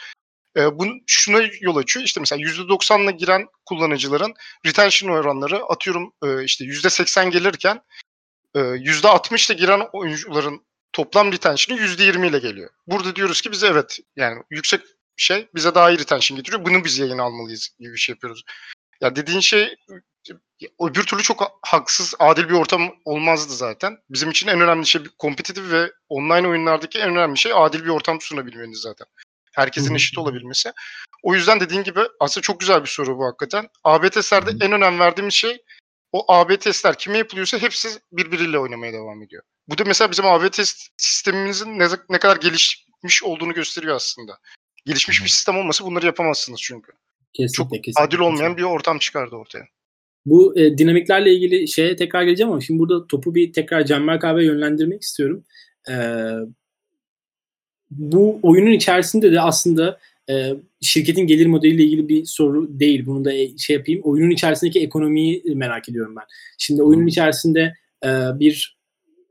E, 0.56 0.78
bu 0.78 0.86
şuna 1.06 1.40
yol 1.60 1.76
açıyor. 1.76 2.06
İşte 2.06 2.20
mesela 2.20 2.42
%90'la 2.42 3.10
giren 3.10 3.46
kullanıcıların 3.66 4.34
retention 4.66 5.10
oranları 5.10 5.64
atıyorum 5.64 6.12
e, 6.24 6.44
işte 6.44 6.64
%80 6.64 7.30
gelirken 7.30 7.80
e, 8.54 8.58
%60'la 8.58 9.54
giren 9.54 9.88
oyuncuların 9.92 10.66
toplam 10.92 11.32
retention'ı 11.32 11.78
%20 11.78 12.28
ile 12.28 12.38
geliyor. 12.38 12.70
Burada 12.86 13.16
diyoruz 13.16 13.40
ki 13.40 13.52
bize 13.52 13.66
evet 13.66 13.98
yani 14.16 14.42
yüksek 14.50 14.80
şey 15.18 15.48
bize 15.54 15.74
daha 15.74 15.90
iyi 15.90 15.98
retention 15.98 16.36
getiriyor. 16.36 16.64
Bunu 16.64 16.84
biz 16.84 16.98
yayın 16.98 17.18
almalıyız 17.18 17.68
gibi 17.78 17.92
bir 17.92 17.98
şey 17.98 18.12
yapıyoruz. 18.12 18.44
Ya 19.00 19.16
dediğin 19.16 19.40
şey 19.40 19.76
öbür 20.80 21.02
türlü 21.02 21.22
çok 21.22 21.58
haksız, 21.62 22.14
adil 22.18 22.48
bir 22.48 22.54
ortam 22.54 22.94
olmazdı 23.04 23.52
zaten. 23.52 23.98
Bizim 24.10 24.30
için 24.30 24.48
en 24.48 24.60
önemli 24.60 24.86
şey 24.86 25.02
kompetitif 25.18 25.72
ve 25.72 25.92
online 26.08 26.48
oyunlardaki 26.48 26.98
en 26.98 27.08
önemli 27.10 27.38
şey 27.38 27.52
adil 27.54 27.84
bir 27.84 27.88
ortam 27.88 28.20
sunabilmeniz 28.20 28.78
zaten. 28.78 29.06
Herkesin 29.52 29.94
eşit 29.94 30.18
olabilmesi. 30.18 30.72
O 31.22 31.34
yüzden 31.34 31.60
dediğin 31.60 31.82
gibi 31.82 32.00
aslında 32.20 32.42
çok 32.42 32.60
güzel 32.60 32.82
bir 32.82 32.88
soru 32.88 33.18
bu 33.18 33.26
hakikaten. 33.26 33.68
AB 33.84 34.10
testlerde 34.10 34.64
en 34.64 34.72
önem 34.72 34.98
verdiğimiz 34.98 35.34
şey 35.34 35.62
o 36.12 36.32
AB 36.32 36.56
testler 36.56 36.98
kime 36.98 37.18
yapılıyorsa 37.18 37.58
hepsi 37.58 37.88
birbiriyle 38.12 38.58
oynamaya 38.58 38.92
devam 38.92 39.22
ediyor. 39.22 39.42
Bu 39.68 39.78
da 39.78 39.84
mesela 39.84 40.10
bizim 40.10 40.26
AB 40.26 40.50
test 40.50 40.88
sistemimizin 40.96 41.78
ne, 41.78 41.88
ne 42.08 42.18
kadar 42.18 42.36
gelişmiş 42.36 43.22
olduğunu 43.22 43.54
gösteriyor 43.54 43.96
aslında. 43.96 44.38
Gelişmiş 44.88 45.24
bir 45.24 45.28
sistem 45.28 45.56
olmasa 45.56 45.84
bunları 45.84 46.06
yapamazsınız 46.06 46.60
çünkü. 46.62 46.92
Kesinlikle, 47.32 47.52
Çok 47.52 47.70
kesinlikle. 47.84 48.02
adil 48.02 48.18
olmayan 48.18 48.56
bir 48.56 48.62
ortam 48.62 48.98
çıkardı 48.98 49.36
ortaya. 49.36 49.64
Bu 50.26 50.58
e, 50.58 50.78
dinamiklerle 50.78 51.34
ilgili 51.34 51.68
şeye 51.68 51.96
tekrar 51.96 52.22
geleceğim 52.22 52.52
ama 52.52 52.60
şimdi 52.60 52.80
burada 52.80 53.06
topu 53.06 53.34
bir 53.34 53.52
tekrar 53.52 53.84
Canberk 53.84 54.24
abiye 54.24 54.46
yönlendirmek 54.46 55.02
istiyorum. 55.02 55.44
E, 55.90 55.94
bu 57.90 58.40
oyunun 58.42 58.70
içerisinde 58.70 59.32
de 59.32 59.40
aslında 59.40 59.98
e, 60.30 60.54
şirketin 60.80 61.26
gelir 61.26 61.46
modeliyle 61.46 61.84
ilgili 61.84 62.08
bir 62.08 62.24
soru 62.24 62.80
değil. 62.80 63.06
Bunu 63.06 63.24
da 63.24 63.32
e, 63.32 63.58
şey 63.58 63.76
yapayım. 63.76 64.00
Oyunun 64.04 64.30
içerisindeki 64.30 64.80
ekonomiyi 64.80 65.42
merak 65.54 65.88
ediyorum 65.88 66.16
ben. 66.16 66.24
Şimdi 66.58 66.82
oyunun 66.82 67.06
içerisinde 67.06 67.74
e, 68.04 68.08
bir 68.40 68.77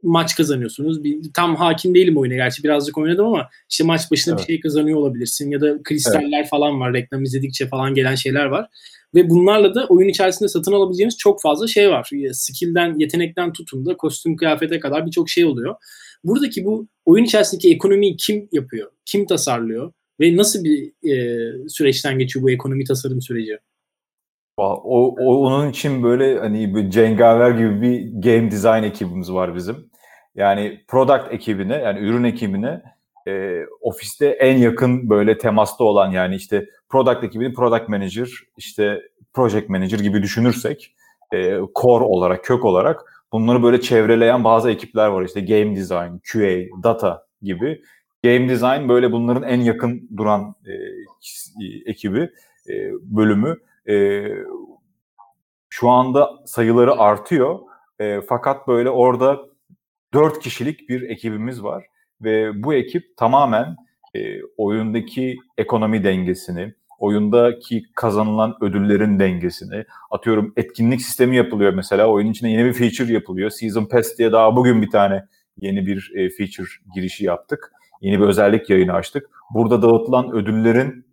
maç 0.03 0.35
kazanıyorsunuz. 0.35 1.03
Bir, 1.03 1.19
tam 1.33 1.55
hakim 1.55 1.95
değilim 1.95 2.17
oyuna 2.17 2.35
gerçi 2.35 2.63
birazcık 2.63 2.97
oynadım 2.97 3.25
ama 3.25 3.49
işte 3.69 3.83
maç 3.83 4.11
başına 4.11 4.33
evet. 4.33 4.47
bir 4.47 4.53
şey 4.53 4.59
kazanıyor 4.59 4.97
olabilirsin 4.97 5.51
ya 5.51 5.61
da 5.61 5.83
kristaller 5.83 6.39
evet. 6.39 6.49
falan 6.49 6.79
var 6.79 6.93
reklam 6.93 7.23
izledikçe 7.23 7.67
falan 7.67 7.93
gelen 7.93 8.15
şeyler 8.15 8.45
var. 8.45 8.67
Ve 9.15 9.29
bunlarla 9.29 9.75
da 9.75 9.87
oyun 9.87 10.09
içerisinde 10.09 10.49
satın 10.49 10.71
alabileceğiniz 10.71 11.17
çok 11.17 11.41
fazla 11.41 11.67
şey 11.67 11.89
var. 11.89 12.09
Skill'den, 12.31 12.99
yetenekten 12.99 13.53
tutun 13.53 13.85
da 13.85 13.97
kostüm 13.97 14.35
kıyafete 14.35 14.79
kadar 14.79 15.05
birçok 15.05 15.29
şey 15.29 15.45
oluyor. 15.45 15.75
Buradaki 16.23 16.65
bu 16.65 16.87
oyun 17.05 17.23
içerisindeki 17.23 17.73
ekonomiyi 17.73 18.17
kim 18.17 18.49
yapıyor? 18.51 18.91
Kim 19.05 19.25
tasarlıyor? 19.25 19.91
Ve 20.19 20.35
nasıl 20.35 20.63
bir 20.63 20.91
e, 21.11 21.69
süreçten 21.69 22.19
geçiyor 22.19 22.43
bu 22.43 22.51
ekonomi 22.51 22.83
tasarım 22.83 23.21
süreci? 23.21 23.57
O, 24.57 25.15
o, 25.17 25.45
onun 25.45 25.69
için 25.69 26.03
böyle 26.03 26.39
hani 26.39 26.75
bir 26.75 26.89
cengaver 26.89 27.51
gibi 27.51 27.81
bir 27.81 28.21
game 28.21 28.51
design 28.51 28.83
ekibimiz 28.83 29.33
var 29.33 29.55
bizim. 29.55 29.89
Yani 30.35 30.81
product 30.87 31.33
ekibine 31.33 31.75
yani 31.75 31.99
ürün 31.99 32.23
ekibine 32.23 32.81
e, 33.27 33.61
ofiste 33.81 34.27
en 34.27 34.57
yakın 34.57 35.09
böyle 35.09 35.37
temasta 35.37 35.83
olan 35.83 36.11
yani 36.11 36.35
işte 36.35 36.65
product 36.89 37.23
ekibini 37.23 37.53
product 37.53 37.89
manager 37.89 38.29
işte 38.57 39.01
project 39.33 39.69
manager 39.69 39.99
gibi 39.99 40.23
düşünürsek 40.23 40.95
e, 41.33 41.37
core 41.75 42.03
olarak 42.05 42.43
kök 42.43 42.65
olarak 42.65 43.25
bunları 43.31 43.63
böyle 43.63 43.81
çevreleyen 43.81 44.43
bazı 44.43 44.71
ekipler 44.71 45.07
var 45.07 45.23
işte 45.23 45.41
game 45.41 45.75
design, 45.75 46.17
QA, 46.31 46.83
data 46.83 47.23
gibi. 47.41 47.81
Game 48.23 48.49
design 48.49 48.89
böyle 48.89 49.11
bunların 49.11 49.43
en 49.43 49.61
yakın 49.61 50.09
duran 50.17 50.55
e, 50.65 50.73
ekibi, 51.91 52.29
e, 52.69 52.73
bölümü. 53.01 53.57
E, 53.89 54.25
şu 55.69 55.89
anda 55.89 56.29
sayıları 56.45 56.93
artıyor. 56.93 57.59
E, 57.99 58.21
fakat 58.21 58.67
böyle 58.67 58.89
orada 58.89 59.39
dört 60.13 60.39
kişilik 60.39 60.89
bir 60.89 61.01
ekibimiz 61.01 61.63
var 61.63 61.85
ve 62.21 62.63
bu 62.63 62.73
ekip 62.73 63.17
tamamen 63.17 63.75
e, 64.15 64.43
oyundaki 64.57 65.37
ekonomi 65.57 66.03
dengesini, 66.03 66.73
oyundaki 66.99 67.83
kazanılan 67.95 68.57
ödüllerin 68.61 69.19
dengesini, 69.19 69.85
atıyorum 70.11 70.53
etkinlik 70.57 71.01
sistemi 71.01 71.35
yapılıyor 71.35 71.73
mesela, 71.73 72.07
oyunun 72.07 72.31
içine 72.31 72.51
yeni 72.51 72.65
bir 72.65 72.73
feature 72.73 73.13
yapılıyor. 73.13 73.49
Season 73.49 73.85
Pass 73.85 74.17
diye 74.17 74.31
daha 74.31 74.55
bugün 74.55 74.81
bir 74.81 74.89
tane 74.89 75.25
yeni 75.57 75.85
bir 75.85 76.11
e, 76.15 76.29
feature 76.29 76.69
girişi 76.95 77.25
yaptık. 77.25 77.71
Yeni 78.01 78.19
bir 78.19 78.25
özellik 78.25 78.69
yayını 78.69 78.93
açtık. 78.93 79.29
Burada 79.53 79.81
dağıtılan 79.81 80.31
ödüllerin 80.31 81.05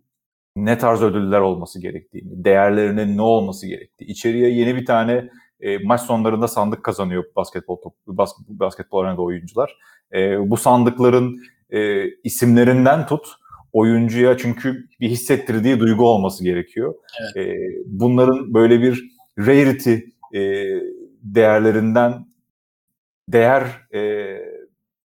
ne 0.55 0.77
tarz 0.77 1.01
ödüller 1.01 1.39
olması 1.39 1.81
gerektiğini, 1.81 2.43
değerlerinin 2.43 3.17
ne 3.17 3.21
olması 3.21 3.67
gerektiği, 3.67 4.05
içeriye 4.05 4.49
yeni 4.49 4.75
bir 4.75 4.85
tane 4.85 5.29
e, 5.61 5.77
maç 5.77 6.01
sonlarında 6.01 6.47
sandık 6.47 6.83
kazanıyor 6.83 7.23
basketbol 7.35 7.81
top, 7.81 7.93
bas, 8.07 8.33
basketbol 8.47 8.99
arenada 8.99 9.21
oyuncular. 9.21 9.77
E, 10.13 10.49
bu 10.49 10.57
sandıkların 10.57 11.39
e, 11.69 12.09
isimlerinden 12.09 13.05
tut 13.05 13.27
oyuncuya 13.73 14.37
çünkü 14.37 14.87
bir 14.99 15.09
hissettirdiği 15.09 15.79
duygu 15.79 16.07
olması 16.07 16.43
gerekiyor. 16.43 16.95
Evet. 17.21 17.47
E, 17.47 17.57
bunların 17.85 18.53
böyle 18.53 18.81
bir 18.81 19.03
rarity 19.37 19.93
e, 20.33 20.41
değerlerinden 21.23 22.25
değer 23.29 23.63
e, 23.93 24.25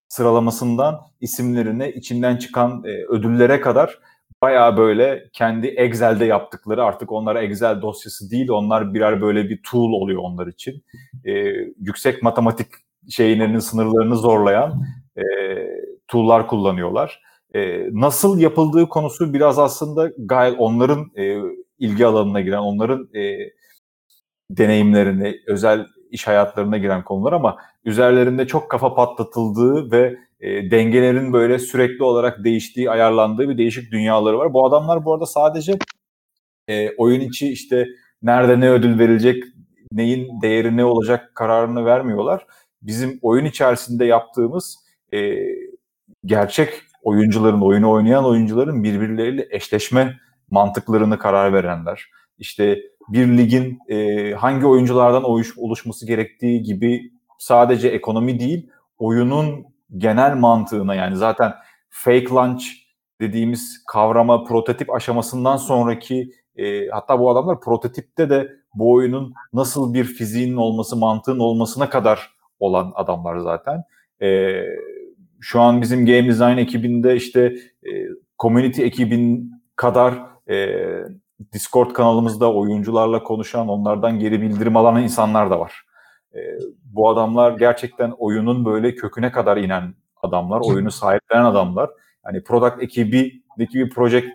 sıralamasından 0.07 1.01
isimlerine 1.21 1.91
içinden 1.91 2.37
çıkan 2.37 2.83
e, 2.85 3.05
ödüllere 3.05 3.61
kadar 3.61 3.99
bayağı 4.41 4.77
böyle 4.77 5.29
kendi 5.33 5.67
Excel'de 5.67 6.25
yaptıkları 6.25 6.83
artık 6.83 7.11
onlara 7.11 7.41
Excel 7.41 7.81
dosyası 7.81 8.31
değil 8.31 8.49
onlar 8.49 8.93
birer 8.93 9.21
böyle 9.21 9.49
bir 9.49 9.61
tool 9.63 9.91
oluyor 9.91 10.21
onlar 10.23 10.47
için. 10.47 10.83
E, 11.25 11.31
yüksek 11.79 12.23
matematik 12.23 12.67
şeylerinin 13.09 13.59
sınırlarını 13.59 14.15
zorlayan 14.15 14.83
e, 15.17 15.23
tool'lar 16.07 16.47
kullanıyorlar. 16.47 17.21
E, 17.55 17.89
nasıl 17.91 18.39
yapıldığı 18.39 18.89
konusu 18.89 19.33
biraz 19.33 19.59
aslında 19.59 20.11
gayet 20.17 20.55
onların 20.59 21.11
e, 21.17 21.38
ilgi 21.79 22.05
alanına 22.05 22.41
giren, 22.41 22.57
onların 22.57 23.09
e, 23.15 23.38
deneyimlerini, 24.49 25.35
özel 25.47 25.88
iş 26.11 26.27
hayatlarına 26.27 26.77
giren 26.77 27.03
konular 27.03 27.33
ama 27.33 27.57
üzerlerinde 27.85 28.47
çok 28.47 28.71
kafa 28.71 28.95
patlatıldığı 28.95 29.91
ve 29.91 30.17
e, 30.39 30.71
dengelerin 30.71 31.33
böyle 31.33 31.59
sürekli 31.59 32.03
olarak 32.03 32.43
değiştiği, 32.43 32.91
ayarlandığı 32.91 33.49
bir 33.49 33.57
değişik 33.57 33.91
dünyaları 33.91 34.38
var. 34.38 34.53
Bu 34.53 34.65
adamlar 34.67 35.05
bu 35.05 35.13
arada 35.13 35.25
sadece 35.25 35.77
e, 36.67 36.89
oyun 36.97 37.21
içi 37.21 37.51
işte 37.51 37.88
nerede 38.21 38.59
ne 38.59 38.69
ödül 38.69 38.99
verilecek, 38.99 39.43
neyin 39.91 40.41
değeri 40.41 40.77
ne 40.77 40.85
olacak 40.85 41.31
kararını 41.35 41.85
vermiyorlar. 41.85 42.47
Bizim 42.81 43.19
oyun 43.21 43.45
içerisinde 43.45 44.05
yaptığımız 44.05 44.77
e, 45.13 45.35
gerçek 46.25 46.69
oyuncuların, 47.03 47.61
oyunu 47.61 47.91
oynayan 47.91 48.25
oyuncuların 48.25 48.83
birbirleriyle 48.83 49.47
eşleşme 49.49 50.17
mantıklarını 50.51 51.19
karar 51.19 51.53
verenler. 51.53 52.05
İşte 52.38 52.81
bir 53.09 53.38
ligin 53.38 53.79
e, 53.89 54.31
hangi 54.33 54.65
oyunculardan 54.65 55.23
oluşması 55.57 56.07
gerektiği 56.07 56.63
gibi 56.63 57.11
sadece 57.39 57.88
ekonomi 57.88 58.39
değil, 58.39 58.69
oyunun 58.97 59.65
genel 59.97 60.35
mantığına 60.35 60.95
yani 60.95 61.15
zaten 61.15 61.53
fake 61.89 62.29
launch 62.33 62.63
dediğimiz 63.21 63.83
kavrama 63.88 64.43
prototip 64.43 64.93
aşamasından 64.93 65.57
sonraki 65.57 66.31
e, 66.55 66.88
hatta 66.88 67.19
bu 67.19 67.29
adamlar 67.29 67.61
prototipte 67.61 68.29
de 68.29 68.51
bu 68.73 68.93
oyunun 68.93 69.33
nasıl 69.53 69.93
bir 69.93 70.03
fiziğinin 70.03 70.55
olması, 70.55 70.95
mantığın 70.95 71.39
olmasına 71.39 71.89
kadar 71.89 72.31
olan 72.59 72.91
adamlar 72.95 73.38
zaten. 73.38 73.83
E, 74.21 74.61
şu 75.39 75.61
an 75.61 75.81
bizim 75.81 76.05
game 76.05 76.27
design 76.27 76.57
ekibinde 76.57 77.15
işte 77.15 77.55
e, 77.83 77.91
community 78.39 78.83
ekibin 78.83 79.51
kadar 79.75 80.13
e, 80.49 80.77
Discord 81.53 81.91
kanalımızda 81.91 82.53
oyuncularla 82.53 83.23
konuşan, 83.23 83.67
onlardan 83.67 84.19
geri 84.19 84.41
bildirim 84.41 84.77
alan 84.77 85.03
insanlar 85.03 85.51
da 85.51 85.59
var. 85.59 85.86
E, 86.38 86.57
bu 86.83 87.09
adamlar 87.09 87.51
gerçekten 87.51 88.11
oyunun 88.17 88.65
böyle 88.65 88.95
köküne 88.95 89.31
kadar 89.31 89.57
inen 89.57 89.93
adamlar, 90.21 90.61
oyunu 90.63 90.91
sahiplenen 90.91 91.45
adamlar. 91.45 91.89
Yani 92.25 92.43
product 92.43 92.83
ekibindeki 92.83 93.73
bir 93.73 93.89
project 93.89 94.27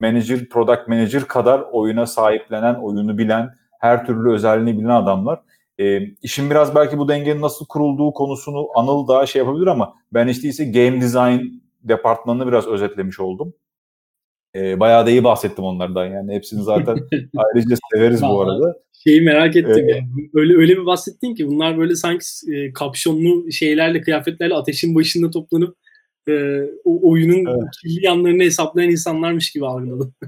manager, 0.00 0.48
product 0.48 0.88
manager 0.88 1.24
kadar 1.24 1.64
oyuna 1.72 2.06
sahiplenen, 2.06 2.74
oyunu 2.74 3.18
bilen, 3.18 3.50
her 3.80 4.06
türlü 4.06 4.32
özelliğini 4.32 4.78
bilen 4.78 4.88
adamlar. 4.88 5.40
E, 5.78 6.00
işin 6.22 6.50
biraz 6.50 6.74
belki 6.74 6.98
bu 6.98 7.08
dengenin 7.08 7.42
nasıl 7.42 7.66
kurulduğu 7.66 8.12
konusunu 8.12 8.68
Anıl 8.74 9.08
daha 9.08 9.26
şey 9.26 9.42
yapabilir 9.42 9.66
ama 9.66 9.94
ben 10.12 10.28
işte 10.28 10.48
ise 10.48 10.64
game 10.64 11.00
design 11.00 11.40
departmanını 11.82 12.46
biraz 12.46 12.66
özetlemiş 12.66 13.20
oldum. 13.20 13.54
E, 14.56 14.80
bayağı 14.80 15.06
da 15.06 15.10
iyi 15.10 15.24
bahsettim 15.24 15.64
onlardan 15.64 16.06
yani 16.06 16.34
hepsini 16.34 16.62
zaten 16.62 16.96
ayrıca 17.36 17.76
severiz 17.92 18.22
bu 18.22 18.42
arada. 18.42 18.74
Şeyi 19.04 19.20
merak 19.20 19.56
ettim 19.56 19.88
ee, 19.88 19.92
yani. 19.92 20.08
Öyle 20.34 20.56
öyle 20.56 20.72
bir 20.76 20.86
bahsettin 20.86 21.34
ki 21.34 21.46
bunlar 21.46 21.78
böyle 21.78 21.94
sanki 21.94 22.24
e, 22.52 22.72
kapşonlu 22.72 23.52
şeylerle, 23.52 24.00
kıyafetlerle 24.00 24.54
ateşin 24.54 24.94
başında 24.94 25.30
toplanıp 25.30 25.76
e, 26.28 26.62
o 26.84 27.10
oyunun 27.10 27.46
evet. 27.46 27.68
kirli 27.82 28.04
yanlarını 28.04 28.42
hesaplayan 28.42 28.90
insanlarmış 28.90 29.52
gibi 29.52 29.66
algıladım. 29.66 30.14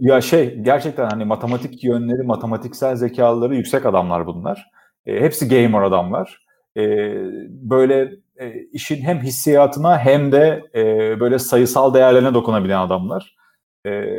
Ya 0.00 0.20
şey 0.20 0.54
gerçekten 0.62 1.08
hani 1.08 1.24
matematik 1.24 1.84
yönleri, 1.84 2.22
matematiksel 2.22 2.96
zekaları 2.96 3.56
yüksek 3.56 3.86
adamlar 3.86 4.26
bunlar. 4.26 4.66
E, 5.06 5.20
hepsi 5.20 5.48
gamer 5.48 5.82
adamlar. 5.82 6.46
E, 6.76 6.82
böyle 7.48 8.12
e, 8.40 8.52
işin 8.72 9.02
hem 9.02 9.20
hissiyatına 9.20 9.98
hem 9.98 10.32
de 10.32 10.62
e, 10.74 10.84
böyle 11.20 11.38
sayısal 11.38 11.94
değerlerine 11.94 12.34
dokunabilen 12.34 12.78
adamlar. 12.78 13.36
E, 13.86 14.18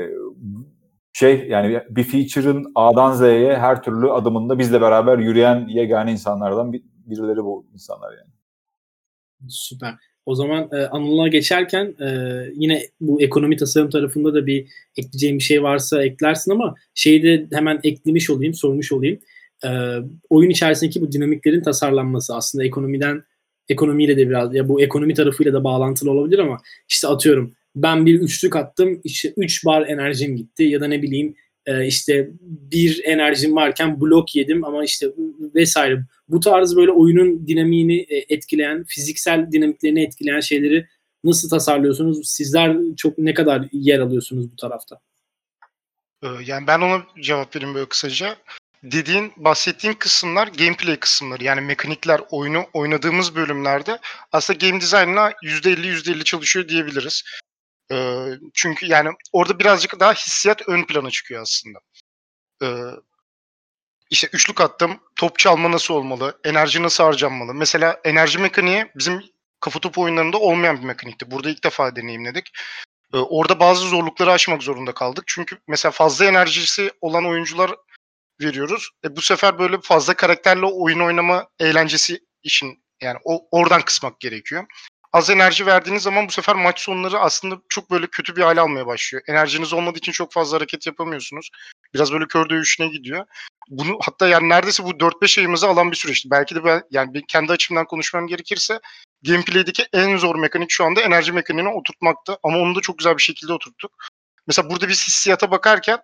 şey 1.14 1.48
yani 1.48 1.82
bir 1.90 2.04
feature'ın 2.04 2.72
A'dan 2.76 3.14
Z'ye 3.14 3.58
her 3.58 3.84
türlü 3.84 4.12
adımında 4.12 4.60
bizle 4.60 4.82
beraber 4.82 5.18
yürüyen 5.18 5.68
yegane 5.68 6.12
insanlardan 6.12 6.74
bir, 6.74 6.82
birileri 7.06 7.44
bu 7.44 7.66
insanlar 7.74 8.12
yani. 8.12 8.32
Süper. 9.50 9.96
O 10.26 10.36
zaman 10.36 10.70
e, 10.72 10.76
Anıl'a 10.76 11.28
geçerken 11.28 11.96
e, 12.00 12.08
yine 12.56 12.82
bu 13.02 13.22
ekonomi 13.22 13.58
tasarım 13.58 13.90
tarafında 13.90 14.34
da 14.34 14.46
bir 14.46 14.68
ekleyeceğim 14.98 15.38
bir 15.38 15.44
şey 15.44 15.64
varsa 15.64 16.04
eklersin 16.04 16.52
ama 16.52 16.76
şeyi 16.94 17.24
de 17.24 17.48
hemen 17.52 17.80
eklemiş 17.84 18.30
olayım, 18.30 18.54
sormuş 18.54 18.92
olayım. 18.92 19.20
E, 19.66 19.70
oyun 20.30 20.50
içerisindeki 20.50 21.02
bu 21.02 21.12
dinamiklerin 21.12 21.62
tasarlanması 21.62 22.36
aslında 22.36 22.66
ekonomiden 22.66 23.24
ekonomiyle 23.70 24.18
de 24.18 24.30
biraz 24.30 24.56
ya 24.56 24.70
bu 24.70 24.82
ekonomi 24.82 25.14
tarafıyla 25.14 25.54
da 25.54 25.64
bağlantılı 25.64 26.12
olabilir 26.12 26.40
ama 26.40 26.58
işte 26.90 27.08
atıyorum 27.08 27.54
ben 27.76 28.06
bir 28.06 28.22
üçlük 28.22 28.56
attım 28.56 29.02
işte 29.04 29.34
3 29.38 29.66
bar 29.66 29.88
enerjim 29.88 30.36
gitti 30.36 30.64
ya 30.64 30.82
da 30.82 30.88
ne 30.88 31.02
bileyim 31.02 31.36
e, 31.66 31.88
işte 31.88 32.30
bir 32.42 33.02
enerjim 33.04 33.56
varken 33.56 34.02
blok 34.02 34.36
yedim 34.36 34.64
ama 34.64 34.84
işte 34.84 35.08
vesaire. 35.56 36.06
Bu 36.28 36.40
tarz 36.40 36.76
böyle 36.76 36.92
oyunun 36.92 37.48
dinamiğini 37.48 38.06
e, 38.10 38.26
etkileyen, 38.30 38.84
fiziksel 38.84 39.52
dinamiklerini 39.52 40.04
etkileyen 40.04 40.40
şeyleri 40.40 40.88
nasıl 41.24 41.50
tasarlıyorsunuz? 41.50 42.30
Sizler 42.30 42.78
çok 42.98 43.18
ne 43.18 43.34
kadar 43.34 43.68
yer 43.72 44.00
alıyorsunuz 44.00 44.52
bu 44.52 44.56
tarafta? 44.56 45.00
Ee, 46.24 46.28
yani 46.46 46.68
ben 46.68 46.82
ona 46.82 47.04
cevap 47.22 47.56
vereyim 47.56 47.76
böyle 47.76 47.90
kısaca. 47.90 48.36
Dediğin, 48.84 49.32
bahsettiğin 49.38 49.94
kısımlar 49.94 50.48
gameplay 50.48 51.00
kısımları. 51.00 51.44
Yani 51.44 51.62
mekanikler 51.62 52.22
oyunu 52.32 52.66
oynadığımız 52.74 53.36
bölümlerde 53.36 54.00
aslında 54.32 54.68
game 54.68 54.82
design'la 54.82 55.32
%50 55.32 55.88
%50 55.88 56.24
çalışıyor 56.24 56.68
diyebiliriz 56.68 57.24
çünkü 58.54 58.86
yani 58.86 59.10
orada 59.32 59.60
birazcık 59.60 60.00
daha 60.00 60.14
hissiyat 60.14 60.70
ön 60.70 60.84
plana 60.84 61.10
çıkıyor 61.10 61.42
aslında. 61.42 61.80
Ee, 62.64 62.68
işte 64.10 64.30
üçlük 64.34 64.62
attım, 64.62 65.00
top 65.16 65.40
çalma 65.40 65.72
nasıl 65.72 65.94
olmalı, 65.94 66.40
enerji 66.44 66.84
nasıl 66.84 67.04
harcanmalı. 67.04 67.54
Mesela 67.54 68.02
enerji 68.04 68.40
mekaniği 68.40 68.86
bizim 68.96 69.24
kafa 69.60 69.80
topu 69.80 70.02
oyunlarında 70.02 70.38
olmayan 70.38 70.78
bir 70.78 70.84
mekanikti. 70.86 71.32
Burada 71.32 71.50
ilk 71.50 71.64
defa 71.64 71.96
deneyimledik. 71.96 72.52
Ee, 73.14 73.18
orada 73.18 73.60
bazı 73.60 73.88
zorlukları 73.88 74.32
aşmak 74.32 74.64
zorunda 74.64 74.94
kaldık. 74.94 75.24
Çünkü 75.28 75.58
mesela 75.68 75.92
fazla 75.92 76.26
enerjisi 76.26 76.92
olan 77.02 77.26
oyuncular 77.26 77.72
veriyoruz. 78.42 78.90
E, 79.06 79.16
bu 79.16 79.22
sefer 79.22 79.60
böyle 79.60 79.82
fazla 79.82 80.14
karakterle 80.14 80.66
oyun 80.66 81.00
oynama 81.00 81.48
eğlencesi 81.60 82.20
işin 82.44 82.84
yani 83.02 83.20
o 83.24 83.48
oradan 83.52 83.82
kısmak 83.82 84.20
gerekiyor 84.20 84.66
az 85.14 85.30
enerji 85.30 85.66
verdiğiniz 85.66 86.04
zaman 86.04 86.28
bu 86.28 86.32
sefer 86.32 86.56
maç 86.56 86.80
sonları 86.80 87.20
aslında 87.20 87.56
çok 87.70 87.92
böyle 87.92 88.08
kötü 88.08 88.36
bir 88.36 88.42
hale 88.42 88.62
almaya 88.62 88.88
başlıyor. 88.88 89.24
Enerjiniz 89.28 89.74
olmadığı 89.74 89.98
için 89.98 90.12
çok 90.12 90.34
fazla 90.34 90.58
hareket 90.58 90.88
yapamıyorsunuz. 90.88 91.50
Biraz 91.94 92.14
böyle 92.14 92.28
kör 92.28 92.50
dövüşüne 92.50 92.88
gidiyor. 92.88 93.26
Bunu 93.70 93.98
hatta 94.02 94.28
yani 94.28 94.50
neredeyse 94.50 94.84
bu 94.84 94.90
4-5 94.90 95.40
ayımızı 95.40 95.68
alan 95.68 95.92
bir 95.92 95.96
süreçti. 95.96 96.32
Belki 96.32 96.56
de 96.56 96.64
ben 96.64 96.84
yani 96.92 97.26
kendi 97.28 97.52
açımdan 97.52 97.86
konuşmam 97.86 98.28
gerekirse 98.28 98.80
gameplay'deki 99.24 99.86
en 99.94 100.18
zor 100.18 100.36
mekanik 100.36 100.72
şu 100.72 100.86
anda 100.86 101.02
enerji 101.02 101.32
mekaniğini 101.32 101.70
oturtmaktı. 101.70 102.38
Ama 102.44 102.58
onu 102.58 102.76
da 102.76 102.82
çok 102.82 102.98
güzel 102.98 103.18
bir 103.18 103.22
şekilde 103.22 103.54
oturttuk. 103.54 103.92
Mesela 104.48 104.70
burada 104.70 104.90
biz 104.90 105.08
hissiyata 105.08 105.52
bakarken 105.52 106.00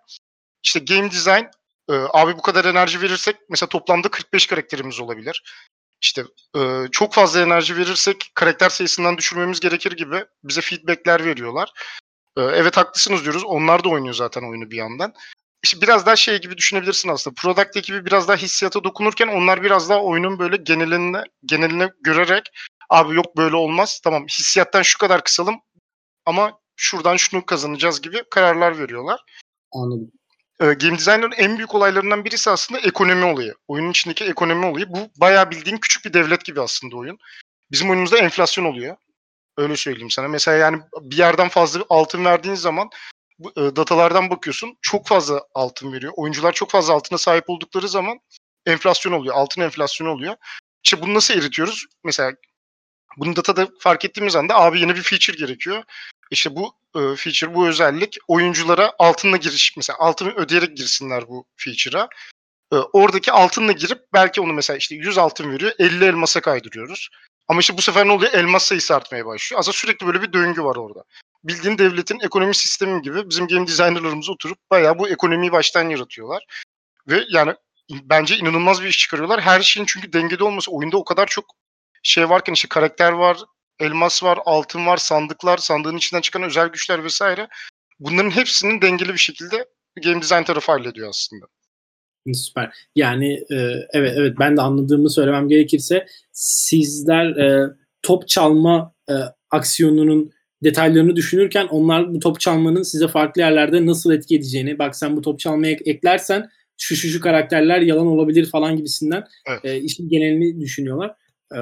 işte 0.62 0.80
game 0.80 1.10
design 1.10 1.44
e, 1.90 1.92
abi 1.92 2.38
bu 2.38 2.42
kadar 2.42 2.64
enerji 2.64 3.02
verirsek 3.02 3.36
mesela 3.48 3.68
toplamda 3.68 4.08
45 4.08 4.46
karakterimiz 4.46 5.00
olabilir 5.00 5.42
işte 6.00 6.24
e, 6.56 6.86
çok 6.92 7.12
fazla 7.12 7.40
enerji 7.40 7.76
verirsek 7.76 8.30
karakter 8.34 8.68
sayısından 8.68 9.18
düşürmemiz 9.18 9.60
gerekir 9.60 9.92
gibi 9.92 10.24
bize 10.44 10.60
feedbackler 10.60 11.24
veriyorlar. 11.24 11.72
E, 12.36 12.42
evet 12.42 12.76
haklısınız 12.76 13.24
diyoruz. 13.24 13.44
Onlar 13.44 13.84
da 13.84 13.88
oynuyor 13.88 14.14
zaten 14.14 14.42
oyunu 14.50 14.70
bir 14.70 14.76
yandan. 14.76 15.14
İşte 15.62 15.80
biraz 15.80 16.06
daha 16.06 16.16
şey 16.16 16.40
gibi 16.40 16.56
düşünebilirsin 16.56 17.08
aslında. 17.08 17.34
Product 17.34 17.76
ekibi 17.76 18.06
biraz 18.06 18.28
daha 18.28 18.36
hissiyata 18.36 18.84
dokunurken 18.84 19.28
onlar 19.28 19.62
biraz 19.62 19.88
daha 19.88 20.02
oyunun 20.02 20.38
böyle 20.38 20.56
geneline 20.56 21.24
geneline 21.44 21.90
görerek 22.00 22.44
abi 22.90 23.14
yok 23.14 23.36
böyle 23.36 23.56
olmaz. 23.56 24.00
Tamam 24.04 24.26
hissiyattan 24.26 24.82
şu 24.82 24.98
kadar 24.98 25.24
kısalım 25.24 25.54
ama 26.26 26.58
şuradan 26.76 27.16
şunu 27.16 27.46
kazanacağız 27.46 28.02
gibi 28.02 28.22
kararlar 28.30 28.78
veriyorlar. 28.78 29.20
Anladım 29.72 30.12
game 30.60 30.98
designer'ın 30.98 31.32
en 31.32 31.56
büyük 31.56 31.74
olaylarından 31.74 32.24
birisi 32.24 32.50
aslında 32.50 32.80
ekonomi 32.80 33.24
olayı. 33.24 33.54
Oyunun 33.68 33.90
içindeki 33.90 34.24
ekonomi 34.24 34.66
olayı. 34.66 34.86
Bu 34.88 35.10
bayağı 35.16 35.50
bildiğin 35.50 35.76
küçük 35.76 36.04
bir 36.04 36.12
devlet 36.12 36.44
gibi 36.44 36.60
aslında 36.60 36.96
oyun. 36.96 37.18
Bizim 37.72 37.90
oyunumuzda 37.90 38.18
enflasyon 38.18 38.64
oluyor. 38.64 38.96
Öyle 39.56 39.76
söyleyeyim 39.76 40.10
sana. 40.10 40.28
Mesela 40.28 40.56
yani 40.56 40.82
bir 41.00 41.16
yerden 41.16 41.48
fazla 41.48 41.84
altın 41.88 42.24
verdiğin 42.24 42.54
zaman 42.54 42.90
bu, 43.38 43.50
e, 43.56 43.76
datalardan 43.76 44.30
bakıyorsun. 44.30 44.78
Çok 44.82 45.06
fazla 45.06 45.42
altın 45.54 45.92
veriyor. 45.92 46.12
Oyuncular 46.16 46.52
çok 46.52 46.70
fazla 46.70 46.94
altına 46.94 47.18
sahip 47.18 47.50
oldukları 47.50 47.88
zaman 47.88 48.20
enflasyon 48.66 49.12
oluyor. 49.12 49.34
Altın 49.34 49.62
enflasyonu 49.62 50.10
oluyor. 50.10 50.36
İşte 50.84 51.02
bunu 51.02 51.14
nasıl 51.14 51.34
eritiyoruz? 51.34 51.86
Mesela 52.04 52.32
bunu 53.16 53.36
datada 53.36 53.68
fark 53.80 54.04
ettiğimiz 54.04 54.36
anda 54.36 54.54
abi 54.54 54.80
yeni 54.80 54.96
bir 54.96 55.02
feature 55.02 55.36
gerekiyor. 55.36 55.82
İşte 56.30 56.56
bu 56.56 56.74
e, 56.94 57.00
feature, 57.16 57.54
bu 57.54 57.68
özellik 57.68 58.16
oyunculara 58.28 58.92
altınla 58.98 59.36
giriş 59.36 59.76
mesela 59.76 59.98
altını 59.98 60.32
ödeyerek 60.34 60.76
girsinler 60.76 61.28
bu 61.28 61.46
feature'a. 61.56 62.08
E, 62.72 62.76
oradaki 62.76 63.32
altınla 63.32 63.72
girip 63.72 63.98
belki 64.12 64.40
onu 64.40 64.52
mesela 64.52 64.76
işte 64.76 64.94
100 64.94 65.18
altın 65.18 65.52
veriyor, 65.52 65.72
50 65.78 66.04
elmasa 66.04 66.40
kaydırıyoruz. 66.40 67.08
Ama 67.48 67.60
işte 67.60 67.76
bu 67.76 67.82
sefer 67.82 68.06
ne 68.06 68.12
oluyor? 68.12 68.32
Elmas 68.32 68.64
sayısı 68.64 68.96
artmaya 68.96 69.26
başlıyor. 69.26 69.60
Aslında 69.60 69.76
sürekli 69.76 70.06
böyle 70.06 70.22
bir 70.22 70.32
döngü 70.32 70.62
var 70.62 70.76
orada. 70.76 71.04
Bildiğin 71.44 71.78
devletin 71.78 72.20
ekonomi 72.20 72.54
sistemi 72.54 73.02
gibi 73.02 73.30
bizim 73.30 73.46
game 73.46 73.66
designerlarımız 73.66 74.30
oturup 74.30 74.58
bayağı 74.70 74.98
bu 74.98 75.08
ekonomiyi 75.08 75.52
baştan 75.52 75.88
yaratıyorlar. 75.88 76.44
Ve 77.08 77.24
yani 77.30 77.54
bence 77.90 78.36
inanılmaz 78.36 78.82
bir 78.82 78.88
iş 78.88 78.98
çıkarıyorlar. 78.98 79.40
Her 79.40 79.60
şeyin 79.60 79.86
çünkü 79.86 80.12
dengede 80.12 80.44
olması 80.44 80.70
oyunda 80.70 80.96
o 80.96 81.04
kadar 81.04 81.26
çok 81.26 81.44
şey 82.02 82.30
varken 82.30 82.52
işte 82.52 82.68
karakter 82.68 83.12
var, 83.12 83.38
elmas 83.80 84.22
var, 84.22 84.38
altın 84.44 84.86
var, 84.86 84.96
sandıklar, 84.96 85.58
sandığın 85.58 85.96
içinden 85.96 86.20
çıkan 86.20 86.42
özel 86.42 86.68
güçler 86.68 87.04
vesaire. 87.04 87.48
Bunların 88.00 88.30
hepsinin 88.30 88.82
dengeli 88.82 89.12
bir 89.12 89.18
şekilde 89.18 89.64
game 90.04 90.22
design 90.22 90.42
tarafı 90.42 90.72
hallediyor 90.72 91.08
aslında. 91.08 91.46
Süper. 92.32 92.70
Yani 92.96 93.32
e, 93.32 93.56
evet 93.92 94.14
evet 94.16 94.36
ben 94.40 94.56
de 94.56 94.60
anladığımı 94.60 95.10
söylemem 95.10 95.48
gerekirse 95.48 96.06
sizler 96.32 97.26
e, 97.26 97.70
top 98.02 98.28
çalma 98.28 98.94
e, 99.10 99.14
aksiyonunun 99.50 100.32
detaylarını 100.64 101.16
düşünürken 101.16 101.66
onlar 101.66 102.14
bu 102.14 102.18
top 102.18 102.40
çalmanın 102.40 102.82
size 102.82 103.08
farklı 103.08 103.40
yerlerde 103.40 103.86
nasıl 103.86 104.12
etki 104.12 104.36
edeceğini 104.36 104.78
bak 104.78 104.96
sen 104.96 105.16
bu 105.16 105.22
top 105.22 105.38
çalmaya 105.38 105.76
eklersen 105.84 106.50
şu 106.76 106.96
şu 106.96 107.08
şu 107.08 107.20
karakterler 107.20 107.80
yalan 107.80 108.06
olabilir 108.06 108.46
falan 108.46 108.76
gibisinden 108.76 109.24
evet. 109.46 109.64
e, 109.64 109.80
işin 109.80 110.08
genelini 110.08 110.60
düşünüyorlar. 110.60 111.14
E, 111.54 111.58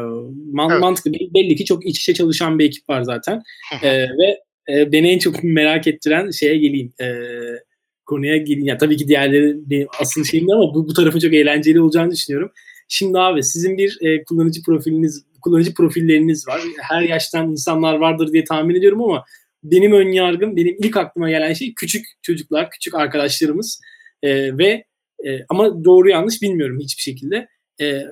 man, 0.53 0.71
evet. 0.71 0.81
Mantıklı. 0.81 1.13
Belli 1.13 1.57
ki 1.57 1.65
çok 1.65 1.87
iç 1.87 2.01
içe 2.01 2.15
çalışan 2.15 2.59
bir 2.59 2.65
ekip 2.65 2.89
var 2.89 3.03
zaten. 3.03 3.43
e, 3.83 4.03
ve 4.03 4.41
e, 4.73 4.93
beni 4.93 5.11
en 5.11 5.19
çok 5.19 5.35
merak 5.45 5.87
ettiren 5.87 6.31
şeye 6.31 6.59
geleyim. 6.59 6.93
E, 7.01 7.07
konuya 8.07 8.37
geleyim. 8.37 8.67
Ya, 8.67 8.79
tabii 8.79 8.97
ki 8.97 9.09
diğerleri 9.09 9.57
benim 9.71 9.89
asıl 10.01 10.25
şeyim 10.25 10.51
ama 10.51 10.75
bu, 10.75 10.89
bu 10.89 10.93
tarafı 10.93 11.21
çok 11.21 11.35
eğlenceli 11.35 11.81
olacağını 11.81 12.13
düşünüyorum. 12.13 12.51
Şimdi 12.89 13.19
abi 13.19 13.43
sizin 13.43 13.79
bir 13.79 13.99
e, 14.01 14.25
kullanıcı 14.25 14.63
profiliniz, 14.63 15.25
kullanıcı 15.43 15.75
profilleriniz 15.75 16.49
var. 16.49 16.61
Her 16.83 17.03
yaştan 17.03 17.51
insanlar 17.51 17.95
vardır 17.95 18.33
diye 18.33 18.45
tahmin 18.45 18.75
ediyorum 18.75 19.03
ama 19.03 19.25
benim 19.63 19.93
ön 19.93 20.13
yargım, 20.13 20.57
benim 20.57 20.77
ilk 20.79 20.97
aklıma 20.97 21.31
gelen 21.31 21.53
şey 21.53 21.75
küçük 21.75 22.07
çocuklar, 22.23 22.71
küçük 22.71 22.95
arkadaşlarımız 22.95 23.81
e, 24.23 24.59
ve 24.59 24.85
e, 25.27 25.45
ama 25.49 25.85
doğru 25.85 26.09
yanlış 26.09 26.43
bilmiyorum 26.43 26.79
hiçbir 26.81 27.03
şekilde. 27.03 27.49
E, 27.81 28.03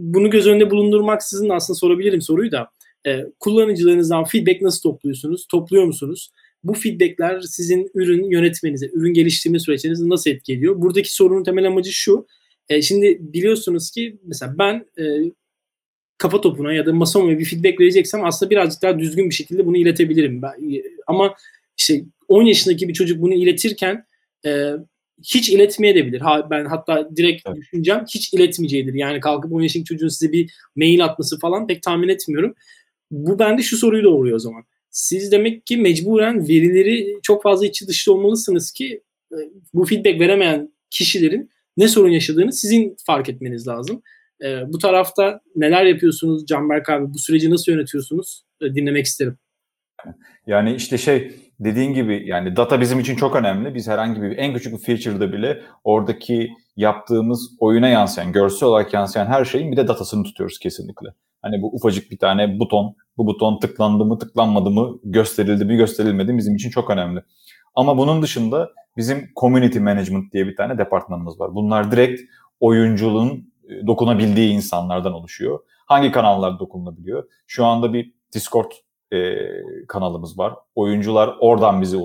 bunu 0.00 0.30
göz 0.30 0.46
önünde 0.46 0.70
bulundurmaksızın 0.70 1.48
aslında 1.48 1.78
sorabilirim 1.78 2.22
soruyu 2.22 2.52
da. 2.52 2.70
E, 3.06 3.24
kullanıcılarınızdan 3.40 4.24
feedback 4.24 4.62
nasıl 4.62 4.82
topluyorsunuz? 4.82 5.46
Topluyor 5.50 5.84
musunuz? 5.84 6.30
Bu 6.64 6.74
feedbackler 6.74 7.40
sizin 7.40 7.90
ürün 7.94 8.30
yönetmenize, 8.30 8.90
ürün 8.92 9.14
geliştirme 9.14 9.58
süreçlerinizi 9.58 10.08
nasıl 10.08 10.30
etki 10.30 10.52
ediyor? 10.52 10.82
Buradaki 10.82 11.14
sorunun 11.14 11.44
temel 11.44 11.66
amacı 11.66 11.92
şu. 11.92 12.26
E, 12.68 12.82
şimdi 12.82 13.18
biliyorsunuz 13.20 13.90
ki 13.90 14.18
mesela 14.24 14.54
ben 14.58 14.86
e, 14.98 15.04
kafa 16.18 16.40
topuna 16.40 16.72
ya 16.72 16.86
da 16.86 16.92
masama 16.92 17.38
bir 17.38 17.44
feedback 17.44 17.80
vereceksem 17.80 18.24
aslında 18.24 18.50
birazcık 18.50 18.82
daha 18.82 18.98
düzgün 18.98 19.30
bir 19.30 19.34
şekilde 19.34 19.66
bunu 19.66 19.76
iletebilirim. 19.76 20.42
Ben, 20.42 20.74
e, 20.74 20.82
ama 21.06 21.34
işte 21.78 22.04
10 22.28 22.42
yaşındaki 22.42 22.88
bir 22.88 22.94
çocuk 22.94 23.22
bunu 23.22 23.34
iletirken 23.34 24.06
e, 24.46 24.72
hiç 25.22 25.48
iletmeyebilir. 25.48 26.20
Ha, 26.20 26.46
ben 26.50 26.64
hatta 26.64 27.16
direkt 27.16 27.42
evet. 27.46 27.56
düşüneceğim 27.56 28.00
hiç 28.14 28.34
iletmeyeceğidir. 28.34 28.94
Yani 28.94 29.20
kalkıp 29.20 29.52
10 29.52 29.60
yaşındaki 29.60 29.88
çocuğun 29.88 30.08
size 30.08 30.32
bir 30.32 30.52
mail 30.76 31.04
atması 31.04 31.38
falan 31.38 31.66
pek 31.66 31.82
tahmin 31.82 32.08
etmiyorum. 32.08 32.54
Bu 33.10 33.38
bende 33.38 33.62
şu 33.62 33.76
soruyu 33.76 34.04
doğuruyor 34.04 34.36
o 34.36 34.38
zaman. 34.38 34.62
Siz 34.90 35.32
demek 35.32 35.66
ki 35.66 35.76
mecburen 35.76 36.48
verileri 36.48 37.18
çok 37.22 37.42
fazla 37.42 37.66
içi 37.66 37.88
dışlı 37.88 38.12
olmalısınız 38.12 38.72
ki 38.72 39.02
e, 39.32 39.36
bu 39.74 39.84
feedback 39.84 40.20
veremeyen 40.20 40.72
kişilerin 40.90 41.50
ne 41.76 41.88
sorun 41.88 42.10
yaşadığını 42.10 42.52
sizin 42.52 42.96
fark 43.06 43.28
etmeniz 43.28 43.68
lazım. 43.68 44.02
E, 44.44 44.72
bu 44.72 44.78
tarafta 44.78 45.40
neler 45.56 45.84
yapıyorsunuz 45.84 46.46
Canberk 46.46 46.88
abi? 46.88 47.14
Bu 47.14 47.18
süreci 47.18 47.50
nasıl 47.50 47.72
yönetiyorsunuz? 47.72 48.44
E, 48.60 48.74
dinlemek 48.74 49.06
isterim. 49.06 49.38
Yani 50.46 50.74
işte 50.74 50.98
şey 50.98 51.32
dediğin 51.60 51.94
gibi 51.94 52.22
yani 52.26 52.56
data 52.56 52.80
bizim 52.80 53.00
için 53.00 53.16
çok 53.16 53.36
önemli. 53.36 53.74
Biz 53.74 53.88
herhangi 53.88 54.22
bir 54.22 54.38
en 54.38 54.54
küçük 54.54 54.72
bir 54.72 54.84
feature'da 54.84 55.32
bile 55.32 55.62
oradaki 55.84 56.50
yaptığımız 56.76 57.50
oyuna 57.60 57.88
yansıyan, 57.88 58.32
görsel 58.32 58.68
olarak 58.68 58.94
yansıyan 58.94 59.26
her 59.26 59.44
şeyin 59.44 59.72
bir 59.72 59.76
de 59.76 59.88
datasını 59.88 60.24
tutuyoruz 60.24 60.58
kesinlikle. 60.58 61.08
Hani 61.42 61.62
bu 61.62 61.74
ufacık 61.74 62.10
bir 62.10 62.18
tane 62.18 62.58
buton, 62.58 62.96
bu 63.16 63.26
buton 63.26 63.58
tıklandı 63.58 64.04
mı, 64.04 64.18
tıklanmadı 64.18 64.70
mı, 64.70 64.98
gösterildi 65.04 65.64
mi, 65.64 65.76
gösterilmedi 65.76 66.32
mi 66.32 66.38
bizim 66.38 66.54
için 66.54 66.70
çok 66.70 66.90
önemli. 66.90 67.22
Ama 67.74 67.98
bunun 67.98 68.22
dışında 68.22 68.70
bizim 68.96 69.30
community 69.40 69.78
management 69.78 70.32
diye 70.32 70.46
bir 70.46 70.56
tane 70.56 70.78
departmanımız 70.78 71.40
var. 71.40 71.54
Bunlar 71.54 71.92
direkt 71.92 72.20
oyunculuğun 72.60 73.52
e, 73.68 73.86
dokunabildiği 73.86 74.52
insanlardan 74.52 75.12
oluşuyor. 75.12 75.58
Hangi 75.86 76.12
kanallar 76.12 76.58
dokunulabiliyor? 76.58 77.24
Şu 77.46 77.64
anda 77.64 77.92
bir 77.92 78.12
Discord 78.34 78.70
e, 79.12 79.38
kanalımız 79.88 80.38
var. 80.38 80.54
Oyuncular 80.74 81.36
oradan 81.40 81.82
bize 81.82 81.96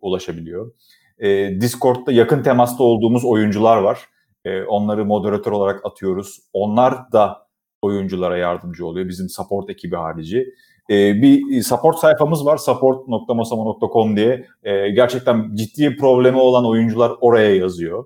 ulaşabiliyor. 0.00 0.72
E, 1.18 1.60
Discord'da 1.60 2.12
yakın 2.12 2.42
temasta 2.42 2.82
olduğumuz 2.82 3.24
oyuncular 3.24 3.76
var. 3.76 3.98
E, 4.44 4.62
onları 4.62 5.04
moderatör 5.04 5.52
olarak 5.52 5.86
atıyoruz. 5.86 6.38
Onlar 6.52 7.12
da 7.12 7.46
oyunculara 7.82 8.36
yardımcı 8.36 8.86
oluyor. 8.86 9.08
Bizim 9.08 9.28
support 9.28 9.70
ekibi 9.70 9.96
harici. 9.96 10.46
E, 10.90 11.22
bir 11.22 11.62
support 11.62 11.98
sayfamız 11.98 12.46
var 12.46 12.56
support.masama.com 12.56 14.16
diye. 14.16 14.46
E, 14.62 14.90
gerçekten 14.90 15.54
ciddi 15.54 15.96
problemi 15.96 16.38
olan 16.38 16.66
oyuncular 16.66 17.12
oraya 17.20 17.56
yazıyor. 17.56 18.04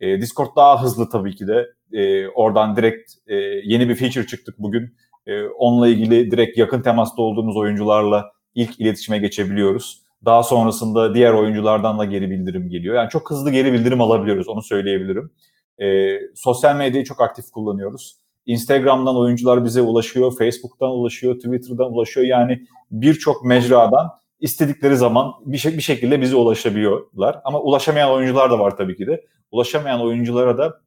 E, 0.00 0.20
Discord 0.20 0.56
daha 0.56 0.82
hızlı 0.82 1.10
tabii 1.10 1.34
ki 1.34 1.46
de. 1.46 1.66
E, 1.92 2.28
oradan 2.28 2.76
direkt 2.76 3.12
e, 3.26 3.34
yeni 3.64 3.88
bir 3.88 3.94
feature 3.94 4.26
çıktık 4.26 4.58
bugün. 4.58 4.96
E, 5.28 5.42
onunla 5.48 5.88
ilgili 5.88 6.30
direkt 6.30 6.58
yakın 6.58 6.82
temasta 6.82 7.22
olduğumuz 7.22 7.56
oyuncularla 7.56 8.32
ilk 8.54 8.80
iletişime 8.80 9.18
geçebiliyoruz. 9.18 10.02
Daha 10.24 10.42
sonrasında 10.42 11.14
diğer 11.14 11.32
oyunculardan 11.32 11.98
da 11.98 12.04
geri 12.04 12.30
bildirim 12.30 12.68
geliyor. 12.68 12.94
Yani 12.94 13.10
çok 13.10 13.30
hızlı 13.30 13.50
geri 13.50 13.72
bildirim 13.72 14.00
alabiliyoruz 14.00 14.48
onu 14.48 14.62
söyleyebilirim. 14.62 15.30
E, 15.78 16.18
sosyal 16.34 16.76
medyayı 16.76 17.04
çok 17.04 17.20
aktif 17.20 17.50
kullanıyoruz. 17.50 18.16
Instagram'dan 18.46 19.16
oyuncular 19.16 19.64
bize 19.64 19.82
ulaşıyor, 19.82 20.36
Facebook'tan 20.38 20.90
ulaşıyor, 20.90 21.34
Twitter'dan 21.34 21.92
ulaşıyor. 21.92 22.26
Yani 22.26 22.66
birçok 22.90 23.44
mecradan 23.44 24.10
istedikleri 24.40 24.96
zaman 24.96 25.32
bir, 25.46 25.58
şey, 25.58 25.76
bir 25.76 25.82
şekilde 25.82 26.20
bize 26.20 26.36
ulaşabiliyorlar. 26.36 27.40
Ama 27.44 27.60
ulaşamayan 27.60 28.10
oyuncular 28.10 28.50
da 28.50 28.58
var 28.58 28.76
tabii 28.76 28.96
ki 28.96 29.06
de. 29.06 29.24
Ulaşamayan 29.50 30.00
oyunculara 30.00 30.58
da 30.58 30.80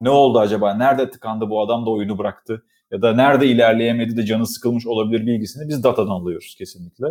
ne 0.00 0.10
oldu 0.10 0.38
acaba? 0.38 0.74
Nerede 0.74 1.10
tıkandı 1.10 1.50
bu 1.50 1.62
adam 1.62 1.86
da 1.86 1.90
oyunu 1.90 2.18
bıraktı? 2.18 2.62
Ya 2.92 3.02
da 3.02 3.12
nerede 3.14 3.46
ilerleyemedi 3.46 4.16
de 4.16 4.26
canı 4.26 4.46
sıkılmış 4.46 4.86
olabilir 4.86 5.26
bilgisini 5.26 5.68
biz 5.68 5.84
datadan 5.84 6.10
alıyoruz 6.10 6.54
kesinlikle. 6.58 7.06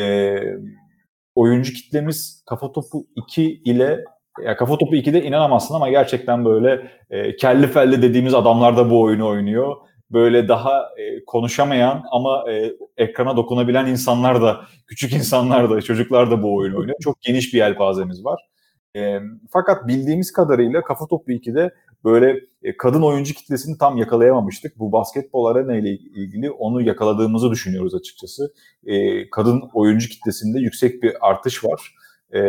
Ee, 0.00 0.42
oyuncu 1.34 1.72
kitlemiz 1.72 2.42
Kafa 2.46 2.72
Topu 2.72 3.06
2 3.16 3.42
ile 3.44 4.04
ya 4.44 4.56
Kafa 4.56 4.78
Topu 4.78 4.96
2'de 4.96 5.24
inanamazsın 5.24 5.74
ama 5.74 5.90
gerçekten 5.90 6.44
böyle 6.44 6.90
e, 7.10 7.36
kelli 7.36 7.66
felli 7.66 8.02
dediğimiz 8.02 8.34
adamlar 8.34 8.76
da 8.76 8.90
bu 8.90 9.02
oyunu 9.02 9.28
oynuyor. 9.28 9.76
Böyle 10.10 10.48
daha 10.48 10.82
e, 10.96 11.24
konuşamayan 11.24 12.04
ama 12.10 12.50
e, 12.50 12.72
ekrana 12.96 13.36
dokunabilen 13.36 13.86
insanlar 13.86 14.42
da, 14.42 14.60
küçük 14.86 15.12
insanlar 15.12 15.70
da, 15.70 15.82
çocuklar 15.82 16.30
da 16.30 16.42
bu 16.42 16.56
oyunu 16.56 16.78
oynuyor. 16.78 16.96
Çok 17.00 17.22
geniş 17.22 17.54
bir 17.54 17.58
yelpazemiz 17.58 18.24
var. 18.24 18.40
E, 18.96 19.20
fakat 19.50 19.88
bildiğimiz 19.88 20.32
kadarıyla 20.32 20.82
Kafa 20.82 21.06
Topu 21.06 21.32
2'de 21.32 21.74
böyle 22.04 22.40
e, 22.62 22.76
kadın 22.76 23.02
oyuncu 23.02 23.34
kitlesini 23.34 23.78
tam 23.78 23.96
yakalayamamıştık. 23.96 24.78
Bu 24.78 24.92
basketbol 24.92 25.44
arena 25.44 25.76
ile 25.76 25.90
ilgili 25.90 26.50
onu 26.50 26.82
yakaladığımızı 26.82 27.50
düşünüyoruz 27.50 27.94
açıkçası. 27.94 28.52
E, 28.86 29.30
kadın 29.30 29.62
oyuncu 29.74 30.08
kitlesinde 30.08 30.58
yüksek 30.58 31.02
bir 31.02 31.28
artış 31.30 31.64
var. 31.64 31.94
E, 32.32 32.40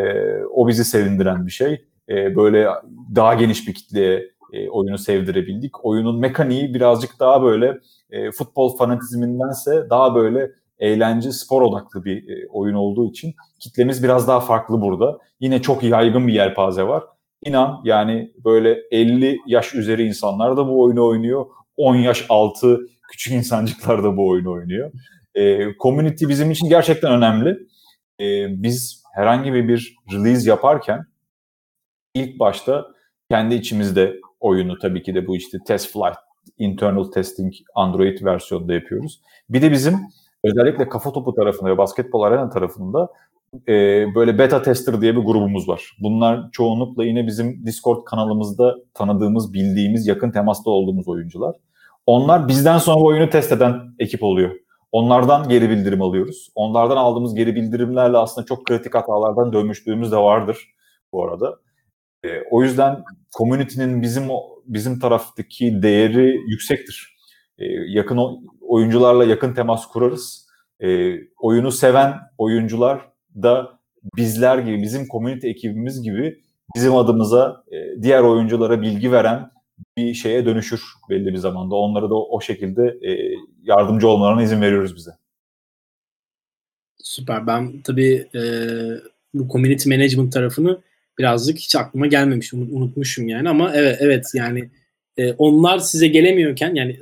o 0.53 0.67
bizi 0.67 0.85
sevindiren 0.85 1.45
bir 1.45 1.51
şey. 1.51 1.85
E, 2.09 2.35
böyle 2.35 2.67
daha 3.15 3.33
geniş 3.33 3.67
bir 3.67 3.73
kitleye 3.73 4.31
e, 4.53 4.69
oyunu 4.69 4.97
sevdirebildik. 4.97 5.85
Oyunun 5.85 6.19
mekaniği 6.19 6.73
birazcık 6.73 7.19
daha 7.19 7.43
böyle 7.43 7.79
e, 8.09 8.31
futbol 8.31 8.77
fanatizmindense 8.77 9.87
daha 9.89 10.15
böyle 10.15 10.51
eğlence, 10.79 11.31
spor 11.31 11.61
odaklı 11.61 12.05
bir 12.05 12.29
e, 12.29 12.47
oyun 12.49 12.73
olduğu 12.73 13.09
için 13.09 13.35
kitlemiz 13.59 14.03
biraz 14.03 14.27
daha 14.27 14.39
farklı 14.39 14.81
burada. 14.81 15.17
Yine 15.39 15.61
çok 15.61 15.83
yaygın 15.83 16.27
bir 16.27 16.33
yelpaze 16.33 16.83
var. 16.83 17.03
İnan 17.45 17.81
yani 17.83 18.31
böyle 18.45 18.77
50 18.91 19.39
yaş 19.47 19.75
üzeri 19.75 20.03
insanlar 20.03 20.57
da 20.57 20.67
bu 20.67 20.81
oyunu 20.83 21.05
oynuyor. 21.05 21.45
10 21.77 21.95
yaş 21.95 22.25
altı 22.29 22.79
küçük 23.11 23.33
insancıklar 23.33 24.03
da 24.03 24.17
bu 24.17 24.27
oyunu 24.27 24.51
oynuyor. 24.51 24.91
E, 25.35 25.73
community 25.79 26.27
bizim 26.27 26.51
için 26.51 26.69
gerçekten 26.69 27.11
önemli. 27.11 27.49
E, 28.19 28.47
biz 28.63 29.03
herhangi 29.15 29.53
bir 29.53 29.95
release 30.13 30.49
yaparken 30.49 31.05
ilk 32.13 32.39
başta 32.39 32.85
kendi 33.31 33.55
içimizde 33.55 34.15
oyunu 34.39 34.77
tabii 34.77 35.03
ki 35.03 35.15
de 35.15 35.27
bu 35.27 35.35
işte 35.35 35.57
test 35.67 35.93
flight, 35.93 36.17
internal 36.57 37.11
testing 37.11 37.53
Android 37.75 38.25
versiyonunda 38.25 38.73
yapıyoruz. 38.73 39.21
Bir 39.49 39.61
de 39.61 39.71
bizim 39.71 39.99
özellikle 40.43 40.89
kafa 40.89 41.11
topu 41.11 41.33
tarafında 41.33 41.69
ve 41.69 41.77
basketbol 41.77 42.21
arena 42.21 42.49
tarafında 42.49 43.09
e, 43.67 44.05
böyle 44.15 44.39
beta 44.39 44.61
tester 44.61 45.01
diye 45.01 45.15
bir 45.15 45.21
grubumuz 45.21 45.69
var. 45.69 45.97
Bunlar 45.99 46.51
çoğunlukla 46.51 47.05
yine 47.05 47.27
bizim 47.27 47.65
Discord 47.65 48.03
kanalımızda 48.03 48.75
tanıdığımız, 48.93 49.53
bildiğimiz, 49.53 50.07
yakın 50.07 50.31
temasta 50.31 50.69
olduğumuz 50.69 51.07
oyuncular. 51.07 51.55
Onlar 52.05 52.47
bizden 52.47 52.77
sonra 52.77 53.03
oyunu 53.03 53.29
test 53.29 53.51
eden 53.51 53.95
ekip 53.99 54.23
oluyor. 54.23 54.51
Onlardan 54.91 55.49
geri 55.49 55.69
bildirim 55.69 56.01
alıyoruz. 56.01 56.51
Onlardan 56.55 56.97
aldığımız 56.97 57.35
geri 57.35 57.55
bildirimlerle 57.55 58.17
aslında 58.17 58.47
çok 58.47 58.65
kritik 58.65 58.95
hatalardan 58.95 59.53
dönmüşlüğümüz 59.53 60.11
de 60.11 60.17
vardır 60.17 60.73
bu 61.11 61.23
arada. 61.23 61.55
E, 62.23 62.27
o 62.51 62.63
yüzden 62.63 63.03
community'nin 63.37 64.01
bizim 64.01 64.23
bizim 64.65 64.99
taraftaki 64.99 65.81
değeri 65.81 66.41
yüksektir. 66.47 67.17
E, 67.57 67.65
yakın 67.87 68.17
oyuncularla 68.67 69.25
yakın 69.25 69.53
temas 69.53 69.87
kurarız. 69.87 70.47
E, 70.79 71.15
oyunu 71.37 71.71
seven 71.71 72.13
oyuncular 72.37 73.01
da 73.35 73.79
bizler 74.17 74.57
gibi, 74.57 74.81
bizim 74.81 75.07
community 75.07 75.49
ekibimiz 75.49 76.01
gibi 76.01 76.41
bizim 76.75 76.95
adımıza 76.95 77.63
e, 77.71 78.01
diğer 78.01 78.21
oyunculara 78.21 78.81
bilgi 78.81 79.11
veren 79.11 79.51
bir 79.97 80.13
şeye 80.13 80.45
dönüşür 80.45 80.81
belli 81.09 81.33
bir 81.33 81.37
zamanda. 81.37 81.75
Onlara 81.75 82.09
da 82.09 82.15
o 82.15 82.41
şekilde 82.41 82.83
e, 82.83 83.35
yardımcı 83.63 84.07
olmalarına 84.07 84.43
izin 84.43 84.61
veriyoruz 84.61 84.95
bize. 84.95 85.11
Süper. 86.97 87.47
Ben 87.47 87.81
tabii 87.81 88.27
e, 88.35 88.41
bu 89.33 89.47
community 89.47 89.89
management 89.89 90.33
tarafını 90.33 90.81
birazcık 91.17 91.57
hiç 91.57 91.75
aklıma 91.75 92.07
gelmemiş. 92.07 92.53
Unutmuşum 92.53 93.27
yani 93.27 93.49
ama 93.49 93.71
evet 93.75 93.97
evet 93.99 94.25
yani 94.33 94.69
e, 95.17 95.31
onlar 95.31 95.79
size 95.79 96.07
gelemiyorken 96.07 96.75
yani 96.75 96.99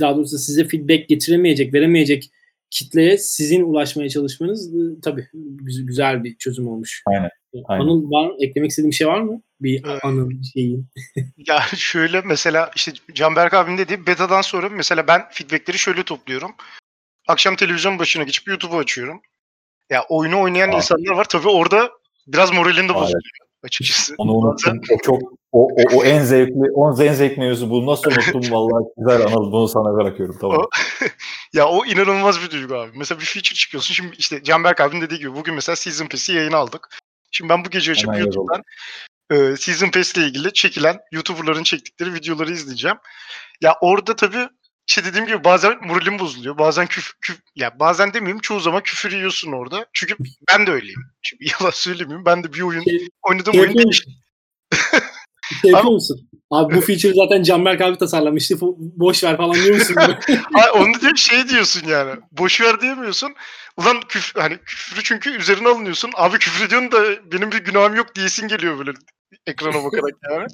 daha 0.00 0.16
doğrusu 0.16 0.38
size 0.38 0.68
feedback 0.68 1.08
getiremeyecek, 1.08 1.74
veremeyecek 1.74 2.30
kitleye 2.70 3.18
sizin 3.18 3.62
ulaşmaya 3.62 4.08
çalışmanız 4.08 4.74
e, 4.74 5.00
tabii 5.02 5.28
güzel 5.62 6.24
bir 6.24 6.36
çözüm 6.36 6.68
olmuş. 6.68 7.02
Aynen. 7.06 7.30
Aynen. 7.64 7.82
Anıl 7.82 8.10
var 8.10 8.32
eklemek 8.40 8.70
istediğim 8.70 8.92
şey 8.92 9.06
var 9.06 9.20
mı? 9.20 9.42
Bir 9.60 9.84
ee, 9.84 9.98
anın 10.02 10.42
şeyi. 10.42 10.80
ya 11.46 11.62
şöyle 11.76 12.20
mesela 12.20 12.70
işte 12.76 12.92
Canberk 13.14 13.54
abim 13.54 13.78
dediği 13.78 14.06
betadan 14.06 14.40
sonra 14.40 14.68
mesela 14.68 15.06
ben 15.06 15.22
feedbackleri 15.30 15.78
şöyle 15.78 16.02
topluyorum. 16.02 16.50
Akşam 17.28 17.56
televizyon 17.56 17.98
başına 17.98 18.22
geçip 18.22 18.48
YouTube'u 18.48 18.78
açıyorum. 18.78 19.20
Ya 19.90 20.04
oyunu 20.08 20.40
oynayan 20.40 20.68
Abi. 20.68 20.76
insanlar 20.76 21.10
var. 21.10 21.26
Tabii 21.28 21.48
orada 21.48 21.90
biraz 22.26 22.52
moralinde 22.52 22.94
bozuluyor 22.94 23.22
açıkçası. 23.62 24.14
Onu 24.18 24.32
unuttum. 24.32 24.80
O 24.90 24.98
çok 25.02 25.37
o, 25.52 25.68
o, 25.68 25.96
o 25.96 26.04
en 26.04 26.24
zevkli 26.24 26.70
o 26.74 26.90
en 26.90 27.12
zevkli 27.12 27.40
mevzu. 27.40 27.70
Bunu 27.70 27.86
nasıl 27.86 28.10
unuttum 28.10 28.50
vallahi 28.50 28.84
güzel 28.96 29.26
Anıl. 29.26 29.52
Bunu 29.52 29.68
sana 29.68 29.94
bırakıyorum 29.94 30.36
tamam. 30.40 30.58
O, 30.58 30.68
ya 31.52 31.68
o 31.68 31.86
inanılmaz 31.86 32.42
bir 32.42 32.50
duygu 32.50 32.74
abi. 32.74 32.98
Mesela 32.98 33.20
bir 33.20 33.24
feature 33.24 33.54
çıkıyorsun. 33.54 33.94
Şimdi 33.94 34.16
işte 34.18 34.42
Canberk 34.42 34.80
abinin 34.80 35.00
dediği 35.00 35.18
gibi 35.18 35.34
bugün 35.34 35.54
mesela 35.54 35.76
Season 35.76 36.06
Pass'i 36.06 36.32
yayın 36.32 36.52
aldık. 36.52 36.88
Şimdi 37.30 37.48
ben 37.48 37.64
bu 37.64 37.70
gece 37.70 37.92
açıp 37.92 38.08
Hemen 38.08 38.18
YouTube'dan 38.18 38.62
e, 39.30 39.56
Season 39.56 39.90
Pass 39.90 40.14
ile 40.14 40.26
ilgili 40.26 40.52
çekilen 40.52 40.98
YouTuber'ların 41.12 41.62
çektikleri 41.62 42.14
videoları 42.14 42.52
izleyeceğim. 42.52 42.96
Ya 43.60 43.76
orada 43.80 44.16
tabii 44.16 44.48
işte 44.86 45.04
dediğim 45.04 45.26
gibi 45.26 45.44
bazen 45.44 45.86
moralim 45.86 46.18
bozuluyor. 46.18 46.58
Bazen 46.58 46.86
küf, 46.86 47.12
küf 47.20 47.38
ya 47.56 47.80
bazen 47.80 48.14
demeyeyim 48.14 48.40
çoğu 48.40 48.60
zaman 48.60 48.82
küfür 48.82 49.12
yiyorsun 49.12 49.52
orada. 49.52 49.86
Çünkü 49.92 50.16
ben 50.52 50.66
de 50.66 50.70
öyleyim. 50.70 51.00
Şimdi 51.22 51.44
yalan 51.60 51.70
söylemeyeyim. 51.70 52.24
Ben 52.24 52.44
de 52.44 52.52
bir 52.52 52.60
oyun 52.60 52.82
şey, 52.82 53.08
oynadığım 53.22 53.54
şey 53.54 53.62
oyun 53.62 53.78
değişti. 53.78 54.10
Şey 55.62 55.70
yapıyor 55.70 55.92
musun? 55.92 56.28
Abi 56.50 56.74
bu 56.74 56.80
feature 56.80 57.14
zaten 57.14 57.42
Canberk 57.42 57.80
abi 57.80 57.98
tasarlamıştı. 57.98 58.56
Boş 58.76 59.24
ver 59.24 59.36
falan 59.36 59.54
diyor 59.54 59.74
musun? 59.74 59.96
Onu 60.74 61.00
diye 61.00 61.12
şey 61.16 61.48
diyorsun 61.48 61.88
yani. 61.88 62.20
Boş 62.32 62.60
ver 62.60 62.80
diyemiyorsun. 62.80 63.34
Ulan 63.76 64.00
küf, 64.08 64.36
hani 64.36 64.58
küfrü 64.58 65.02
çünkü 65.02 65.30
üzerine 65.30 65.68
alınıyorsun. 65.68 66.10
Abi 66.16 66.38
küfür 66.38 66.66
ediyorsun 66.66 66.92
da 66.92 67.32
benim 67.32 67.52
bir 67.52 67.64
günahım 67.64 67.94
yok 67.94 68.14
diyesin 68.14 68.48
geliyor 68.48 68.78
böyle 68.78 68.92
ekrana 69.46 69.84
bakarak 69.84 70.14
yani. 70.30 70.46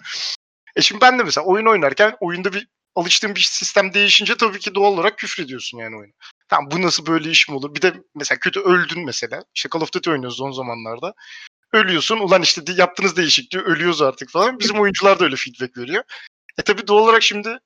E 0.77 0.83
şimdi 0.83 1.01
ben 1.01 1.19
de 1.19 1.23
mesela 1.23 1.47
oyun 1.47 1.67
oynarken 1.67 2.17
oyunda 2.21 2.53
bir 2.53 2.69
alıştığım 2.95 3.35
bir 3.35 3.41
sistem 3.41 3.95
değişince 3.95 4.37
tabii 4.37 4.59
ki 4.59 4.75
doğal 4.75 4.93
olarak 4.93 5.19
küfür 5.19 5.45
ediyorsun 5.45 5.79
yani 5.79 5.97
oyunu. 5.97 6.13
Tamam 6.49 6.71
bu 6.71 6.83
nasıl 6.83 7.07
böyle 7.07 7.31
iş 7.31 7.49
mi 7.49 7.55
olur? 7.55 7.75
Bir 7.75 7.83
de 7.83 7.95
mesela 8.15 8.39
kötü 8.39 8.61
öldün 8.61 9.05
mesela. 9.05 9.45
İşte 9.55 9.69
Call 9.75 9.81
of 9.81 9.93
Duty 9.93 10.11
oynuyoruz 10.11 10.37
son 10.37 10.51
zamanlarda. 10.51 11.15
Ölüyorsun. 11.75 12.19
Ulan 12.19 12.43
işte 12.43 12.63
yaptığınız 12.77 13.17
değişikliği 13.17 13.59
ölüyoruz 13.59 14.03
artık 14.03 14.31
falan. 14.31 14.59
Bizim 14.59 14.81
oyuncular 14.81 15.19
da 15.19 15.25
öyle 15.25 15.37
feedback 15.37 15.79
veriyor. 15.79 16.05
E 16.59 16.63
tabii 16.63 16.87
doğal 16.87 17.03
olarak 17.03 17.23
şimdi 17.23 17.59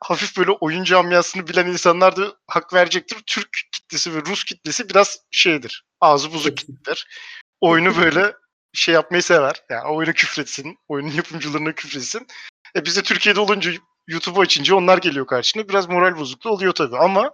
hafif 0.00 0.38
böyle 0.38 0.50
oyun 0.50 0.84
camiasını 0.84 1.46
bilen 1.46 1.66
insanlar 1.66 2.16
da 2.16 2.36
hak 2.46 2.74
verecektir. 2.74 3.18
Türk 3.26 3.48
kitlesi 3.72 4.14
ve 4.14 4.20
Rus 4.20 4.44
kitlesi 4.44 4.88
biraz 4.88 5.18
şeydir. 5.30 5.84
Ağzı 6.00 6.32
bozuk 6.32 6.56
kitleler. 6.56 7.06
Oyunu 7.60 7.96
böyle 7.96 8.32
şey 8.72 8.94
yapmayı 8.94 9.22
sever. 9.22 9.62
Yani 9.70 9.88
oyunu 9.88 10.12
küfretsin. 10.12 10.78
Oyunun 10.88 11.10
yapımcılarına 11.10 11.72
küfretsin. 11.72 12.26
E 12.76 12.84
biz 12.84 12.96
de 12.96 13.02
Türkiye'de 13.02 13.40
olunca 13.40 13.72
YouTube'u 14.06 14.40
açınca 14.40 14.74
onlar 14.74 14.98
geliyor 14.98 15.26
karşına. 15.26 15.68
Biraz 15.68 15.88
moral 15.88 16.16
bozukluğu 16.16 16.50
oluyor 16.50 16.72
tabii 16.72 16.98
ama 16.98 17.30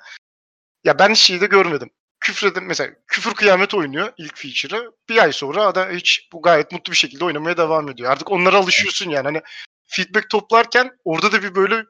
ya 0.84 0.98
ben 0.98 1.14
şeyi 1.14 1.40
de 1.40 1.46
görmedim. 1.46 1.90
Küfredin 2.28 2.64
mesela 2.64 2.90
küfür 3.06 3.34
kıyamet 3.34 3.74
oynuyor 3.74 4.12
ilk 4.18 4.36
feature'ı. 4.36 4.92
Bir 5.08 5.18
ay 5.18 5.32
sonra 5.32 5.66
adam 5.66 5.90
hiç 5.90 6.28
bu 6.32 6.42
gayet 6.42 6.72
mutlu 6.72 6.92
bir 6.92 6.96
şekilde 6.96 7.24
oynamaya 7.24 7.56
devam 7.56 7.88
ediyor. 7.88 8.10
Artık 8.10 8.30
onlara 8.30 8.56
alışıyorsun 8.56 9.10
yani. 9.10 9.24
Hani 9.24 9.42
feedback 9.84 10.30
toplarken 10.30 10.90
orada 11.04 11.32
da 11.32 11.42
bir 11.42 11.54
böyle 11.54 11.84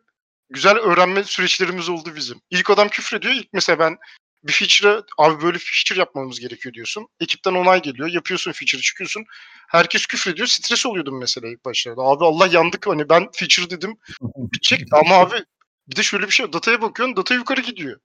güzel 0.50 0.76
öğrenme 0.76 1.24
süreçlerimiz 1.24 1.88
oldu 1.88 2.12
bizim. 2.16 2.40
İlk 2.50 2.70
adam 2.70 2.88
küfrediyor. 2.88 3.34
İlk 3.34 3.52
mesela 3.52 3.78
ben 3.78 3.98
bir 4.42 4.52
feature'a 4.52 5.02
abi 5.18 5.42
böyle 5.42 5.58
feature 5.58 5.98
yapmamız 5.98 6.40
gerekiyor 6.40 6.74
diyorsun. 6.74 7.08
Ekipten 7.20 7.54
onay 7.54 7.82
geliyor. 7.82 8.08
Yapıyorsun 8.08 8.52
feature 8.52 8.80
çıkıyorsun. 8.80 9.24
Herkes 9.68 10.06
küfrediyor. 10.06 10.46
Stres 10.46 10.86
oluyordum 10.86 11.18
mesela 11.20 11.48
ilk 11.48 11.64
başlarda. 11.64 12.02
Abi 12.02 12.24
Allah 12.24 12.46
yandık 12.46 12.86
hani 12.86 13.08
ben 13.08 13.28
feature 13.32 13.70
dedim. 13.70 13.98
Bitecek 14.36 14.88
ama 14.92 15.14
abi 15.14 15.44
bir 15.88 15.96
de 15.96 16.02
şöyle 16.02 16.26
bir 16.26 16.32
şey 16.32 16.52
dataya 16.52 16.82
bakıyorsun 16.82 17.16
data 17.16 17.34
yukarı 17.34 17.60
gidiyor. 17.60 18.00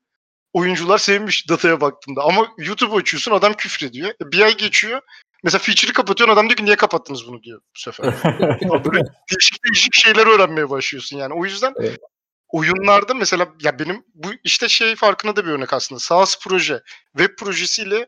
Oyuncular 0.53 0.97
sevmiş 0.97 1.49
dataya 1.49 1.81
baktığında 1.81 2.23
ama 2.23 2.47
YouTube 2.57 2.95
açıyorsun 2.95 3.31
adam 3.31 3.53
küfrediyor. 3.53 4.09
E, 4.09 4.31
bir 4.31 4.39
ay 4.39 4.57
geçiyor. 4.57 5.01
Mesela 5.43 5.59
feature'ı 5.59 5.93
kapatıyorsun 5.93 6.33
adam 6.33 6.49
diyor 6.49 6.57
ki 6.57 6.65
niye 6.65 6.75
kapattınız 6.75 7.27
bunu 7.27 7.43
diyor 7.43 7.61
bu 7.75 7.79
sefer. 7.79 8.05
Böyle 8.85 9.03
değişik 9.31 9.63
değişik 9.65 9.93
şeyler 9.93 10.27
öğrenmeye 10.27 10.69
başlıyorsun 10.69 11.17
yani. 11.17 11.33
O 11.33 11.45
yüzden 11.45 11.73
evet 11.79 11.99
oyunlarda 12.53 13.13
mesela 13.13 13.47
ya 13.61 13.79
benim 13.79 14.05
bu 14.13 14.27
işte 14.43 14.69
şey 14.69 14.95
farkına 14.95 15.35
da 15.35 15.45
bir 15.45 15.51
örnek 15.51 15.73
aslında. 15.73 15.99
SaaS 15.99 16.39
proje, 16.43 16.81
web 17.17 17.37
projesiyle 17.37 18.07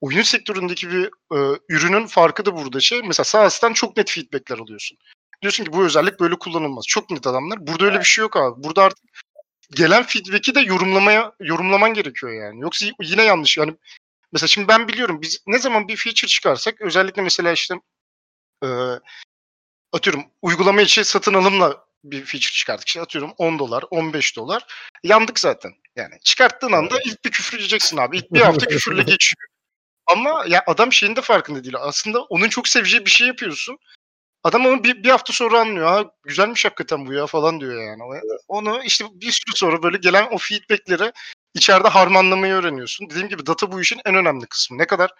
oyun 0.00 0.22
sektöründeki 0.22 0.90
bir 0.90 1.04
e, 1.06 1.58
ürünün 1.68 2.06
farkı 2.06 2.46
da 2.46 2.56
burada 2.56 2.80
şey. 2.80 3.02
Mesela 3.02 3.24
SaaS'tan 3.24 3.72
çok 3.72 3.96
net 3.96 4.10
feedbackler 4.10 4.58
alıyorsun. 4.58 4.98
Diyorsun 5.42 5.64
ki 5.64 5.72
bu 5.72 5.84
özellik 5.84 6.20
böyle 6.20 6.34
kullanılmaz. 6.38 6.84
Çok 6.88 7.10
net 7.10 7.26
adamlar. 7.26 7.66
Burada 7.66 7.84
öyle 7.84 7.98
bir 7.98 8.04
şey 8.04 8.22
yok 8.22 8.36
abi. 8.36 8.62
Burada 8.64 8.82
artık 8.82 9.04
gelen 9.76 10.02
feedback'i 10.02 10.54
de 10.54 10.60
yorumlamaya 10.60 11.32
yorumlaman 11.40 11.94
gerekiyor 11.94 12.32
yani. 12.32 12.60
Yoksa 12.60 12.86
yine 13.02 13.22
yanlış. 13.22 13.56
Yani 13.56 13.74
mesela 14.32 14.48
şimdi 14.48 14.68
ben 14.68 14.88
biliyorum 14.88 15.22
biz 15.22 15.42
ne 15.46 15.58
zaman 15.58 15.88
bir 15.88 15.96
feature 15.96 16.26
çıkarsak 16.26 16.80
özellikle 16.80 17.22
mesela 17.22 17.52
işte 17.52 17.74
e, 18.64 18.68
atıyorum 19.92 20.24
uygulama 20.42 20.82
içi 20.82 21.04
satın 21.04 21.34
alımla 21.34 21.84
bir 22.04 22.24
feature 22.24 22.52
çıkardık. 22.52 22.88
İşte 22.88 23.00
atıyorum 23.00 23.32
10 23.38 23.58
dolar, 23.58 23.84
15 23.90 24.36
dolar. 24.36 24.66
Yandık 25.04 25.40
zaten. 25.40 25.72
Yani 25.96 26.14
çıkarttığın 26.24 26.72
anda 26.72 27.00
ilk 27.04 27.24
bir 27.24 27.30
küfür 27.30 27.58
yiyeceksin 27.58 27.96
abi. 27.96 28.16
İlk 28.16 28.32
bir 28.32 28.40
hafta 28.40 28.66
küfürle 28.66 29.02
geçiyor. 29.12 29.48
Ama 30.06 30.44
ya 30.48 30.62
adam 30.66 30.92
şeyin 30.92 31.16
de 31.16 31.20
farkında 31.20 31.64
değil. 31.64 31.74
Aslında 31.78 32.22
onun 32.22 32.48
çok 32.48 32.68
seveceği 32.68 33.06
bir 33.06 33.10
şey 33.10 33.26
yapıyorsun. 33.26 33.78
Adam 34.44 34.66
onu 34.66 34.84
bir, 34.84 35.04
bir 35.04 35.10
hafta 35.10 35.32
sonra 35.32 35.60
anlıyor. 35.60 35.86
Ha 35.86 36.04
güzelmiş 36.24 36.64
hakikaten 36.64 37.06
bu 37.06 37.12
ya 37.12 37.26
falan 37.26 37.60
diyor 37.60 37.82
yani. 37.82 38.02
Onu 38.48 38.82
işte 38.84 39.04
bir 39.12 39.30
süre 39.30 39.56
sonra 39.56 39.82
böyle 39.82 39.98
gelen 39.98 40.28
o 40.30 40.38
feedbackleri 40.38 41.12
içeride 41.54 41.88
harmanlamayı 41.88 42.54
öğreniyorsun. 42.54 43.10
Dediğim 43.10 43.28
gibi 43.28 43.46
data 43.46 43.72
bu 43.72 43.80
işin 43.80 44.00
en 44.04 44.14
önemli 44.14 44.46
kısmı. 44.46 44.78
Ne 44.78 44.86
kadar 44.86 45.10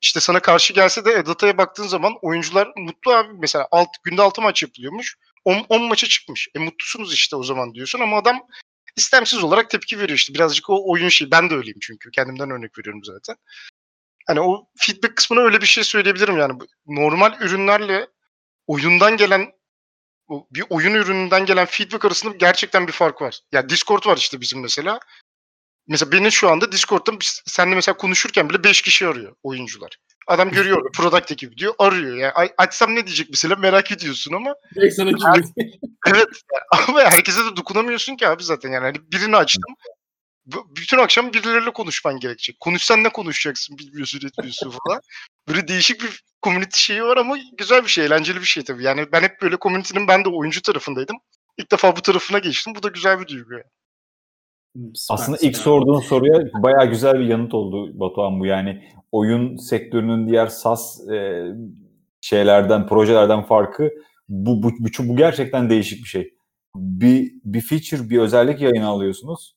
işte 0.00 0.20
sana 0.20 0.40
karşı 0.40 0.72
gelse 0.72 1.04
de 1.04 1.12
e, 1.12 1.26
dataya 1.26 1.58
baktığın 1.58 1.86
zaman 1.86 2.14
oyuncular 2.22 2.72
mutlu 2.76 3.12
abi. 3.12 3.28
Mesela 3.38 3.68
alt, 3.70 3.88
günde 4.04 4.22
6 4.22 4.42
maç 4.42 4.62
yapılıyormuş. 4.62 5.16
10, 5.44 5.66
10 5.68 5.82
maça 5.82 6.06
çıkmış. 6.06 6.48
E 6.54 6.58
mutlusunuz 6.58 7.14
işte 7.14 7.36
o 7.36 7.42
zaman 7.42 7.74
diyorsun 7.74 8.00
ama 8.00 8.18
adam 8.18 8.46
istemsiz 8.96 9.44
olarak 9.44 9.70
tepki 9.70 9.98
veriyor 9.98 10.18
işte. 10.18 10.34
Birazcık 10.34 10.70
o 10.70 10.90
oyun 10.90 11.08
şeyi. 11.08 11.30
Ben 11.30 11.50
de 11.50 11.54
öyleyim 11.54 11.78
çünkü. 11.80 12.10
Kendimden 12.10 12.50
örnek 12.50 12.78
veriyorum 12.78 13.04
zaten. 13.04 13.36
Hani 14.26 14.40
o 14.40 14.68
feedback 14.76 15.16
kısmına 15.16 15.40
öyle 15.40 15.60
bir 15.60 15.66
şey 15.66 15.84
söyleyebilirim 15.84 16.38
yani. 16.38 16.52
Normal 16.86 17.40
ürünlerle 17.40 18.06
oyundan 18.66 19.16
gelen 19.16 19.52
bir 20.30 20.64
oyun 20.70 20.94
ürününden 20.94 21.46
gelen 21.46 21.66
feedback 21.66 22.04
arasında 22.04 22.36
gerçekten 22.36 22.86
bir 22.86 22.92
fark 22.92 23.22
var. 23.22 23.40
Ya 23.52 23.60
yani 23.60 23.68
Discord 23.68 24.06
var 24.06 24.16
işte 24.16 24.40
bizim 24.40 24.60
mesela. 24.60 25.00
Mesela 25.86 26.12
benim 26.12 26.30
şu 26.30 26.48
anda 26.48 26.72
Discord'da 26.72 27.12
seninle 27.46 27.74
mesela 27.74 27.96
konuşurken 27.96 28.50
bile 28.50 28.64
5 28.64 28.82
kişi 28.82 29.06
arıyor 29.06 29.36
oyuncular. 29.42 29.96
Adam 30.26 30.50
görüyor 30.50 30.92
product 30.92 31.32
ekibi 31.32 31.56
diyor 31.56 31.74
arıyor. 31.78 32.16
Yani 32.16 32.32
açsam 32.58 32.94
ne 32.94 33.06
diyecek 33.06 33.28
mesela 33.30 33.56
merak 33.56 33.92
ediyorsun 33.92 34.32
ama. 34.34 34.54
her, 35.24 35.42
evet 36.14 36.28
ama 36.88 37.00
herkese 37.00 37.44
de 37.44 37.56
dokunamıyorsun 37.56 38.16
ki 38.16 38.28
abi 38.28 38.44
zaten 38.44 38.72
yani. 38.72 38.84
Hani 38.84 39.12
birini 39.12 39.36
açtım. 39.36 39.74
Bütün 40.46 40.98
akşam 40.98 41.32
birileriyle 41.32 41.72
konuşman 41.72 42.20
gerekecek. 42.20 42.60
Konuşsan 42.60 43.04
ne 43.04 43.08
konuşacaksın 43.08 43.78
bilmiyorsun 43.78 44.26
etmiyorsun 44.26 44.70
falan. 44.70 45.00
Böyle 45.48 45.68
değişik 45.68 46.02
bir 46.02 46.24
community 46.42 46.78
şeyi 46.78 47.02
var 47.02 47.16
ama 47.16 47.36
güzel 47.58 47.82
bir 47.82 47.88
şey, 47.88 48.04
eğlenceli 48.06 48.40
bir 48.40 48.44
şey 48.44 48.64
tabii. 48.64 48.84
Yani 48.84 49.06
ben 49.12 49.22
hep 49.22 49.42
böyle 49.42 49.56
community'nin 49.60 50.08
ben 50.08 50.24
de 50.24 50.28
oyuncu 50.28 50.62
tarafındaydım. 50.62 51.16
İlk 51.58 51.72
defa 51.72 51.96
bu 51.96 52.02
tarafına 52.02 52.38
geçtim. 52.38 52.72
Bu 52.76 52.82
da 52.82 52.88
güzel 52.88 53.20
bir 53.20 53.26
duygu. 53.26 53.52
Yani. 53.52 53.64
Süper, 54.94 55.14
Aslında 55.14 55.38
ilk 55.40 55.56
sorduğun 55.56 56.00
soruya 56.00 56.62
bayağı 56.62 56.86
güzel 56.86 57.14
bir 57.14 57.24
yanıt 57.24 57.54
oldu 57.54 58.00
Batuhan 58.00 58.40
bu. 58.40 58.46
Yani 58.46 58.84
oyun 59.12 59.56
sektörünün 59.56 60.28
diğer 60.28 60.46
SaaS 60.46 61.08
e, 61.08 61.44
şeylerden, 62.20 62.86
projelerden 62.86 63.42
farkı 63.42 63.90
bu, 64.28 64.62
bu, 64.62 64.70
bu, 64.70 64.88
bu 64.98 65.16
gerçekten 65.16 65.70
değişik 65.70 66.04
bir 66.04 66.08
şey. 66.08 66.34
Bir, 66.76 67.32
bir 67.44 67.60
feature, 67.60 68.10
bir 68.10 68.18
özellik 68.18 68.60
yayına 68.60 68.88
alıyorsunuz. 68.88 69.54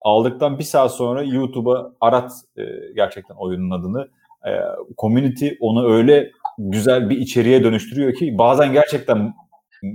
Aldıktan 0.00 0.58
bir 0.58 0.64
saat 0.64 0.94
sonra 0.94 1.22
YouTube'a 1.22 1.92
arat 2.00 2.32
e, 2.56 2.62
gerçekten 2.94 3.34
oyunun 3.34 3.70
adını. 3.70 4.08
E, 4.46 4.50
community 4.98 5.48
onu 5.60 5.92
öyle 5.92 6.30
güzel 6.58 7.10
bir 7.10 7.18
içeriğe 7.18 7.64
dönüştürüyor 7.64 8.14
ki 8.14 8.38
bazen 8.38 8.72
gerçekten 8.72 9.34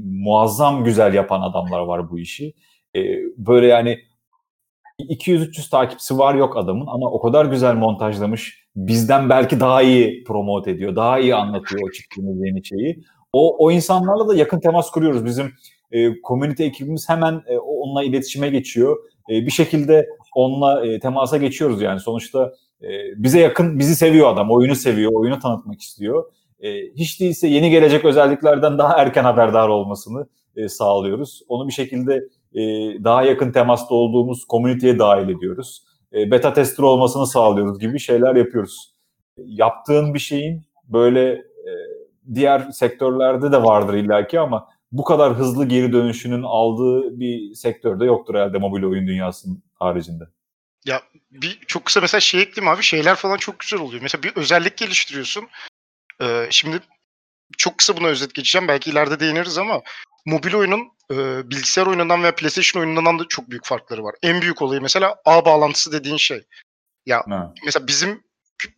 muazzam 0.04 0.84
güzel 0.84 1.14
yapan 1.14 1.42
adamlar 1.42 1.80
var 1.80 2.12
bu 2.12 2.20
işi. 2.20 2.54
E, 2.96 3.02
böyle 3.38 3.68
yani 3.68 4.00
200-300 5.00 5.70
takipçisi 5.70 6.18
var 6.18 6.36
yok 6.36 6.58
adamın 6.58 6.88
ama 6.88 7.12
o 7.12 7.22
kadar 7.22 7.46
güzel 7.46 7.76
montajlamış. 7.76 8.66
Bizden 8.76 9.30
belki 9.30 9.60
daha 9.60 9.82
iyi 9.82 10.24
promote 10.24 10.72
ediyor, 10.72 10.96
daha 10.96 11.20
iyi 11.20 11.36
anlatıyor 11.36 11.90
o 11.90 11.92
çıktığımız 11.92 12.46
yeni 12.46 12.66
şeyi. 12.66 13.04
O, 13.34 13.66
o 13.66 13.72
insanlarla 13.72 14.28
da 14.28 14.36
yakın 14.36 14.60
temas 14.60 14.92
kuruyoruz. 14.92 15.26
Bizim 15.26 15.54
e, 15.92 16.22
community 16.22 16.64
ekibimiz 16.64 17.10
hemen 17.10 17.42
e, 17.48 17.58
onunla 17.58 18.04
iletişime 18.04 18.50
geçiyor. 18.50 18.98
E, 19.30 19.46
bir 19.46 19.52
şekilde 19.52 20.10
onunla 20.36 20.86
e, 20.86 21.00
temasa 21.00 21.38
geçiyoruz 21.38 21.82
yani. 21.82 22.00
Sonuçta 22.00 22.54
e, 22.82 22.88
bize 23.16 23.40
yakın, 23.40 23.80
bizi 23.80 23.96
seviyor 23.96 24.34
adam, 24.34 24.52
oyunu 24.52 24.76
seviyor, 24.76 25.12
oyunu 25.14 25.40
tanıtmak 25.40 25.82
istiyor. 25.82 26.32
Hiç 26.96 27.22
değilse 27.22 27.48
yeni 27.48 27.70
gelecek 27.70 28.06
özelliklerden 28.06 28.78
daha 28.78 28.98
erken 28.98 29.24
haberdar 29.24 29.70
olmasını 29.70 30.28
sağlıyoruz. 30.68 31.42
Onu 31.48 31.68
bir 31.68 31.74
şekilde 31.74 32.24
daha 33.04 33.24
yakın 33.24 33.52
temasta 33.52 33.96
olduğumuz 33.96 34.46
komüniteye 34.46 35.00
dahil 35.00 35.30
ediyoruz. 35.30 35.84
Beta 36.14 36.54
tester 36.54 36.84
olmasını 36.84 37.28
sağlıyoruz 37.28 37.80
gibi 37.80 38.00
şeyler 38.00 38.36
yapıyoruz. 38.36 38.94
Yaptığın 39.38 40.14
bir 40.14 40.20
şeyin 40.20 40.62
böyle 40.88 41.42
diğer 42.34 42.60
sektörlerde 42.60 43.52
de 43.52 43.64
vardır 43.64 43.94
illaki 43.94 44.40
ama 44.40 44.68
bu 44.98 45.04
kadar 45.04 45.34
hızlı 45.34 45.66
geri 45.66 45.94
dönüşünün 45.94 46.44
aldığı 46.44 47.20
bir 47.20 47.54
sektörde 47.54 48.06
yoktur 48.06 48.36
herhalde 48.36 48.58
mobil 48.58 48.84
oyun 48.84 49.08
dünyasının 49.08 49.64
haricinde. 49.74 50.24
Ya 50.86 51.02
bir 51.32 51.60
çok 51.68 51.86
kısa 51.86 52.02
mesela 52.02 52.22
şey 52.22 52.42
ekleyeyim 52.42 52.74
abi 52.74 52.84
şeyler 52.84 53.16
falan 53.16 53.38
çok 53.38 53.60
güzel 53.60 53.80
oluyor. 53.80 54.02
Mesela 54.02 54.24
bir 54.24 54.36
özellik 54.36 54.78
geliştiriyorsun. 54.78 55.48
Ee, 56.22 56.48
şimdi 56.50 56.80
çok 57.58 57.78
kısa 57.78 57.98
buna 57.98 58.08
özet 58.08 58.34
geçeceğim. 58.34 58.68
Belki 58.68 58.90
ileride 58.90 59.20
değiniriz 59.20 59.58
ama 59.58 59.82
mobil 60.26 60.54
oyunun 60.54 60.92
e, 61.12 61.50
bilgisayar 61.50 61.88
oyunundan 61.88 62.24
veya 62.24 62.36
PlayStation 62.36 62.82
oyunundan 62.82 63.20
da 63.20 63.24
çok 63.30 63.50
büyük 63.50 63.66
farkları 63.66 64.04
var. 64.04 64.16
En 64.24 64.42
büyük 64.42 64.62
olayı 64.62 64.82
mesela 64.82 65.16
ağ 65.26 65.46
bağlantısı 65.46 65.92
dediğin 65.92 66.18
şey. 66.18 66.44
Ya 67.06 67.24
ha. 67.30 67.54
mesela 67.66 67.88
bizim 67.88 68.24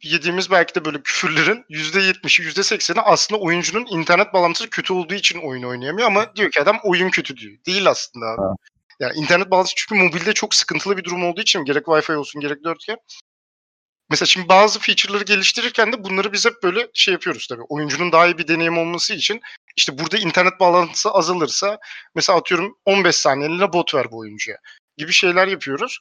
yediğimiz 0.01 0.51
belki 0.51 0.75
de 0.75 0.85
böyle 0.85 1.01
küfürlerin 1.01 1.65
%70'i 1.69 2.45
%80'i 2.45 3.01
aslında 3.01 3.41
oyuncunun 3.41 3.85
internet 3.89 4.33
bağlantısı 4.33 4.69
kötü 4.69 4.93
olduğu 4.93 5.13
için 5.13 5.39
oyun 5.39 5.63
oynayamıyor 5.63 6.07
ama 6.07 6.35
diyor 6.35 6.51
ki 6.51 6.61
adam 6.61 6.79
oyun 6.83 7.09
kötü 7.09 7.37
diyor. 7.37 7.57
Değil 7.65 7.89
aslında 7.89 8.25
abi. 8.25 8.41
Ha. 8.41 8.53
Yani 8.99 9.13
internet 9.17 9.51
bağlantısı 9.51 9.75
çünkü 9.77 10.03
mobilde 10.03 10.33
çok 10.33 10.55
sıkıntılı 10.55 10.97
bir 10.97 11.03
durum 11.03 11.25
olduğu 11.25 11.41
için 11.41 11.65
gerek 11.65 11.85
Wi-Fi 11.85 12.15
olsun 12.15 12.41
gerek 12.41 12.61
4G 12.61 12.97
Mesela 14.09 14.25
şimdi 14.25 14.49
bazı 14.49 14.79
feature'ları 14.79 15.23
geliştirirken 15.23 15.93
de 15.93 16.03
bunları 16.03 16.33
biz 16.33 16.45
hep 16.45 16.63
böyle 16.63 16.87
şey 16.93 17.11
yapıyoruz 17.11 17.47
tabii. 17.47 17.61
Oyuncunun 17.69 18.11
daha 18.11 18.27
iyi 18.27 18.37
bir 18.37 18.47
deneyim 18.47 18.77
olması 18.77 19.13
için 19.13 19.41
işte 19.75 19.97
burada 19.97 20.17
internet 20.17 20.59
bağlantısı 20.59 21.11
azalırsa 21.11 21.79
mesela 22.15 22.39
atıyorum 22.39 22.77
15 22.85 23.15
saniyeliğine 23.15 23.73
bot 23.73 23.95
ver 23.95 24.11
bu 24.11 24.17
oyuncuya 24.17 24.57
gibi 24.97 25.11
şeyler 25.11 25.47
yapıyoruz. 25.47 25.99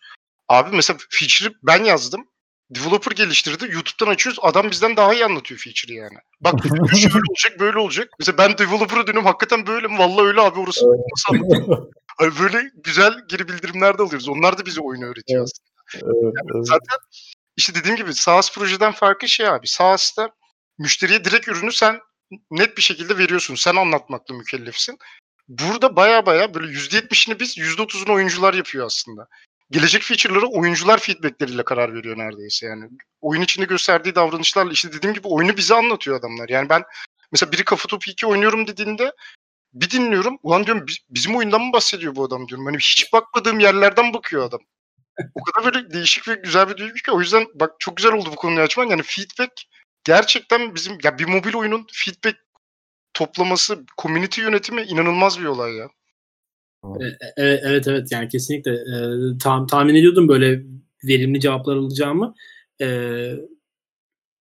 Abi 0.48 0.76
mesela 0.76 0.98
feature'ı 1.10 1.54
ben 1.62 1.84
yazdım. 1.84 2.28
Developer 2.70 3.12
geliştirdi. 3.12 3.64
YouTube'dan 3.64 4.12
açıyoruz. 4.12 4.38
Adam 4.42 4.70
bizden 4.70 4.96
daha 4.96 5.14
iyi 5.14 5.24
anlatıyor 5.24 5.60
feature'ı 5.60 5.96
yani. 5.96 6.18
Bak 6.40 6.54
şöyle 7.00 7.20
olacak 7.30 7.60
böyle 7.60 7.78
olacak. 7.78 8.08
Mesela 8.18 8.38
ben 8.38 8.58
developer'a 8.58 9.06
dönüyorum. 9.06 9.26
Hakikaten 9.26 9.66
böyle 9.66 9.88
mi? 9.88 9.98
Vallahi 9.98 10.26
öyle 10.26 10.40
abi 10.40 10.60
orası 10.60 10.86
nasıl 10.86 11.34
anlatıyor? 11.34 11.86
Hani 12.18 12.32
böyle 12.40 12.70
güzel 12.84 13.14
geri 13.28 13.48
bildirimler 13.48 13.98
de 13.98 14.02
alıyoruz. 14.02 14.28
Onlar 14.28 14.58
da 14.58 14.66
bize 14.66 14.80
oyunu 14.80 15.04
öğretiyor 15.04 15.44
aslında. 15.44 15.70
Evet, 15.94 16.34
evet. 16.54 16.66
Zaten 16.66 16.98
işte 17.56 17.74
dediğim 17.74 17.96
gibi 17.96 18.14
SaaS 18.14 18.54
projeden 18.54 18.92
farkı 18.92 19.28
şey 19.28 19.48
abi. 19.48 19.68
SaaS'ta 19.68 20.30
müşteriye 20.78 21.24
direkt 21.24 21.48
ürünü 21.48 21.72
sen 21.72 22.00
net 22.50 22.76
bir 22.76 22.82
şekilde 22.82 23.18
veriyorsun. 23.18 23.54
Sen 23.54 23.76
anlatmakla 23.76 24.34
mükellefsin. 24.34 24.98
Burada 25.48 25.96
baya 25.96 26.26
baya 26.26 26.54
böyle 26.54 26.72
%70'ini 26.72 27.40
biz 27.40 27.58
%30'unu 27.58 28.12
oyuncular 28.12 28.54
yapıyor 28.54 28.86
aslında. 28.86 29.28
Gelecek 29.70 30.02
feature'ları 30.02 30.46
oyuncular 30.46 30.98
feedbackleriyle 30.98 31.64
karar 31.64 31.94
veriyor 31.94 32.18
neredeyse 32.18 32.66
yani. 32.66 32.84
Oyun 33.20 33.42
içinde 33.42 33.66
gösterdiği 33.66 34.14
davranışlarla 34.14 34.72
işte 34.72 34.92
dediğim 34.92 35.14
gibi 35.14 35.28
oyunu 35.28 35.56
bize 35.56 35.74
anlatıyor 35.74 36.20
adamlar. 36.20 36.48
Yani 36.48 36.68
ben 36.68 36.82
mesela 37.32 37.52
biri 37.52 37.64
Kafa 37.64 37.88
Topu 37.88 38.10
2 38.10 38.26
oynuyorum 38.26 38.66
dediğinde 38.66 39.12
bir 39.74 39.90
dinliyorum. 39.90 40.38
Ulan 40.42 40.66
diyorum 40.66 40.86
bizim 41.10 41.36
oyundan 41.36 41.60
mı 41.60 41.72
bahsediyor 41.72 42.16
bu 42.16 42.24
adam 42.24 42.48
diyorum. 42.48 42.66
Hani 42.66 42.76
hiç 42.76 43.12
bakmadığım 43.12 43.60
yerlerden 43.60 44.14
bakıyor 44.14 44.44
adam 44.44 44.60
o 45.34 45.42
kadar 45.42 45.74
böyle 45.74 45.90
değişik 45.90 46.28
ve 46.28 46.34
güzel 46.34 46.68
bir 46.68 46.76
duygu 46.76 46.94
ki 46.94 47.12
o 47.12 47.20
yüzden 47.20 47.46
bak 47.54 47.70
çok 47.78 47.96
güzel 47.96 48.12
oldu 48.12 48.28
bu 48.32 48.36
konuyu 48.36 48.60
açman. 48.60 48.86
Yani 48.86 49.02
feedback 49.02 49.52
gerçekten 50.04 50.74
bizim 50.74 50.98
ya 51.02 51.18
bir 51.18 51.24
mobil 51.24 51.54
oyunun 51.54 51.86
feedback 51.92 52.36
toplaması, 53.14 53.84
community 54.02 54.40
yönetimi 54.40 54.82
inanılmaz 54.82 55.40
bir 55.40 55.44
olay 55.44 55.74
ya. 55.74 55.88
Evet 57.00 57.14
e, 57.36 57.42
evet, 57.42 57.88
evet 57.88 58.12
yani 58.12 58.28
kesinlikle 58.28 58.72
e, 58.72 58.98
tam 59.42 59.66
tahmin 59.66 59.94
ediyordum 59.94 60.28
böyle 60.28 60.62
verimli 61.04 61.40
cevaplar 61.40 61.76
alacağımı. 61.76 62.34
E, 62.80 62.86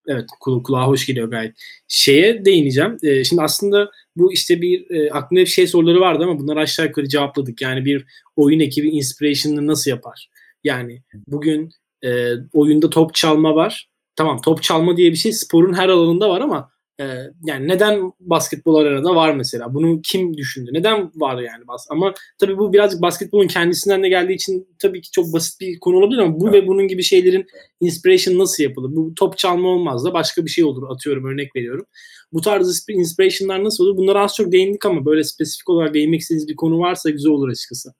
evet 0.07 0.25
kul 0.39 0.63
kulağa 0.63 0.87
hoş 0.87 1.05
geliyor 1.05 1.29
gayet. 1.29 1.55
Şeye 1.87 2.45
değineceğim. 2.45 2.97
E, 3.03 3.23
şimdi 3.23 3.41
aslında 3.41 3.91
bu 4.15 4.33
işte 4.33 4.61
bir 4.61 4.91
e, 4.91 5.11
aklımda 5.11 5.41
bir 5.41 5.45
şey 5.45 5.67
soruları 5.67 5.99
vardı 5.99 6.23
ama 6.23 6.39
bunları 6.39 6.59
aşağı 6.59 6.85
yukarı 6.85 7.07
cevapladık. 7.07 7.61
Yani 7.61 7.85
bir 7.85 8.05
oyun 8.35 8.59
ekibi 8.59 8.89
inspiration'ını 8.89 9.67
nasıl 9.67 9.91
yapar? 9.91 10.29
Yani 10.63 11.01
bugün 11.27 11.69
e, 12.03 12.31
oyunda 12.53 12.89
top 12.89 13.13
çalma 13.13 13.55
var. 13.55 13.89
Tamam 14.15 14.41
top 14.41 14.63
çalma 14.63 14.97
diye 14.97 15.11
bir 15.11 15.15
şey 15.15 15.31
sporun 15.31 15.73
her 15.73 15.89
alanında 15.89 16.29
var 16.29 16.41
ama 16.41 16.74
e, 16.99 17.05
yani 17.45 17.67
neden 17.67 18.11
basketbol 18.19 18.75
arenada 18.75 19.15
var 19.15 19.35
mesela? 19.35 19.73
Bunu 19.73 20.01
kim 20.01 20.37
düşündü? 20.37 20.69
Neden 20.73 21.11
var 21.15 21.41
yani? 21.41 21.67
Bas 21.67 21.87
ama 21.89 22.13
tabii 22.39 22.57
bu 22.57 22.73
birazcık 22.73 23.01
basketbolun 23.01 23.47
kendisinden 23.47 24.03
de 24.03 24.09
geldiği 24.09 24.33
için 24.33 24.67
tabii 24.79 25.01
ki 25.01 25.11
çok 25.11 25.33
basit 25.33 25.61
bir 25.61 25.79
konu 25.79 25.97
olabilir 25.97 26.19
ama 26.19 26.39
bu 26.39 26.49
evet. 26.49 26.63
ve 26.63 26.67
bunun 26.67 26.87
gibi 26.87 27.03
şeylerin 27.03 27.45
inspiration 27.81 28.39
nasıl 28.39 28.63
yapılır? 28.63 28.95
Bu 28.95 29.13
top 29.15 29.37
çalma 29.37 29.69
olmaz 29.69 30.05
da 30.05 30.13
başka 30.13 30.45
bir 30.45 30.49
şey 30.49 30.63
olur. 30.63 30.89
Atıyorum 30.89 31.25
örnek 31.25 31.55
veriyorum. 31.55 31.85
Bu 32.33 32.41
tarz 32.41 32.85
inspiration'lar 32.89 33.63
nasıl 33.63 33.83
olur? 33.83 33.97
Bunlara 33.97 34.23
az 34.23 34.35
çok 34.35 34.51
değindik 34.51 34.85
ama 34.85 35.05
böyle 35.05 35.23
spesifik 35.23 35.69
olarak 35.69 35.93
değinmek 35.93 36.21
istediğiniz 36.21 36.47
bir 36.47 36.55
konu 36.55 36.79
varsa 36.79 37.09
güzel 37.09 37.31
olur 37.31 37.49
açıkçası. 37.49 37.93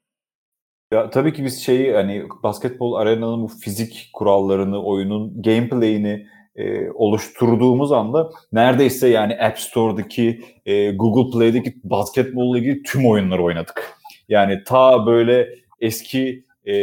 Ya 0.94 1.10
tabii 1.10 1.34
ki 1.34 1.46
biz 1.46 1.60
şeyi 1.64 1.94
hani 1.94 2.24
basketbol 2.44 2.94
arenanın 2.94 3.44
bu 3.44 3.48
fizik 3.48 4.10
kurallarını, 4.14 4.84
oyunun 4.84 5.42
gameplay'ini 5.42 6.28
e, 6.56 6.90
oluşturduğumuz 6.90 7.92
anda 7.92 8.30
neredeyse 8.54 9.08
yani 9.08 9.38
App 9.42 9.60
Store'daki, 9.60 10.42
e, 10.66 10.92
Google 10.92 11.38
Play'deki 11.38 11.76
basketbolla 11.84 12.58
ilgili 12.58 12.84
tüm 12.84 13.08
oyunları 13.08 13.44
oynadık. 13.44 13.94
Yani 14.30 14.64
ta 14.64 15.06
böyle 15.06 15.50
eski 15.80 16.46
e, 16.68 16.74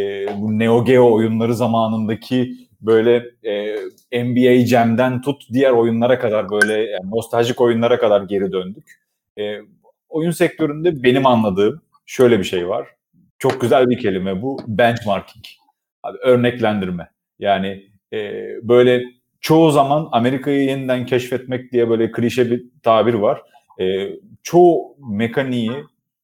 bu 0.40 0.58
Neo 0.58 0.84
Geo 0.84 1.12
oyunları 1.12 1.54
zamanındaki 1.54 2.54
böyle 2.80 3.24
e, 4.12 4.24
NBA 4.24 4.66
Jam'den 4.66 5.20
tut 5.20 5.42
diğer 5.52 5.70
oyunlara 5.70 6.18
kadar 6.18 6.50
böyle 6.50 6.72
yani 6.72 7.10
nostaljik 7.10 7.60
oyunlara 7.60 7.98
kadar 7.98 8.22
geri 8.22 8.52
döndük. 8.52 9.00
E, 9.38 9.56
oyun 10.08 10.30
sektöründe 10.30 11.02
benim 11.02 11.26
anladığım 11.26 11.82
şöyle 12.06 12.38
bir 12.38 12.44
şey 12.44 12.68
var 12.68 12.88
çok 13.42 13.60
güzel 13.60 13.90
bir 13.90 13.98
kelime 13.98 14.42
bu 14.42 14.58
benchmarking. 14.66 15.44
Abi, 16.02 16.18
örneklendirme. 16.18 17.10
Yani 17.38 17.90
e, 18.12 18.18
böyle 18.62 19.02
çoğu 19.42 19.70
zaman 19.70 20.08
Amerika'yı 20.12 20.64
yeniden 20.64 21.06
keşfetmek 21.06 21.72
diye 21.72 21.90
böyle 21.90 22.12
klişe 22.12 22.50
bir 22.50 22.64
tabir 22.82 23.14
var. 23.14 23.42
E, 23.80 24.08
çoğu 24.42 24.96
mekaniği, 25.10 25.72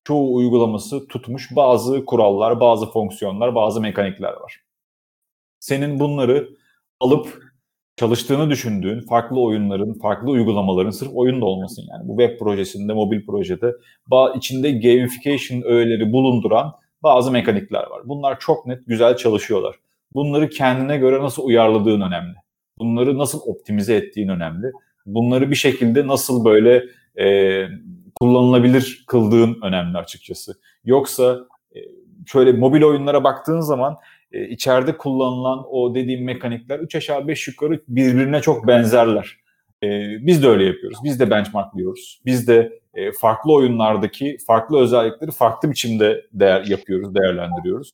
çoğu 0.05 0.35
uygulaması 0.35 1.09
tutmuş 1.09 1.57
bazı 1.57 2.05
kurallar, 2.05 2.61
bazı 2.61 2.91
fonksiyonlar, 2.91 3.55
bazı 3.55 3.81
mekanikler 3.81 4.33
var. 4.33 4.61
Senin 5.61 6.01
bunları 6.01 6.49
alıp 7.01 7.43
çalıştığını 7.97 8.51
düşündüğün 8.51 9.01
farklı 9.01 9.41
oyunların, 9.41 9.95
farklı 9.95 10.31
uygulamaların 10.31 10.91
sırf 10.91 11.11
oyun 11.15 11.41
da 11.41 11.45
olmasın 11.45 11.85
yani. 11.91 12.09
Bu 12.09 12.19
web 12.19 12.39
projesinde, 12.39 12.93
mobil 12.93 13.27
projede 13.27 13.73
içinde 14.37 14.71
gamification 14.71 15.63
öğeleri 15.63 16.13
bulunduran 16.13 16.73
bazı 17.03 17.31
mekanikler 17.31 17.87
var. 17.91 18.03
Bunlar 18.05 18.41
çok 18.41 18.67
net 18.67 18.87
güzel 18.87 19.17
çalışıyorlar. 19.17 19.77
bunları 20.15 20.49
kendine 20.51 20.97
göre 20.97 21.23
nasıl 21.23 21.45
uyarladığın 21.45 22.01
önemli. 22.01 22.35
Bunları 22.79 23.19
nasıl 23.19 23.41
optimize 23.47 23.95
ettiğin 23.95 24.29
önemli. 24.29 24.73
Bunları 25.07 25.51
bir 25.51 25.57
şekilde 25.57 26.07
nasıl 26.07 26.45
böyle 26.45 26.85
e, 27.21 27.67
kullanılabilir 28.21 29.05
kıldığın 29.07 29.59
önemli 29.63 29.99
açıkçası. 29.99 30.55
Yoksa 30.85 31.39
e, 31.77 31.79
şöyle 32.27 32.53
mobil 32.53 32.83
oyunlara 32.83 33.25
baktığın 33.25 33.61
zaman 33.61 33.97
e, 34.33 34.49
içeride 34.49 34.97
kullanılan 34.97 35.65
o 35.71 35.95
dediğim 35.95 36.25
mekanikler 36.25 36.79
3 36.79 36.95
aşağı 36.95 37.29
5 37.29 37.49
yukarı 37.49 37.83
birbirine 37.89 38.41
çok 38.41 38.67
benzerler. 38.67 39.37
E, 39.83 39.89
biz 40.27 40.43
de 40.43 40.49
öyle 40.49 40.65
yapıyoruz. 40.65 40.99
Biz 41.05 41.21
de 41.21 41.31
benchmarklıyoruz. 41.31 42.21
Biz 42.27 42.49
de 42.49 42.81
e, 42.95 43.13
farklı 43.13 43.53
oyunlardaki 43.53 44.37
farklı 44.47 44.79
özellikleri 44.79 45.31
farklı 45.31 45.71
biçimde 45.71 46.27
değer 46.33 46.65
yapıyoruz, 46.65 47.15
değerlendiriyoruz. 47.15 47.93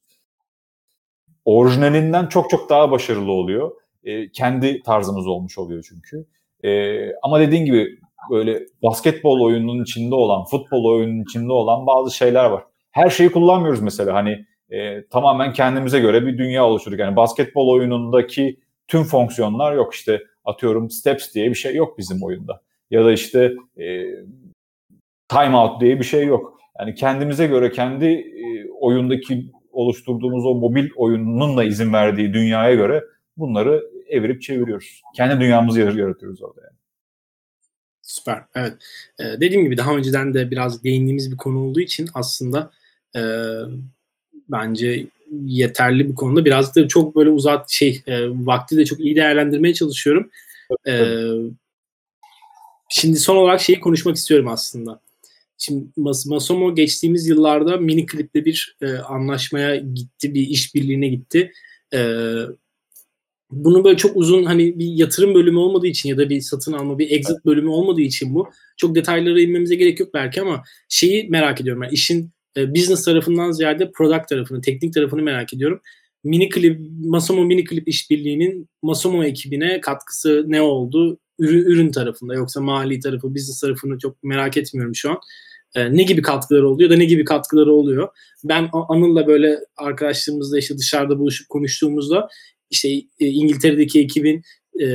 Orijinalinden 1.44 2.26
çok 2.26 2.50
çok 2.50 2.70
daha 2.70 2.90
başarılı 2.90 3.32
oluyor. 3.32 3.70
E, 4.04 4.30
kendi 4.30 4.82
tarzımız 4.82 5.26
olmuş 5.26 5.58
oluyor 5.58 5.86
çünkü. 5.88 6.26
E, 6.64 7.00
ama 7.22 7.40
dediğin 7.40 7.64
gibi 7.64 7.98
böyle 8.30 8.62
basketbol 8.82 9.40
oyununun 9.40 9.82
içinde 9.82 10.14
olan, 10.14 10.44
futbol 10.44 10.84
oyununun 10.84 11.22
içinde 11.22 11.52
olan 11.52 11.86
bazı 11.86 12.16
şeyler 12.16 12.44
var. 12.44 12.64
Her 12.90 13.10
şeyi 13.10 13.32
kullanmıyoruz 13.32 13.82
mesela. 13.82 14.14
Hani 14.14 14.46
e, 14.70 15.06
tamamen 15.06 15.52
kendimize 15.52 16.00
göre 16.00 16.26
bir 16.26 16.38
dünya 16.38 16.66
oluşturduk. 16.66 16.98
Yani 16.98 17.16
basketbol 17.16 17.68
oyunundaki 17.68 18.60
tüm 18.88 19.04
fonksiyonlar 19.04 19.74
yok. 19.74 19.94
İşte 19.94 20.22
atıyorum 20.44 20.90
steps 20.90 21.34
diye 21.34 21.50
bir 21.50 21.54
şey 21.54 21.74
yok 21.74 21.98
bizim 21.98 22.22
oyunda. 22.22 22.62
Ya 22.90 23.04
da 23.04 23.12
işte 23.12 23.52
e, 23.78 24.04
timeout 25.28 25.80
diye 25.80 25.98
bir 25.98 26.04
şey 26.04 26.26
yok. 26.26 26.58
Yani 26.80 26.94
kendimize 26.94 27.46
göre 27.46 27.70
kendi 27.70 28.06
e, 28.06 28.70
oyundaki 28.80 29.50
oluşturduğumuz 29.72 30.46
o 30.46 30.54
mobil 30.54 30.88
oyununun 30.96 31.56
da 31.56 31.64
izin 31.64 31.92
verdiği 31.92 32.34
dünyaya 32.34 32.74
göre 32.74 33.04
bunları 33.36 33.93
evirip 34.08 34.42
çeviriyoruz. 34.42 35.02
Kendi 35.16 35.40
dünyamızı 35.40 35.80
yaratıyoruz 35.80 36.42
orada 36.42 36.60
yani. 36.60 36.76
Süper. 38.02 38.44
Evet. 38.54 38.72
Ee, 39.18 39.24
dediğim 39.24 39.64
gibi 39.64 39.76
daha 39.76 39.96
önceden 39.96 40.34
de 40.34 40.50
biraz 40.50 40.84
değindiğimiz 40.84 41.32
bir 41.32 41.36
konu 41.36 41.58
olduğu 41.58 41.80
için 41.80 42.08
aslında 42.14 42.70
e, 43.16 43.22
bence 44.48 45.06
yeterli 45.44 46.08
bir 46.08 46.14
konuda. 46.14 46.44
Biraz 46.44 46.76
da 46.76 46.88
çok 46.88 47.16
böyle 47.16 47.30
uzat 47.30 47.70
şey 47.70 48.02
e, 48.06 48.28
vakti 48.28 48.76
de 48.76 48.84
çok 48.84 49.00
iyi 49.00 49.16
değerlendirmeye 49.16 49.74
çalışıyorum. 49.74 50.30
E, 50.86 51.22
şimdi 52.88 53.16
son 53.16 53.36
olarak 53.36 53.60
şeyi 53.60 53.80
konuşmak 53.80 54.16
istiyorum 54.16 54.48
aslında. 54.48 55.00
Şimdi 55.58 55.84
Mas 55.96 56.26
Masomo 56.26 56.74
geçtiğimiz 56.74 57.26
yıllarda 57.26 57.76
mini 57.76 58.06
klipte 58.06 58.44
bir 58.44 58.76
e, 58.82 58.92
anlaşmaya 58.92 59.76
gitti, 59.76 60.34
bir 60.34 60.46
işbirliğine 60.46 61.08
gitti. 61.08 61.52
E, 61.94 61.98
bunu 63.50 63.84
böyle 63.84 63.96
çok 63.96 64.16
uzun 64.16 64.44
hani 64.44 64.78
bir 64.78 64.86
yatırım 64.86 65.34
bölümü 65.34 65.58
olmadığı 65.58 65.86
için 65.86 66.08
ya 66.08 66.18
da 66.18 66.30
bir 66.30 66.40
satın 66.40 66.72
alma, 66.72 66.98
bir 66.98 67.10
exit 67.10 67.44
bölümü 67.44 67.68
olmadığı 67.68 68.00
için 68.00 68.34
bu 68.34 68.48
çok 68.76 68.94
detaylara 68.94 69.40
inmemize 69.40 69.74
gerek 69.74 70.00
yok 70.00 70.14
belki 70.14 70.40
ama 70.42 70.62
şeyi 70.88 71.28
merak 71.30 71.60
ediyorum. 71.60 71.82
Yani 71.82 71.92
işin 71.92 72.30
e, 72.56 72.74
business 72.74 73.04
tarafından 73.04 73.50
ziyade 73.50 73.90
product 73.92 74.28
tarafını, 74.28 74.60
teknik 74.60 74.94
tarafını 74.94 75.22
merak 75.22 75.54
ediyorum. 75.54 75.80
Mini 76.24 76.48
clip, 76.50 76.80
Masomo 77.04 77.44
mini 77.44 77.64
clip 77.64 77.88
işbirliğinin 77.88 78.68
Masomo 78.82 79.24
ekibine 79.24 79.80
katkısı 79.80 80.44
ne 80.46 80.62
oldu? 80.62 81.18
Ürün, 81.38 81.64
ürün 81.64 81.90
tarafında 81.90 82.34
yoksa 82.34 82.60
mali 82.60 83.00
tarafı, 83.00 83.34
business 83.34 83.60
tarafını 83.60 83.98
çok 83.98 84.22
merak 84.22 84.56
etmiyorum 84.56 84.94
şu 84.94 85.10
an. 85.10 85.18
E, 85.74 85.96
ne 85.96 86.02
gibi 86.02 86.22
katkıları 86.22 86.68
oluyor 86.68 86.90
da 86.90 86.96
ne 86.96 87.04
gibi 87.04 87.24
katkıları 87.24 87.72
oluyor? 87.72 88.08
Ben 88.44 88.68
Anıl'la 88.88 89.26
böyle 89.26 89.58
arkadaşlarımızla 89.76 90.58
işte 90.58 90.78
dışarıda 90.78 91.18
buluşup 91.18 91.48
konuştuğumuzda 91.48 92.28
işte 92.74 92.88
e, 93.20 93.26
İngiltere'deki 93.26 94.00
ekibin 94.00 94.42
e, 94.80 94.86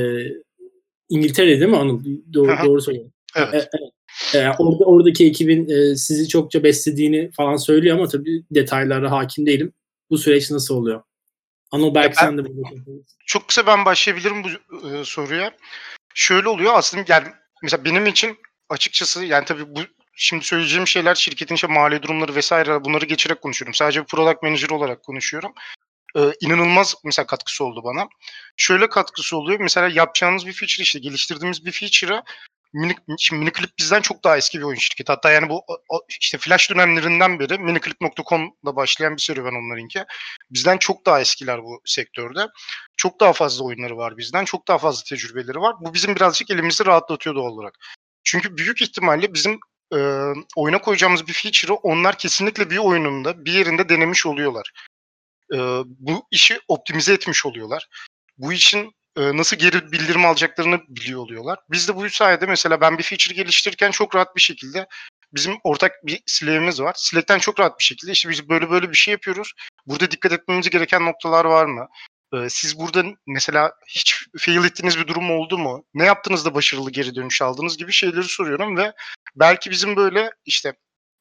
İngiltere 1.08 1.60
değil 1.60 1.70
mi 1.70 1.76
Anıl? 1.76 2.04
Doğru, 2.34 2.56
doğru 2.64 2.80
söylüyorum. 2.80 3.12
Evet. 3.36 3.54
E, 3.54 3.68
evet. 3.80 3.92
E, 4.34 4.62
orada 4.62 4.84
oradaki 4.84 5.26
ekibin 5.26 5.68
e, 5.68 5.96
sizi 5.96 6.28
çokça 6.28 6.64
beslediğini 6.64 7.30
falan 7.30 7.56
söylüyor 7.56 7.96
ama 7.96 8.08
tabii 8.08 8.44
detaylara 8.50 9.10
hakim 9.10 9.46
değilim. 9.46 9.72
Bu 10.10 10.18
süreç 10.18 10.50
nasıl 10.50 10.74
oluyor? 10.74 11.02
Anıl 11.70 11.94
belki 11.94 12.16
ben, 12.16 12.26
sen 12.26 12.38
de 12.38 12.44
bunu 12.44 12.64
Çok 13.26 13.48
kısa 13.48 13.66
ben 13.66 13.84
başlayabilirim 13.84 14.44
bu 14.44 14.48
e, 14.88 15.04
soruya. 15.04 15.52
Şöyle 16.14 16.48
oluyor 16.48 16.72
aslında 16.74 17.04
yani 17.08 17.26
mesela 17.62 17.84
benim 17.84 18.06
için 18.06 18.36
açıkçası 18.68 19.24
yani 19.24 19.44
tabii 19.44 19.76
bu 19.76 19.80
şimdi 20.14 20.44
söyleyeceğim 20.44 20.86
şeyler 20.86 21.14
şirketin 21.14 21.54
işte 21.54 21.66
mali 21.66 22.02
durumları 22.02 22.34
vesaire 22.34 22.84
bunları 22.84 23.04
geçerek 23.04 23.42
konuşuyorum. 23.42 23.74
Sadece 23.74 24.00
bir 24.00 24.06
product 24.06 24.42
manager 24.42 24.70
olarak 24.70 25.02
konuşuyorum. 25.02 25.52
Ee, 26.16 26.32
inanılmaz 26.40 26.94
mesela 27.04 27.26
katkısı 27.26 27.64
oldu 27.64 27.84
bana. 27.84 28.08
Şöyle 28.56 28.88
katkısı 28.88 29.36
oluyor. 29.36 29.60
Mesela 29.60 29.88
yapacağınız 29.88 30.46
bir 30.46 30.52
feature 30.52 30.82
işte 30.82 30.98
geliştirdiğimiz 30.98 31.66
bir 31.66 31.72
feature'a 31.72 32.22
Mini, 32.72 32.94
şimdi 33.18 33.40
Miniclip 33.40 33.78
bizden 33.78 34.00
çok 34.00 34.24
daha 34.24 34.36
eski 34.36 34.58
bir 34.58 34.64
oyun 34.64 34.78
şirketi. 34.78 35.12
Hatta 35.12 35.30
yani 35.30 35.48
bu 35.48 35.64
işte 36.20 36.38
Flash 36.38 36.70
dönemlerinden 36.70 37.38
beri 37.38 37.58
miniclip.com'da 37.58 38.76
başlayan 38.76 39.16
bir 39.16 39.22
serüven 39.22 39.54
onlarınki. 39.54 40.04
Bizden 40.50 40.78
çok 40.78 41.06
daha 41.06 41.20
eskiler 41.20 41.62
bu 41.62 41.80
sektörde. 41.84 42.46
Çok 42.96 43.20
daha 43.20 43.32
fazla 43.32 43.64
oyunları 43.64 43.96
var 43.96 44.18
bizden. 44.18 44.44
Çok 44.44 44.68
daha 44.68 44.78
fazla 44.78 45.02
tecrübeleri 45.04 45.60
var. 45.60 45.74
Bu 45.80 45.94
bizim 45.94 46.16
birazcık 46.16 46.50
elimizi 46.50 46.86
rahatlatıyor 46.86 47.36
doğal 47.36 47.50
olarak. 47.50 47.74
Çünkü 48.24 48.56
büyük 48.56 48.82
ihtimalle 48.82 49.34
bizim 49.34 49.58
e, 49.94 49.98
oyuna 50.56 50.80
koyacağımız 50.80 51.26
bir 51.26 51.32
feature'ı 51.32 51.74
onlar 51.74 52.18
kesinlikle 52.18 52.70
bir 52.70 52.78
oyununda 52.78 53.44
bir 53.44 53.52
yerinde 53.52 53.88
denemiş 53.88 54.26
oluyorlar. 54.26 54.72
E, 55.52 55.58
bu 55.84 56.26
işi 56.30 56.60
optimize 56.68 57.12
etmiş 57.12 57.46
oluyorlar. 57.46 57.88
Bu 58.38 58.52
için 58.52 58.92
e, 59.16 59.36
nasıl 59.36 59.56
geri 59.56 59.92
bildirim 59.92 60.24
alacaklarını 60.24 60.80
biliyor 60.88 61.20
oluyorlar. 61.20 61.58
Biz 61.70 61.88
de 61.88 61.96
bu 61.96 62.10
sayede 62.10 62.46
mesela 62.46 62.80
ben 62.80 62.98
bir 62.98 63.02
feature 63.02 63.34
geliştirirken 63.34 63.90
çok 63.90 64.14
rahat 64.14 64.36
bir 64.36 64.40
şekilde 64.40 64.86
bizim 65.32 65.54
ortak 65.64 65.92
bir 66.06 66.22
Slack'imiz 66.26 66.80
var. 66.80 66.94
Slack'ten 66.96 67.38
çok 67.38 67.60
rahat 67.60 67.78
bir 67.78 67.84
şekilde 67.84 68.12
işte 68.12 68.28
biz 68.28 68.48
böyle 68.48 68.70
böyle 68.70 68.90
bir 68.90 68.96
şey 68.96 69.12
yapıyoruz. 69.12 69.52
Burada 69.86 70.10
dikkat 70.10 70.32
etmemiz 70.32 70.70
gereken 70.70 71.06
noktalar 71.06 71.44
var 71.44 71.64
mı? 71.64 71.88
Ee, 72.34 72.48
siz 72.48 72.78
burada 72.78 73.04
mesela 73.26 73.72
hiç 73.88 74.26
fail 74.38 74.64
ettiğiniz 74.64 74.98
bir 74.98 75.06
durum 75.06 75.30
oldu 75.30 75.58
mu? 75.58 75.84
Ne 75.94 76.04
yaptınız 76.04 76.44
da 76.44 76.54
başarılı 76.54 76.90
geri 76.90 77.14
dönüş 77.14 77.42
aldınız 77.42 77.76
gibi 77.76 77.92
şeyleri 77.92 78.24
soruyorum 78.24 78.76
ve 78.76 78.92
belki 79.36 79.70
bizim 79.70 79.96
böyle 79.96 80.30
işte 80.44 80.72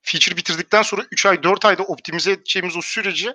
feature 0.01 0.37
bitirdikten 0.37 0.81
sonra 0.81 1.05
3 1.11 1.25
ay 1.25 1.43
4 1.43 1.65
ayda 1.65 1.83
optimize 1.83 2.31
edeceğimiz 2.31 2.77
o 2.77 2.81
süreci 2.81 3.33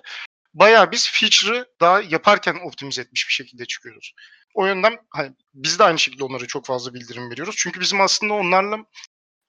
bayağı 0.55 0.91
biz 0.91 1.11
feature'ı 1.11 1.65
daha 1.81 2.01
yaparken 2.01 2.55
optimize 2.67 3.01
etmiş 3.01 3.27
bir 3.27 3.33
şekilde 3.33 3.65
çıkıyoruz. 3.65 4.13
O 4.53 4.65
yönden 4.65 4.97
hani 5.09 5.35
biz 5.53 5.79
de 5.79 5.83
aynı 5.83 5.99
şekilde 5.99 6.23
onlara 6.23 6.45
çok 6.45 6.65
fazla 6.65 6.93
bildirim 6.93 7.31
veriyoruz. 7.31 7.55
Çünkü 7.57 7.79
bizim 7.79 8.01
aslında 8.01 8.33
onlarla 8.33 8.77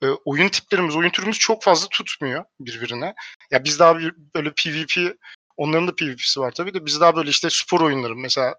e, 0.02 0.06
oyun 0.24 0.48
tiplerimiz, 0.48 0.96
oyun 0.96 1.10
türümüz 1.10 1.38
çok 1.38 1.62
fazla 1.62 1.88
tutmuyor 1.88 2.44
birbirine. 2.60 3.14
Ya 3.50 3.64
biz 3.64 3.78
daha 3.78 3.98
bir, 3.98 4.14
böyle 4.34 4.50
PvP, 4.50 5.16
onların 5.56 5.88
da 5.88 5.94
PvP'si 5.94 6.40
var 6.40 6.52
tabii 6.52 6.74
de 6.74 6.86
biz 6.86 7.00
daha 7.00 7.16
böyle 7.16 7.30
işte 7.30 7.48
spor 7.50 7.80
oyunları 7.80 8.16
mesela 8.16 8.54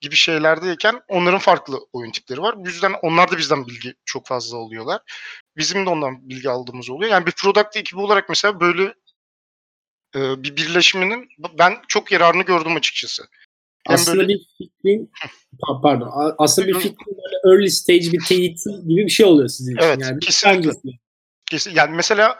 gibi 0.00 0.16
şeylerdeyken 0.16 1.00
onların 1.08 1.38
farklı 1.38 1.78
oyun 1.92 2.12
tipleri 2.12 2.42
var. 2.42 2.54
Bu 2.64 2.68
yüzden 2.68 2.94
onlar 3.02 3.30
da 3.30 3.38
bizden 3.38 3.66
bilgi 3.66 3.94
çok 4.04 4.26
fazla 4.26 4.58
alıyorlar. 4.58 5.00
Bizim 5.56 5.86
de 5.86 5.90
ondan 5.90 6.28
bilgi 6.28 6.50
aldığımız 6.50 6.90
oluyor. 6.90 7.10
Yani 7.12 7.26
bir 7.26 7.32
product 7.32 7.76
ekibi 7.76 8.00
olarak 8.00 8.28
mesela 8.28 8.60
böyle 8.60 8.94
e, 10.14 10.42
bir 10.42 10.56
birleşiminin 10.56 11.28
ben 11.58 11.76
çok 11.88 12.12
yararını 12.12 12.42
gördüm 12.42 12.76
açıkçası. 12.76 13.28
Aslında 13.86 14.18
böyle... 14.18 14.28
bir 14.28 14.46
fikrin 14.58 15.10
pardon 15.82 16.34
aslında 16.38 16.68
bir 16.68 16.74
fikrin 16.74 17.16
böyle 17.16 17.56
early 17.56 17.70
stage 17.70 18.12
bir 18.12 18.24
teyit 18.24 18.64
gibi 18.88 19.04
bir 19.04 19.10
şey 19.10 19.26
oluyor 19.26 19.48
sizin 19.48 19.76
için. 19.76 19.86
Evet 19.86 20.00
yani 20.00 20.18
kesinlikle. 20.18 20.90
Kesin, 21.46 21.74
yani 21.74 21.96
mesela 21.96 22.38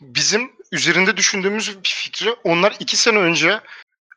bizim 0.00 0.50
üzerinde 0.72 1.16
düşündüğümüz 1.16 1.78
bir 1.84 1.88
fikri 1.88 2.30
onlar 2.44 2.76
iki 2.80 2.96
sene 2.96 3.18
önce 3.18 3.60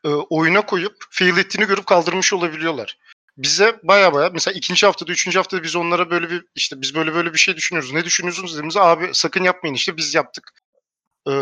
e, 0.04 0.08
oyuna 0.08 0.66
koyup 0.66 0.96
fail 1.10 1.38
ettiğini 1.38 1.66
görüp 1.66 1.86
kaldırmış 1.86 2.32
olabiliyorlar. 2.32 2.98
Bize 3.36 3.80
baya 3.82 4.12
baya 4.12 4.30
mesela 4.30 4.54
ikinci 4.54 4.86
haftada, 4.86 5.12
üçüncü 5.12 5.38
haftada 5.38 5.62
biz 5.62 5.76
onlara 5.76 6.10
böyle 6.10 6.30
bir 6.30 6.44
işte 6.54 6.80
biz 6.80 6.94
böyle 6.94 7.14
böyle 7.14 7.32
bir 7.32 7.38
şey 7.38 7.56
düşünüyoruz. 7.56 7.92
Ne 7.92 8.04
düşünüyorsunuz 8.04 8.52
dediğimizde 8.52 8.80
abi 8.80 9.10
sakın 9.12 9.44
yapmayın 9.44 9.74
işte 9.74 9.96
biz 9.96 10.14
yaptık. 10.14 10.52
Ee, 11.28 11.32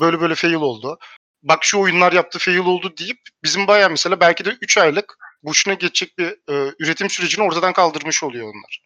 böyle 0.00 0.20
böyle 0.20 0.34
fail 0.34 0.54
oldu 0.54 0.98
bak 1.42 1.64
şu 1.64 1.80
oyunlar 1.80 2.12
yaptı 2.12 2.38
fail 2.38 2.58
oldu 2.58 2.96
deyip 2.96 3.20
bizim 3.44 3.66
bayağı 3.66 3.90
mesela 3.90 4.20
belki 4.20 4.44
de 4.44 4.56
3 4.60 4.78
aylık 4.78 5.18
boşuna 5.42 5.74
geçecek 5.74 6.18
bir 6.18 6.26
e, 6.26 6.74
üretim 6.78 7.10
sürecini 7.10 7.44
ortadan 7.44 7.72
kaldırmış 7.72 8.22
oluyor 8.22 8.46
onlar. 8.54 8.82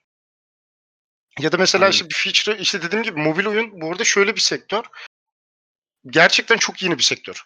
Ya 1.38 1.52
da 1.52 1.56
mesela 1.56 1.88
işte 1.88 2.08
bir 2.08 2.14
feature 2.14 2.60
işte 2.60 2.82
dediğim 2.82 3.02
gibi 3.02 3.20
mobil 3.20 3.46
oyun 3.46 3.80
bu 3.80 3.90
arada 3.90 4.04
şöyle 4.04 4.36
bir 4.36 4.40
sektör. 4.40 4.84
Gerçekten 6.06 6.56
çok 6.56 6.82
yeni 6.82 6.98
bir 6.98 7.02
sektör. 7.02 7.44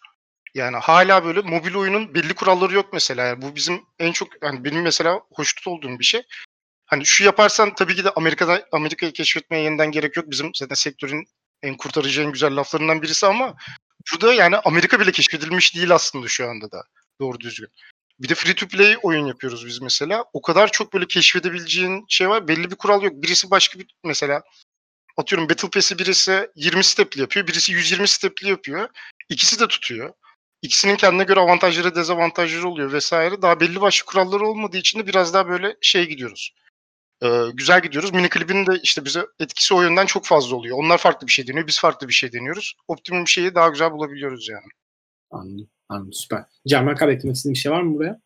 Yani 0.54 0.76
hala 0.76 1.24
böyle 1.24 1.40
mobil 1.40 1.74
oyunun 1.74 2.14
belli 2.14 2.34
kuralları 2.34 2.74
yok 2.74 2.92
mesela. 2.92 3.24
Yani 3.24 3.42
bu 3.42 3.56
bizim 3.56 3.86
en 3.98 4.12
çok 4.12 4.28
hani 4.40 4.64
benim 4.64 4.82
mesela 4.82 5.20
hoşnut 5.32 5.66
olduğum 5.66 5.98
bir 5.98 6.04
şey. 6.04 6.22
Hani 6.86 7.06
şu 7.06 7.24
yaparsan 7.24 7.74
tabii 7.74 7.96
ki 7.96 8.04
de 8.04 8.10
Amerika'da 8.10 8.68
Amerika'yı 8.72 9.12
keşfetmeye 9.12 9.62
yeniden 9.64 9.90
gerek 9.90 10.16
yok. 10.16 10.30
Bizim 10.30 10.54
zaten 10.54 10.74
sektörün 10.74 11.26
en 11.62 11.76
kurtarıcı 11.76 12.22
en 12.22 12.32
güzel 12.32 12.56
laflarından 12.56 13.02
birisi 13.02 13.26
ama 13.26 13.54
burada 14.12 14.34
yani 14.34 14.56
Amerika 14.56 15.00
bile 15.00 15.12
keşfedilmiş 15.12 15.74
değil 15.74 15.94
aslında 15.94 16.28
şu 16.28 16.48
anda 16.50 16.72
da 16.72 16.82
doğru 17.20 17.40
düzgün. 17.40 17.68
Bir 18.20 18.28
de 18.28 18.34
free 18.34 18.54
to 18.54 18.68
play 18.68 18.96
oyun 19.02 19.26
yapıyoruz 19.26 19.66
biz 19.66 19.82
mesela. 19.82 20.24
O 20.32 20.42
kadar 20.42 20.72
çok 20.72 20.94
böyle 20.94 21.06
keşfedebileceğin 21.06 22.04
şey 22.08 22.28
var. 22.28 22.48
Belli 22.48 22.70
bir 22.70 22.76
kural 22.76 23.02
yok. 23.02 23.12
Birisi 23.22 23.50
başka 23.50 23.78
bir 23.78 23.86
mesela 24.04 24.42
atıyorum 25.16 25.48
Battle 25.48 25.70
Pass'i 25.70 25.98
birisi 25.98 26.50
20 26.56 26.84
stepli 26.84 27.20
yapıyor. 27.20 27.46
Birisi 27.46 27.72
120 27.72 28.08
stepli 28.08 28.48
yapıyor. 28.48 28.88
İkisi 29.28 29.60
de 29.60 29.68
tutuyor. 29.68 30.12
İkisinin 30.62 30.96
kendine 30.96 31.24
göre 31.24 31.40
avantajları 31.40 31.94
dezavantajları 31.94 32.68
oluyor 32.68 32.92
vesaire. 32.92 33.42
Daha 33.42 33.60
belli 33.60 33.80
başlı 33.80 34.06
kuralları 34.06 34.46
olmadığı 34.46 34.76
için 34.76 34.98
de 34.98 35.06
biraz 35.06 35.34
daha 35.34 35.48
böyle 35.48 35.76
şey 35.80 36.08
gidiyoruz. 36.08 36.54
Ee, 37.24 37.28
güzel 37.54 37.82
gidiyoruz. 37.82 38.12
Mini 38.12 38.28
klibin 38.28 38.66
de 38.66 38.72
işte 38.82 39.04
bize 39.04 39.20
etkisi 39.40 39.74
o 39.74 39.82
yönden 39.82 40.06
çok 40.06 40.24
fazla 40.24 40.56
oluyor. 40.56 40.78
Onlar 40.78 40.98
farklı 40.98 41.26
bir 41.26 41.32
şey 41.32 41.46
deniyor. 41.46 41.66
Biz 41.66 41.80
farklı 41.80 42.08
bir 42.08 42.12
şey 42.12 42.32
deniyoruz. 42.32 42.74
Optimum 42.88 43.28
şeyi 43.28 43.54
daha 43.54 43.68
güzel 43.68 43.92
bulabiliyoruz 43.92 44.48
yani. 44.48 44.70
Anladım. 45.30 45.68
Anladım. 45.88 46.12
Süper. 46.12 46.44
Canberk 46.68 47.02
abi 47.02 47.12
eklemek 47.12 47.36
istediğin 47.36 47.54
bir 47.54 47.58
şey 47.58 47.72
var 47.72 47.82
mı 47.82 47.94
buraya? 47.94 48.20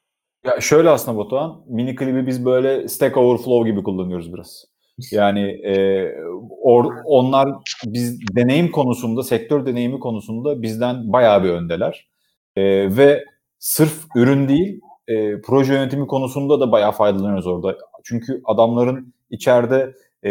Ya 0.44 0.60
şöyle 0.60 0.90
aslında 0.90 1.18
Batuhan, 1.18 1.62
mini 1.66 1.94
klibi 1.94 2.26
biz 2.26 2.44
böyle 2.44 2.88
Stack 2.88 3.16
Overflow 3.16 3.70
gibi 3.70 3.82
kullanıyoruz 3.82 4.34
biraz. 4.34 4.64
Yani 5.10 5.50
e, 5.50 6.06
or, 6.62 6.94
onlar 7.04 7.48
biz 7.84 8.20
deneyim 8.36 8.70
konusunda, 8.70 9.22
sektör 9.22 9.66
deneyimi 9.66 10.00
konusunda 10.00 10.62
bizden 10.62 11.12
bayağı 11.12 11.44
bir 11.44 11.48
öndeler. 11.48 12.08
E, 12.56 12.62
ve 12.96 13.24
sırf 13.58 14.04
ürün 14.16 14.48
değil, 14.48 14.80
e, 15.08 15.40
proje 15.40 15.74
yönetimi 15.74 16.06
konusunda 16.06 16.60
da 16.60 16.72
bayağı 16.72 16.92
faydalanıyoruz 16.92 17.46
orada. 17.46 17.78
Çünkü 18.04 18.40
adamların 18.44 19.14
içeride 19.30 19.94
e, 20.24 20.30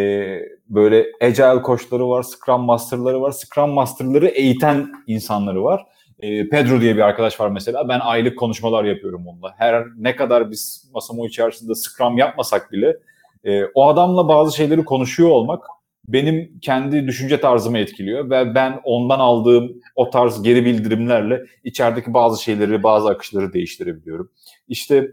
böyle 0.69 1.05
agile 1.21 1.61
koçları 1.61 2.09
var, 2.09 2.23
Scrum 2.23 2.61
Master'ları 2.61 3.21
var. 3.21 3.31
Scrum 3.31 3.69
Master'ları 3.69 4.27
eğiten 4.27 4.91
insanları 5.07 5.63
var. 5.63 5.85
E, 6.19 6.49
Pedro 6.49 6.81
diye 6.81 6.95
bir 6.95 7.01
arkadaş 7.01 7.39
var 7.39 7.49
mesela. 7.49 7.89
Ben 7.89 7.99
aylık 7.99 8.37
konuşmalar 8.37 8.83
yapıyorum 8.83 9.27
onunla. 9.27 9.53
Her 9.57 9.85
ne 9.97 10.15
kadar 10.15 10.51
biz 10.51 10.91
Masamo 10.93 11.27
içerisinde 11.27 11.75
Scrum 11.75 12.17
yapmasak 12.17 12.71
bile 12.71 12.97
e, 13.43 13.65
o 13.65 13.87
adamla 13.87 14.27
bazı 14.27 14.57
şeyleri 14.57 14.85
konuşuyor 14.85 15.29
olmak 15.29 15.63
benim 16.07 16.59
kendi 16.61 17.07
düşünce 17.07 17.39
tarzımı 17.39 17.77
etkiliyor 17.77 18.29
ve 18.29 18.55
ben 18.55 18.81
ondan 18.83 19.19
aldığım 19.19 19.81
o 19.95 20.09
tarz 20.09 20.43
geri 20.43 20.65
bildirimlerle 20.65 21.45
içerideki 21.63 22.13
bazı 22.13 22.43
şeyleri, 22.43 22.83
bazı 22.83 23.09
akışları 23.09 23.53
değiştirebiliyorum. 23.53 24.31
İşte 24.67 25.11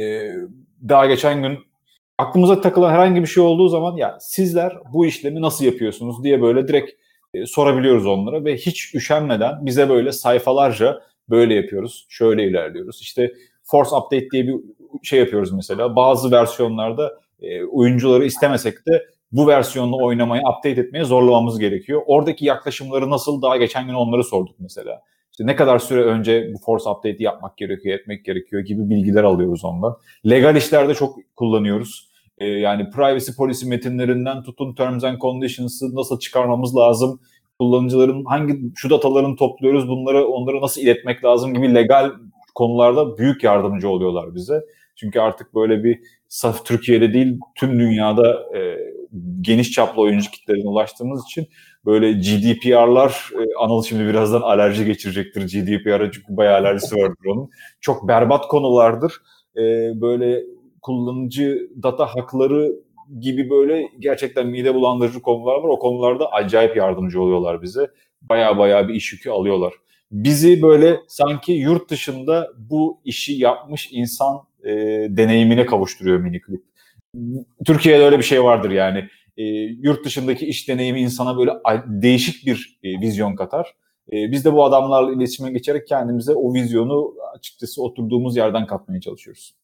e, 0.00 0.32
daha 0.88 1.06
geçen 1.06 1.42
gün 1.42 1.58
aklımıza 2.18 2.60
takılan 2.60 2.92
herhangi 2.92 3.22
bir 3.22 3.26
şey 3.26 3.42
olduğu 3.42 3.68
zaman 3.68 3.96
ya 3.96 4.18
sizler 4.20 4.72
bu 4.92 5.06
işlemi 5.06 5.42
nasıl 5.42 5.64
yapıyorsunuz 5.64 6.24
diye 6.24 6.42
böyle 6.42 6.68
direkt 6.68 6.90
e, 7.34 7.46
sorabiliyoruz 7.46 8.06
onlara 8.06 8.44
ve 8.44 8.56
hiç 8.56 8.94
üşenmeden 8.94 9.66
bize 9.66 9.88
böyle 9.88 10.12
sayfalarca 10.12 11.02
böyle 11.30 11.54
yapıyoruz, 11.54 12.06
şöyle 12.08 12.44
ilerliyoruz. 12.44 13.00
İşte 13.02 13.32
Force 13.62 13.96
Update 13.96 14.30
diye 14.32 14.46
bir 14.46 14.54
şey 15.02 15.18
yapıyoruz 15.18 15.52
mesela. 15.52 15.96
Bazı 15.96 16.30
versiyonlarda 16.30 17.20
e, 17.40 17.64
oyuncuları 17.64 18.24
istemesek 18.24 18.86
de 18.86 19.06
bu 19.32 19.46
versiyonla 19.46 19.96
oynamaya, 19.96 20.42
update 20.42 20.80
etmeye 20.80 21.04
zorlamamız 21.04 21.58
gerekiyor. 21.58 22.02
Oradaki 22.06 22.44
yaklaşımları 22.44 23.10
nasıl 23.10 23.42
daha 23.42 23.56
geçen 23.56 23.86
gün 23.86 23.94
onları 23.94 24.24
sorduk 24.24 24.56
mesela. 24.58 25.02
İşte 25.36 25.46
ne 25.46 25.56
kadar 25.56 25.78
süre 25.78 26.02
önce 26.02 26.50
bu 26.54 26.58
force 26.58 26.90
update'i 26.90 27.22
yapmak 27.22 27.56
gerekiyor, 27.56 27.98
etmek 27.98 28.24
gerekiyor 28.24 28.62
gibi 28.62 28.90
bilgiler 28.90 29.24
alıyoruz 29.24 29.64
ondan. 29.64 29.96
Legal 30.30 30.56
işlerde 30.56 30.94
çok 30.94 31.18
kullanıyoruz. 31.36 32.08
Ee, 32.38 32.46
yani 32.46 32.90
privacy 32.90 33.30
policy 33.36 33.66
metinlerinden 33.66 34.42
tutun 34.42 34.74
terms 34.74 35.04
and 35.04 35.18
conditions'ı 35.18 35.94
nasıl 35.94 36.18
çıkarmamız 36.18 36.76
lazım, 36.76 37.20
kullanıcıların 37.58 38.24
hangi 38.24 38.60
şu 38.74 38.90
datalarını 38.90 39.36
topluyoruz, 39.36 39.88
bunları 39.88 40.26
onlara 40.26 40.60
nasıl 40.60 40.80
iletmek 40.80 41.24
lazım 41.24 41.54
gibi 41.54 41.74
legal 41.74 42.10
konularda 42.54 43.18
büyük 43.18 43.44
yardımcı 43.44 43.88
oluyorlar 43.88 44.34
bize. 44.34 44.60
Çünkü 44.96 45.20
artık 45.20 45.54
böyle 45.54 45.84
bir 45.84 46.00
saf 46.28 46.66
Türkiye'de 46.66 47.12
değil 47.12 47.38
tüm 47.54 47.80
dünyada 47.80 48.56
e, 48.56 48.78
geniş 49.40 49.72
çaplı 49.72 50.02
oyuncu 50.02 50.30
kitlerine 50.30 50.68
ulaştığımız 50.68 51.24
için 51.24 51.46
böyle 51.86 52.12
GDPR'lar 52.12 53.30
e, 53.34 53.54
Anıl 53.58 53.82
şimdi 53.82 54.06
birazdan 54.06 54.40
alerji 54.40 54.84
geçirecektir 54.84 55.42
GDPR'a 55.42 56.12
çünkü 56.12 56.36
bayağı 56.36 56.54
alerjisi 56.54 56.96
vardır 56.96 57.24
onun. 57.26 57.50
Çok 57.80 58.08
berbat 58.08 58.48
konulardır. 58.48 59.12
E, 59.56 59.60
böyle 60.00 60.42
kullanıcı 60.82 61.70
data 61.82 62.06
hakları 62.06 62.72
gibi 63.20 63.50
böyle 63.50 63.88
gerçekten 63.98 64.46
mide 64.46 64.74
bulandırıcı 64.74 65.22
konular 65.22 65.54
var. 65.54 65.68
O 65.68 65.78
konularda 65.78 66.32
acayip 66.32 66.76
yardımcı 66.76 67.22
oluyorlar 67.22 67.62
bize. 67.62 67.90
Baya 68.22 68.58
baya 68.58 68.88
bir 68.88 68.94
iş 68.94 69.12
yükü 69.12 69.30
alıyorlar. 69.30 69.74
Bizi 70.12 70.62
böyle 70.62 70.96
sanki 71.08 71.52
yurt 71.52 71.90
dışında 71.90 72.52
bu 72.58 73.00
işi 73.04 73.32
yapmış 73.32 73.88
insan 73.92 74.36
e, 74.64 74.72
deneyimine 75.10 75.66
kavuşturuyor 75.66 76.18
miniklip. 76.18 76.62
Türkiye'de 77.66 78.04
öyle 78.04 78.18
bir 78.18 78.24
şey 78.24 78.44
vardır 78.44 78.70
yani. 78.70 79.08
E, 79.36 79.44
yurt 79.82 80.04
dışındaki 80.04 80.46
iş 80.46 80.68
deneyimi 80.68 81.00
insana 81.00 81.38
böyle 81.38 81.52
değişik 81.86 82.46
bir 82.46 82.78
e, 82.82 83.00
vizyon 83.00 83.36
katar. 83.36 83.74
E, 84.12 84.32
biz 84.32 84.44
de 84.44 84.52
bu 84.52 84.64
adamlarla 84.64 85.12
iletişime 85.12 85.50
geçerek 85.50 85.86
kendimize 85.86 86.32
o 86.32 86.54
vizyonu 86.54 87.14
açıkçası 87.34 87.82
oturduğumuz 87.82 88.36
yerden 88.36 88.66
katmaya 88.66 89.00
çalışıyoruz. 89.00 89.54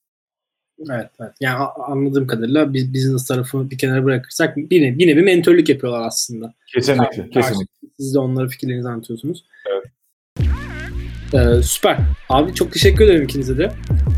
Evet, 0.90 1.10
evet. 1.20 1.32
Yani 1.40 1.58
anladığım 1.88 2.26
kadarıyla 2.26 2.72
biz 2.72 2.94
business 2.94 3.26
tarafını 3.26 3.70
bir 3.70 3.78
kenara 3.78 4.04
bırakırsak 4.04 4.56
yine 4.70 4.94
yine 4.98 5.16
bir 5.16 5.22
mentörlük 5.22 5.68
yapıyorlar 5.68 6.06
aslında. 6.06 6.54
Kesinlikle, 6.74 7.22
yani, 7.22 7.30
kesinlikle. 7.30 7.88
Siz 7.96 8.14
de 8.14 8.18
onlara 8.18 8.48
fikirlerinizi 8.48 8.88
anlatıyorsunuz. 8.88 9.44
Evet. 9.70 9.84
Ee, 11.34 11.62
süper. 11.62 11.98
Abi 12.28 12.54
çok 12.54 12.72
teşekkür 12.72 13.04
ederim 13.04 13.22
ikinize 13.22 13.58
de. 13.58 13.72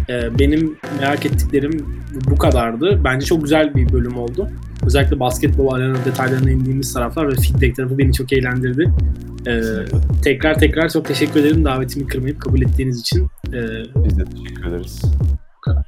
Ee, 0.08 0.38
benim 0.38 0.76
merak 1.00 1.26
ettiklerim 1.26 1.86
bu 2.30 2.36
kadardı. 2.36 3.00
Bence 3.04 3.26
çok 3.26 3.42
güzel 3.42 3.74
bir 3.74 3.92
bölüm 3.92 4.18
oldu. 4.18 4.48
Özellikle 4.86 5.20
basketbol 5.20 5.74
arena 5.74 5.96
detaylarına 6.04 6.50
indiğimiz 6.50 6.94
taraflar 6.94 7.28
ve 7.28 7.34
feedback 7.34 7.76
tarafı 7.76 7.98
beni 7.98 8.12
çok 8.12 8.32
eğlendirdi. 8.32 8.92
Ee, 9.46 9.60
tekrar 10.22 10.58
tekrar 10.58 10.88
çok 10.88 11.04
teşekkür 11.04 11.40
ederim 11.40 11.64
davetimi 11.64 12.06
kırmayıp 12.06 12.40
kabul 12.40 12.62
ettiğiniz 12.62 13.00
için. 13.00 13.28
Ee, 13.48 13.60
Biz 14.04 14.18
de 14.18 14.24
teşekkür 14.24 14.64
ederiz. 14.68 15.02
Bu 15.56 15.60
kadar. 15.60 15.86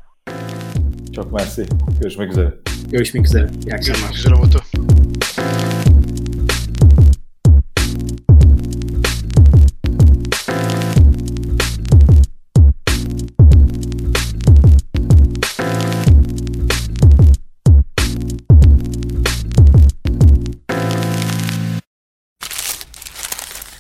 Çok 1.15 1.33
mersi. 1.33 1.67
Görüşmek 2.01 2.31
üzere. 2.33 2.55
Görüşmek 2.91 3.27
üzere. 3.27 3.49
İyi 3.67 3.75
akşamlar. 3.75 4.01
Görüşmek 4.01 4.15
üzere 4.15 4.35
Batu. 4.35 4.96